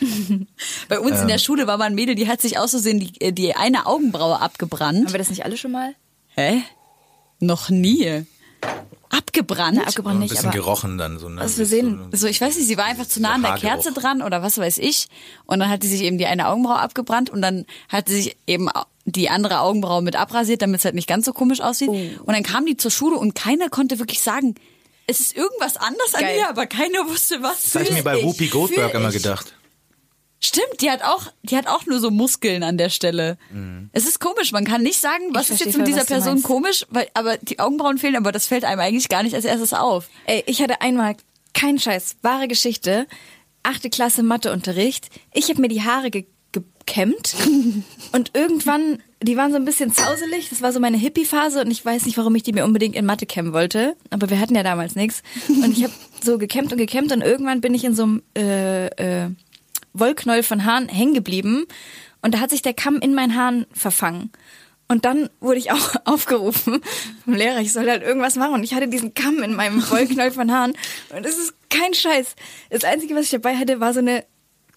[0.89, 1.21] Bei uns Ähm.
[1.23, 3.85] in der Schule war mal ein Mädel, die hat sich auszusehen die, äh, die eine
[3.85, 5.05] Augenbraue abgebrannt.
[5.05, 5.95] Haben wir das nicht alle schon mal?
[6.35, 6.61] Hä?
[7.39, 8.25] Noch nie.
[9.09, 9.77] Abgebrannt?
[9.79, 11.29] Na, abgebrannt Ein nicht, bisschen aber gerochen dann so.
[11.29, 11.39] Ne?
[11.41, 13.53] Also wir sehen- So, ich weiß nicht, sie war einfach zu nah an der.
[13.55, 15.07] Kerze dran oder was weiß ich.
[15.45, 18.37] Und dann hat sie sich eben die eine Augenbraue abgebrannt und dann hat sie sich
[18.47, 18.69] eben
[19.05, 21.89] die andere Augenbraue mit abrasiert, damit es halt nicht ganz so komisch aussieht.
[21.89, 21.93] Oh.
[21.93, 24.55] Und dann kam die zur Schule und keiner konnte wirklich sagen,
[25.05, 26.37] es ist irgendwas anders an Geil.
[26.39, 27.63] ihr, aber keiner wusste, was.
[27.63, 29.15] Das habe ich mir bei Whoopi Goldberg immer ich.
[29.15, 29.53] gedacht.
[30.45, 33.37] Stimmt, die hat auch, die hat auch nur so Muskeln an der Stelle.
[33.93, 37.07] Es ist komisch, man kann nicht sagen, was ist jetzt mit dieser Person komisch, weil,
[37.13, 40.09] aber die Augenbrauen fehlen, aber das fällt einem eigentlich gar nicht als erstes auf.
[40.25, 41.15] Ey, ich hatte einmal,
[41.53, 43.07] kein Scheiß, wahre Geschichte,
[43.63, 45.09] achte Klasse Matheunterricht.
[45.33, 47.35] Ich habe mir die Haare ge gekämmt
[48.11, 50.49] und irgendwann, die waren so ein bisschen zauselig.
[50.49, 53.05] Das war so meine Hippie-Phase und ich weiß nicht, warum ich die mir unbedingt in
[53.05, 53.95] Mathe kämmen wollte.
[54.11, 55.23] Aber wir hatten ja damals nichts.
[55.47, 58.87] Und ich habe so gekämmt und gekämmt und irgendwann bin ich in so einem äh,
[58.87, 59.29] äh,
[59.93, 61.65] Wollknäuel von Haaren hängen geblieben
[62.21, 64.31] und da hat sich der Kamm in meinen Haaren verfangen.
[64.89, 66.81] Und dann wurde ich auch aufgerufen
[67.23, 68.53] vom Lehrer, ich soll halt irgendwas machen.
[68.55, 70.73] Und ich hatte diesen Kamm in meinem Wollknäuel von Haaren.
[71.15, 72.35] Und es ist kein Scheiß.
[72.69, 74.23] Das Einzige, was ich dabei hatte, war so eine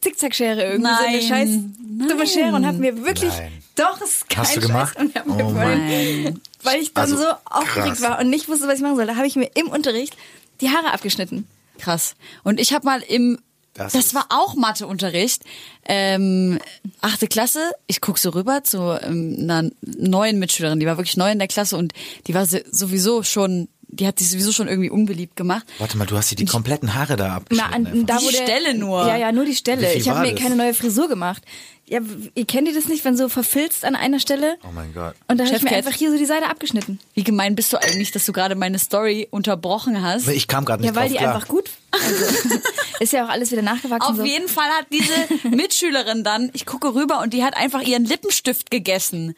[0.01, 1.27] Zickzackschere irgendwie, so eine Nein.
[1.27, 3.53] scheiß dumme Schere und habe mir wirklich, Nein.
[3.75, 4.69] doch, es ist kein Hast du Scheiß.
[4.69, 4.97] gemacht?
[5.01, 6.41] Und hab mir Oh voll- Nein.
[6.63, 8.03] weil ich dann Also, so aufgeregt krass.
[8.03, 9.07] war und nicht wusste, was ich machen soll.
[9.07, 10.17] Da habe ich mir im Unterricht
[10.61, 11.47] die Haare abgeschnitten.
[11.79, 12.15] Krass.
[12.45, 13.39] Und ich habe mal im,
[13.77, 15.43] Das das, war auch Matheunterricht,
[15.87, 16.59] ähm,
[17.01, 17.73] achte Klasse.
[17.87, 21.49] Ich guck so rüber zu ähm, einer neuen Mitschülerin, die war wirklich neu in der
[21.49, 21.93] Klasse und
[22.27, 25.65] die war sowieso schon, die hat sich sowieso schon irgendwie unbeliebt gemacht.
[25.79, 27.75] Warte mal, du hast dir die kompletten Haare da Na, abgeschnitten.
[27.75, 28.07] an, einfach.
[28.07, 29.07] da, Die wo der, Stelle nur.
[29.07, 29.95] Ja, ja, nur die Stelle.
[29.95, 30.41] Ich habe mir das?
[30.43, 31.43] keine neue Frisur gemacht.
[31.89, 32.01] Ja,
[32.35, 34.57] ihr kennt ihr das nicht, wenn so verfilzt an einer Stelle?
[34.65, 35.15] oh mein Gott.
[35.29, 36.99] Und da habe ich mir einfach hier so die Seite abgeschnitten.
[37.15, 40.27] Wie gemein bist du eigentlich, dass du gerade meine Story unterbrochen hast?
[40.27, 41.35] Ich kam gerade nicht Ja, weil drauf die klar.
[41.37, 41.71] einfach gut.
[41.93, 42.59] Also,
[43.01, 44.11] ist ja auch alles wieder nachgewachsen.
[44.11, 44.25] Auf so.
[44.25, 48.73] jeden Fall hat diese Mitschülerin dann, ich gucke rüber und die hat einfach ihren Lippenstift
[48.73, 49.37] gegessen.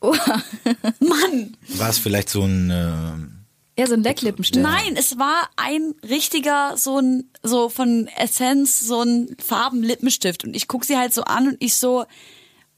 [0.02, 1.56] Mann!
[1.76, 2.70] War es vielleicht so ein...
[2.70, 3.34] ähm,
[3.78, 4.60] Ja, so ein Lecklippenstift.
[4.60, 10.42] Nein, es war ein richtiger, so ein, so von Essenz, so ein Farbenlippenstift.
[10.42, 12.04] Und ich guck sie halt so an und ich so,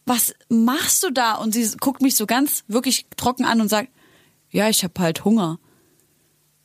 [0.05, 1.36] was machst du da?
[1.36, 3.88] Und sie guckt mich so ganz wirklich trocken an und sagt,
[4.51, 5.59] ja, ich habe halt Hunger.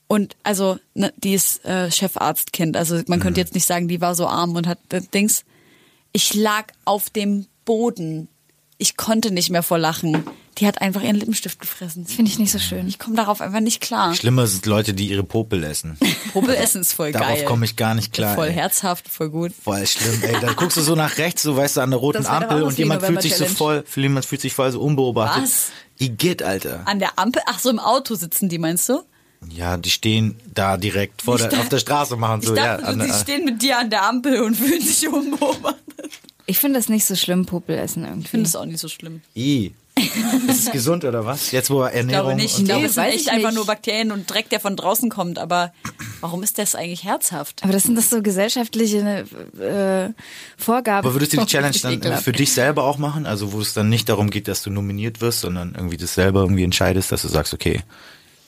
[0.07, 2.75] Und also, ne, die ist äh, Chefarztkind.
[2.75, 5.45] Also man könnte jetzt nicht sagen, die war so arm und hat das Dings.
[6.11, 8.27] Ich lag auf dem Boden.
[8.79, 10.25] Ich konnte nicht mehr vor Lachen.
[10.57, 12.05] Die hat einfach ihren Lippenstift gefressen.
[12.05, 12.87] Finde ich nicht so schön.
[12.87, 14.15] Ich komme darauf einfach nicht klar.
[14.15, 15.97] Schlimmer sind Leute, die ihre Popel essen.
[16.31, 17.45] Probelessen ist voll Darauf geil.
[17.45, 18.35] komme ich gar nicht klar.
[18.35, 18.53] Voll ey.
[18.53, 19.51] herzhaft, voll gut.
[19.63, 20.35] Voll schlimm, ey.
[20.39, 22.77] Da guckst du so nach rechts, so weißt du, an der roten Das Ampel und
[22.77, 23.83] jemand fühlt sich so November-Challenge.
[23.85, 25.43] voll, jemand fühlt sich voll so unbeobachtet.
[25.43, 25.71] Was?
[25.97, 26.81] Igitt, Alter.
[26.85, 27.41] An der Ampel?
[27.47, 29.01] Ach so, im Auto sitzen die, meinst du?
[29.49, 32.77] Ja, die stehen da direkt vor der, auf der Straße machen so, ich ja.
[32.77, 35.81] dachte, an die stehen mit dir an der Ampel und fühlen sich unbeobachtet.
[36.45, 38.21] Ich finde das nicht so schlimm, Popelessen irgendwie.
[38.25, 39.21] Ich finde es auch nicht so schlimm.
[39.35, 39.73] I.
[40.47, 41.51] Ist es gesund oder was?
[41.51, 42.59] Jetzt wo Ernährung Ich glaube nicht.
[42.59, 45.09] Ich glaube, Nee, es sind echt ich einfach nur Bakterien und Dreck, der von draußen
[45.09, 45.39] kommt.
[45.39, 45.73] Aber
[46.21, 47.63] warum ist das eigentlich herzhaft?
[47.63, 49.25] Aber das sind das so gesellschaftliche
[49.59, 50.13] äh,
[50.57, 51.05] Vorgaben.
[51.05, 52.23] Aber würdest du die Challenge dann ekelhaft.
[52.23, 53.25] für dich selber auch machen?
[53.25, 56.41] Also wo es dann nicht darum geht, dass du nominiert wirst, sondern irgendwie das selber
[56.41, 57.81] irgendwie entscheidest, dass du sagst, okay,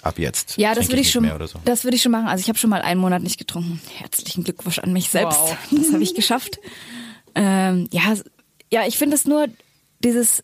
[0.02, 0.58] ab jetzt.
[0.58, 1.24] Ja, das würde ich nicht schon.
[1.24, 1.60] Mehr oder so.
[1.66, 2.28] Das würde ich schon machen.
[2.28, 3.82] Also ich habe schon mal einen Monat nicht getrunken.
[3.96, 5.40] Herzlichen Glückwunsch an mich selbst.
[5.40, 5.58] Wow.
[5.72, 6.60] Das habe ich geschafft.
[7.36, 8.16] Ähm, ja,
[8.72, 9.48] ja, ich finde es nur
[10.00, 10.44] dieses.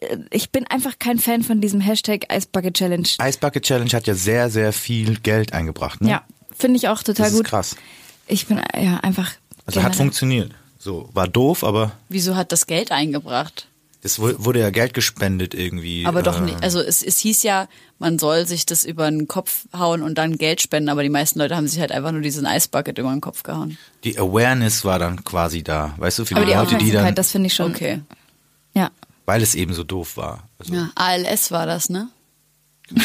[0.00, 3.06] Äh, Ich bin einfach kein Fan von diesem Hashtag Eisbucket Challenge.
[3.22, 6.00] Ice Bucket Challenge hat ja sehr, sehr viel Geld eingebracht.
[6.00, 6.10] Ne?
[6.10, 6.22] Ja,
[6.56, 7.46] finde ich auch total das ist gut.
[7.46, 7.76] krass.
[8.26, 9.30] Ich bin ja einfach.
[9.66, 10.52] Also hat generell- funktioniert.
[10.78, 13.66] So, war doof, aber Wieso hat das Geld eingebracht?
[14.00, 16.06] es wu- wurde ja Geld gespendet irgendwie.
[16.06, 16.62] Aber doch äh, nicht.
[16.62, 17.66] Also es, es hieß ja,
[17.98, 20.88] man soll sich das über den Kopf hauen und dann Geld spenden.
[20.88, 23.76] Aber die meisten Leute haben sich halt einfach nur diesen Eisbucket über den Kopf gehauen.
[24.04, 25.94] Die Awareness war dann quasi da.
[25.96, 27.72] Weißt du, für Aber die die Leute, die dann, das finde ich schon.
[27.72, 28.00] Okay.
[28.72, 28.90] Ja.
[29.28, 30.48] Weil es eben so doof war.
[30.58, 32.08] Also, Ja, ALS war das, ne?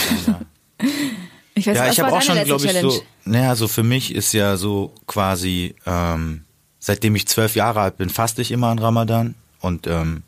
[1.55, 2.91] Ich weiß, Ja, was ich habe auch schon, glaube ich, Challenge?
[2.91, 6.45] so, naja, so für mich ist ja so quasi, ähm,
[6.79, 10.23] seitdem ich zwölf Jahre alt bin, faste ich immer an Ramadan und ähm,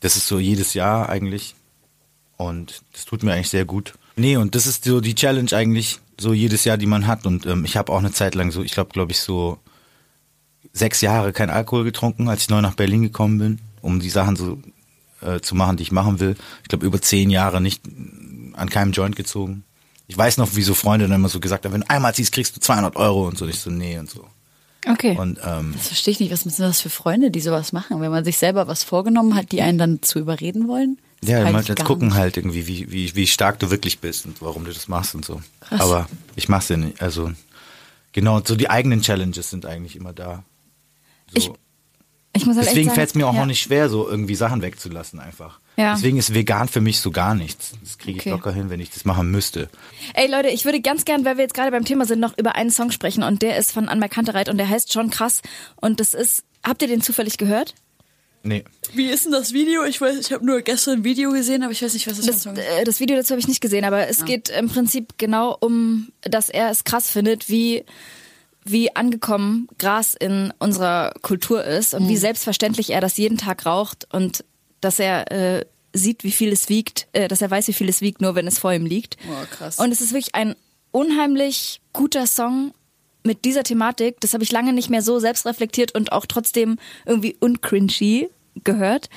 [0.00, 1.54] das ist so jedes Jahr eigentlich
[2.38, 3.92] und das tut mir eigentlich sehr gut.
[4.16, 7.44] Nee, und das ist so die Challenge eigentlich so jedes Jahr, die man hat und
[7.44, 9.58] ähm, ich habe auch eine Zeit lang so, ich glaube, glaube ich, so
[10.72, 14.34] sechs Jahre kein Alkohol getrunken, als ich neu nach Berlin gekommen bin, um die Sachen
[14.34, 14.58] so
[15.20, 16.36] äh, zu machen, die ich machen will.
[16.62, 17.82] Ich glaube, über zehn Jahre nicht
[18.54, 19.64] an keinem Joint gezogen.
[20.06, 22.32] Ich weiß noch, wie so Freunde dann immer so gesagt haben, wenn du einmal ziehst,
[22.32, 23.46] kriegst du 200 Euro und so.
[23.46, 24.26] Ich so, nee und so.
[24.86, 25.16] Okay.
[25.18, 26.32] Und ähm, Das verstehe ich nicht.
[26.32, 28.00] Was sind das für Freunde, die sowas machen?
[28.00, 30.98] Wenn man sich selber was vorgenommen hat, die einen dann zu überreden wollen?
[31.22, 32.16] Ja, kann man jetzt gucken nicht.
[32.16, 35.24] halt irgendwie, wie, wie, wie stark du wirklich bist und warum du das machst und
[35.24, 35.42] so.
[35.60, 35.80] Krass.
[35.80, 37.02] Aber ich mach's ja nicht.
[37.02, 37.32] Also
[38.12, 40.44] genau, so die eigenen Challenges sind eigentlich immer da.
[41.32, 41.38] So.
[41.38, 41.50] Ich-
[42.46, 43.40] halt Deswegen fällt es mir auch ja.
[43.40, 45.60] noch nicht schwer, so irgendwie Sachen wegzulassen einfach.
[45.76, 45.94] Ja.
[45.94, 47.72] Deswegen ist vegan für mich so gar nichts.
[47.82, 48.30] Das kriege ich Okay.
[48.30, 49.68] locker hin, wenn ich das machen müsste.
[50.14, 52.54] Ey Leute, ich würde ganz gern, weil wir jetzt gerade beim Thema sind, noch über
[52.54, 55.42] einen Song sprechen und der ist von Kantereit und der heißt schon krass
[55.76, 57.74] und das ist, habt ihr den zufällig gehört?
[58.42, 58.64] Nee.
[58.94, 59.84] Wie ist denn das Video?
[59.84, 62.24] Ich weiß, ich habe nur gestern ein Video gesehen, aber ich weiß nicht, was das,
[62.24, 62.80] für ein Das, Song ist.
[62.80, 66.08] äh, das Video dazu habe ich nicht gesehen, aber es geht im Prinzip genau um,
[66.22, 67.84] dass er es krass findet, wie
[68.70, 74.06] wie angekommen Gras in unserer Kultur ist und wie selbstverständlich er das jeden Tag raucht
[74.12, 74.44] und
[74.80, 78.00] dass er äh, sieht, wie viel es wiegt, äh, dass er weiß, wie viel es
[78.00, 79.16] wiegt, nur wenn es vor ihm liegt.
[79.28, 79.78] Oh, krass.
[79.78, 80.54] Und es ist wirklich ein
[80.90, 82.72] unheimlich guter Song
[83.24, 84.20] mit dieser Thematik.
[84.20, 88.28] Das habe ich lange nicht mehr so selbstreflektiert und auch trotzdem irgendwie uncringy
[88.64, 89.08] gehört.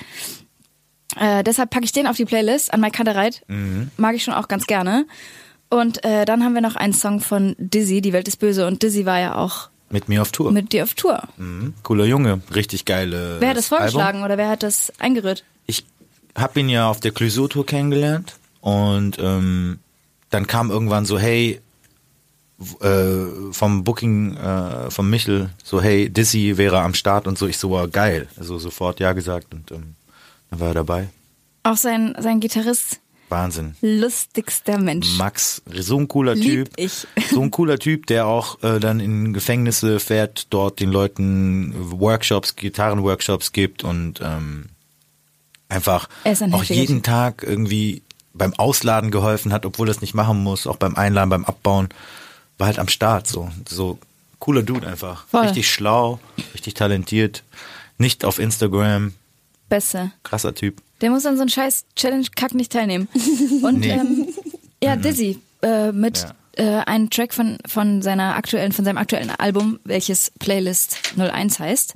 [1.16, 3.42] Äh, deshalb packe ich den auf die Playlist an Mike Kantereit.
[3.96, 5.06] Mag ich schon auch ganz gerne.
[5.72, 8.66] Und äh, dann haben wir noch einen Song von Dizzy, Die Welt ist böse.
[8.66, 10.52] Und Dizzy war ja auch Mit mir auf Tour.
[10.52, 11.22] mit dir auf Tour.
[11.38, 11.72] Mhm.
[11.82, 13.38] Cooler Junge, richtig geile.
[13.40, 15.44] Wer hat das vorgeschlagen oder wer hat das eingerührt?
[15.64, 15.86] Ich
[16.36, 19.78] habe ihn ja auf der Clouseau-Tour kennengelernt und ähm,
[20.28, 21.58] dann kam irgendwann so, hey,
[22.80, 27.46] äh, vom Booking äh, von Michel so, hey, Dizzy wäre am Start und so.
[27.46, 28.28] Ich so, wow, geil.
[28.36, 29.94] Also sofort ja gesagt und ähm,
[30.50, 31.08] dann war er dabei.
[31.62, 33.00] Auch sein, sein Gitarrist,
[33.32, 33.74] Wahnsinn.
[33.80, 35.16] lustigster Mensch.
[35.16, 36.70] Max, so ein cooler Lieb Typ.
[36.76, 37.06] ich.
[37.30, 42.56] So ein cooler Typ, der auch äh, dann in Gefängnisse fährt, dort den Leuten Workshops,
[42.56, 44.66] Gitarrenworkshops gibt und ähm,
[45.70, 47.02] einfach ein auch jeden.
[47.02, 48.02] Tag irgendwie
[48.34, 51.88] beim Ausladen geholfen hat, obwohl er es nicht machen muss, auch beim Einladen, beim Abbauen,
[52.58, 53.50] war halt am Start so.
[53.68, 53.98] So
[54.38, 55.26] cooler Dude einfach.
[55.28, 55.42] Voll.
[55.46, 56.20] Richtig schlau,
[56.54, 57.42] richtig talentiert,
[57.98, 59.14] nicht auf Instagram,
[59.72, 60.12] Beste.
[60.22, 60.80] krasser Typ.
[61.00, 63.08] Der muss an so einen scheiß Challenge-Kack nicht teilnehmen.
[63.62, 63.90] Und Nee.
[63.90, 64.28] ähm,
[64.82, 66.26] ja, Dizzy äh, mit
[66.56, 71.94] äh, einem Track von, von seiner aktuellen, von seinem aktuellen Album, welches Playlist 01 heißt.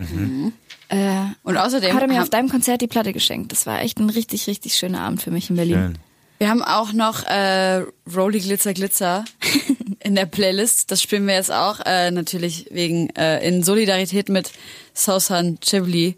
[0.88, 0.96] Äh,
[1.42, 3.52] Und außerdem hat er mir auf deinem Konzert die Platte geschenkt.
[3.52, 5.74] Das war echt ein richtig, richtig schöner Abend für mich in Berlin.
[5.76, 5.98] Schön.
[6.38, 7.82] Wir haben auch noch äh,
[8.14, 9.24] Rolly Glitzer Glitzer
[10.04, 10.90] in der Playlist.
[10.90, 14.52] Das spielen wir jetzt auch äh, natürlich wegen äh, in Solidarität mit
[14.94, 16.16] Sausan Chibli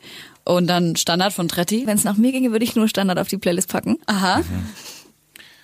[0.54, 1.86] und dann Standard von Tretti.
[1.86, 3.98] Wenn es nach mir ginge, würde ich nur Standard auf die Playlist packen.
[4.06, 4.42] Aha.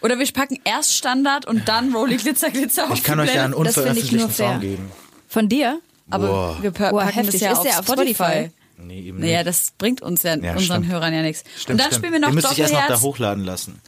[0.02, 3.44] Oder wir packen erst Standard und dann Rolly Glitzer Glitzer auf Ich kann euch ja
[3.44, 3.77] einen Playlist.
[3.78, 4.52] Das finde ich nur unveröffentlichten fair.
[4.52, 4.90] Song geben.
[5.28, 5.81] Von dir?
[6.11, 6.59] Aber Boah.
[6.62, 7.32] wir pa Boah, packen heftig.
[7.32, 8.12] das ja Ist auf, der auf Spotify.
[8.15, 8.51] Spotify?
[8.77, 9.47] Nee, eben Naja, nicht.
[9.47, 10.89] das bringt uns ja, Ja, unseren stimmt.
[10.93, 11.44] Hörern ja nichts.
[11.56, 11.94] Stimmt, Und dann stimmt.
[12.06, 13.81] spielen wir noch müsste ich erst noch da hochladen lassen.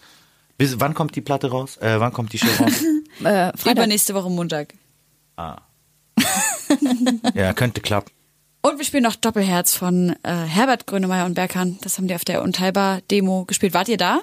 [0.57, 1.77] Bis, wann kommt die Platte raus?
[1.77, 2.73] Äh, wann kommt die Show raus?
[3.21, 3.73] Äh, Freitag.
[3.73, 4.75] Übernächste Woche Montag.
[5.37, 5.57] ah.
[7.35, 8.11] ja, könnte klappen.
[8.67, 11.79] Und wir spielen noch Doppelherz von äh, Herbert Grönemeyer und Berghahn.
[11.83, 13.75] Das haben die auf der Unteilbar-Demo gespielt.
[13.75, 14.23] Wart ihr da?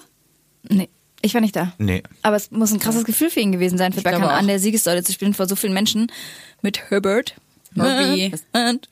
[0.68, 0.90] Nee,
[1.22, 1.72] ich war nicht da.
[1.78, 2.04] Nee.
[2.24, 4.22] Aber es muss ein krasses Gefühl für ihn gewesen sein, für auch.
[4.22, 6.12] an der Siegessäule zu spielen vor so vielen Menschen
[6.62, 7.36] mit Herbert.
[8.52, 8.90] Und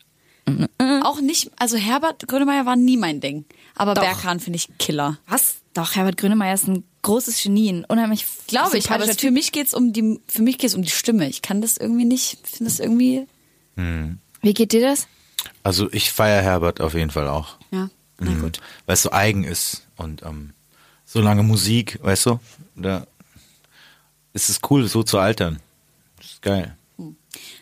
[1.04, 3.44] Auch nicht, also Herbert Grönemeyer war nie mein Ding.
[3.76, 4.04] Aber Doch.
[4.04, 5.18] Berghahn finde ich Killer.
[5.28, 5.58] Was?
[5.74, 9.74] Doch, Herbert Grönemeyer ist ein großes Genie, ein unheimlich Glaube ich, aber für mich geht's
[9.74, 11.28] um die, für mich geht's um die Stimme.
[11.28, 13.28] Ich kann das irgendwie nicht, finde das irgendwie,
[14.42, 15.08] Wie geht dir das?
[15.64, 17.58] Also ich feiere Herbert auf jeden Fall auch.
[17.72, 17.90] ja,
[18.20, 18.42] na Mhm.
[18.42, 18.60] gut.
[18.86, 20.54] Weil es so eigen ist und ähm,
[21.06, 22.40] so lange Musik, weißt du?
[22.76, 23.06] Da
[24.34, 25.60] ist es cool, so zu altern.
[26.18, 26.76] Das ist geil.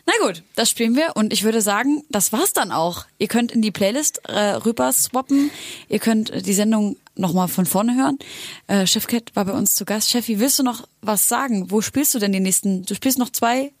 [0.06, 3.06] Na gut, das spielen wir und ich würde sagen, das war's dann auch.
[3.18, 5.50] Ihr könnt in die Playlist äh, rüber swappen.
[5.88, 8.18] Ihr könnt äh, die Sendung nochmal von vorne hören.
[8.66, 10.10] Äh, Chefcat war bei uns zu Gast.
[10.10, 11.70] Chefi, willst du noch was sagen?
[11.70, 12.84] Wo spielst du denn die nächsten?
[12.84, 13.72] Du spielst noch zwei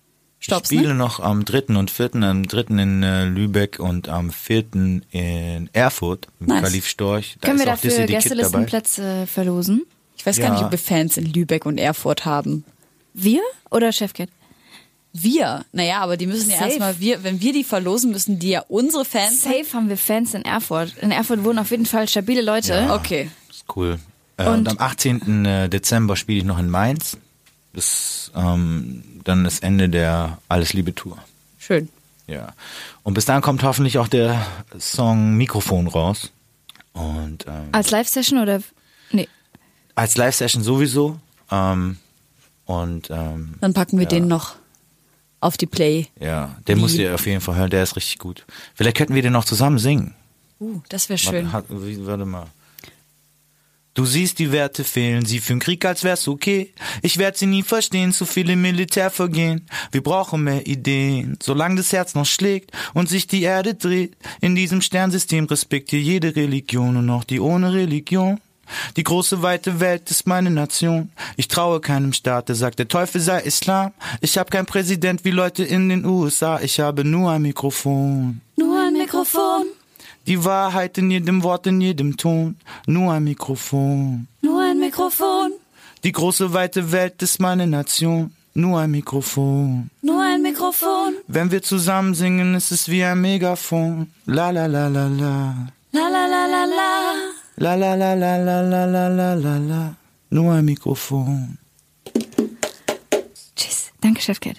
[0.42, 0.98] Stops, ich spiele ne?
[0.98, 1.76] noch am 3.
[1.76, 2.60] und 4., am 3.
[2.82, 4.64] in äh, Lübeck und am 4.
[5.10, 6.62] in Erfurt mit Nice.
[6.62, 7.36] Kalif Storch.
[7.40, 8.06] Da Können wir dafür.
[8.06, 9.82] Gästelistenplätze verlosen?
[10.16, 10.52] Ich weiß gar Ja.
[10.54, 12.64] nicht, ob wir Fans in Lübeck und Erfurt haben.
[13.12, 13.40] Wir
[13.70, 14.28] oder Chefcat?
[15.12, 15.64] Wir?
[15.72, 16.68] Naja, aber die müssen ja Safe.
[16.68, 19.42] erstmal, wir, wenn wir die verlosen, müssen die ja unsere Fans.
[19.42, 20.94] Safe haben wir Fans in Erfurt.
[21.02, 22.88] In Erfurt wohnen auf jeden Fall stabile Leute.
[22.92, 23.28] Okay.
[23.48, 23.98] Das ist cool.
[24.36, 25.68] Äh, und, Und- am 18.
[25.70, 27.18] Dezember spiele ich noch in Mainz.
[27.72, 31.18] Das ähm, dann das Ende der Alles Liebe Tour.
[31.58, 31.88] Schön.
[32.26, 32.52] Ja.
[33.02, 34.44] Und bis dahin kommt hoffentlich auch der
[34.78, 36.30] Song Mikrofon raus.
[36.92, 38.60] Und ähm, Als Live-Session oder?
[39.12, 39.28] Nee.
[39.94, 41.18] als Live-Session sowieso.
[41.50, 41.96] Ähm,
[42.66, 44.10] und ähm, Dann packen wir Ja.
[44.10, 44.54] den noch
[45.40, 46.08] auf die Play.
[46.20, 46.80] ja, den Wie?
[46.82, 48.44] musst ihr auf jeden Fall hören, der ist richtig gut.
[48.74, 50.14] Vielleicht könnten wir den noch zusammen singen.
[50.60, 51.50] Uh, das wäre schön.
[51.52, 52.46] Warte, warte mal.
[54.00, 56.72] Du siehst, die Werte fehlen, sie führen Krieg, als wär's okay.
[57.02, 59.66] Ich werd sie nie verstehen, zu viele Militär vergehen.
[59.92, 64.16] Wir brauchen mehr Ideen, solange das Herz noch schlägt und sich die Erde dreht.
[64.40, 68.40] In diesem Sternsystem respektiere jede Religion und auch die ohne Religion.
[68.96, 71.12] Die große weite Welt ist meine Nation.
[71.36, 73.92] Ich traue keinem Staat, der sagt, der Teufel sei Islam.
[74.22, 76.58] Ich hab kein Präsident wie Leute in den USA.
[76.62, 78.40] Ich habe nur ein Mikrofon.
[78.56, 79.66] Nur ein Mikrofon.
[80.30, 82.56] Die Wahrheit in jedem Wort, in jedem Ton.
[82.86, 84.28] Nur ein Mikrofon.
[84.42, 85.50] Nur ein Mikrofon.
[86.04, 88.30] Die große weite Welt ist meine Nation.
[88.54, 89.90] Nur ein Mikrofon.
[90.02, 91.14] Nur ein Mikrofon.
[91.26, 94.12] Wenn wir zusammen singen, ist es wie ein Megafon.
[94.26, 95.36] La la la la la.
[95.90, 96.92] La la la la la.
[97.56, 99.96] La la la la la la la la la la.
[100.30, 101.58] Nur ein Mikrofon.
[103.56, 103.90] Tschüss.
[104.00, 104.58] Danke, Chefcat.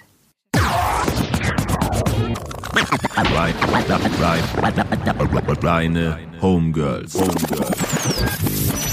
[5.62, 7.14] Reine Homegirls.
[7.14, 8.91] Homegirls.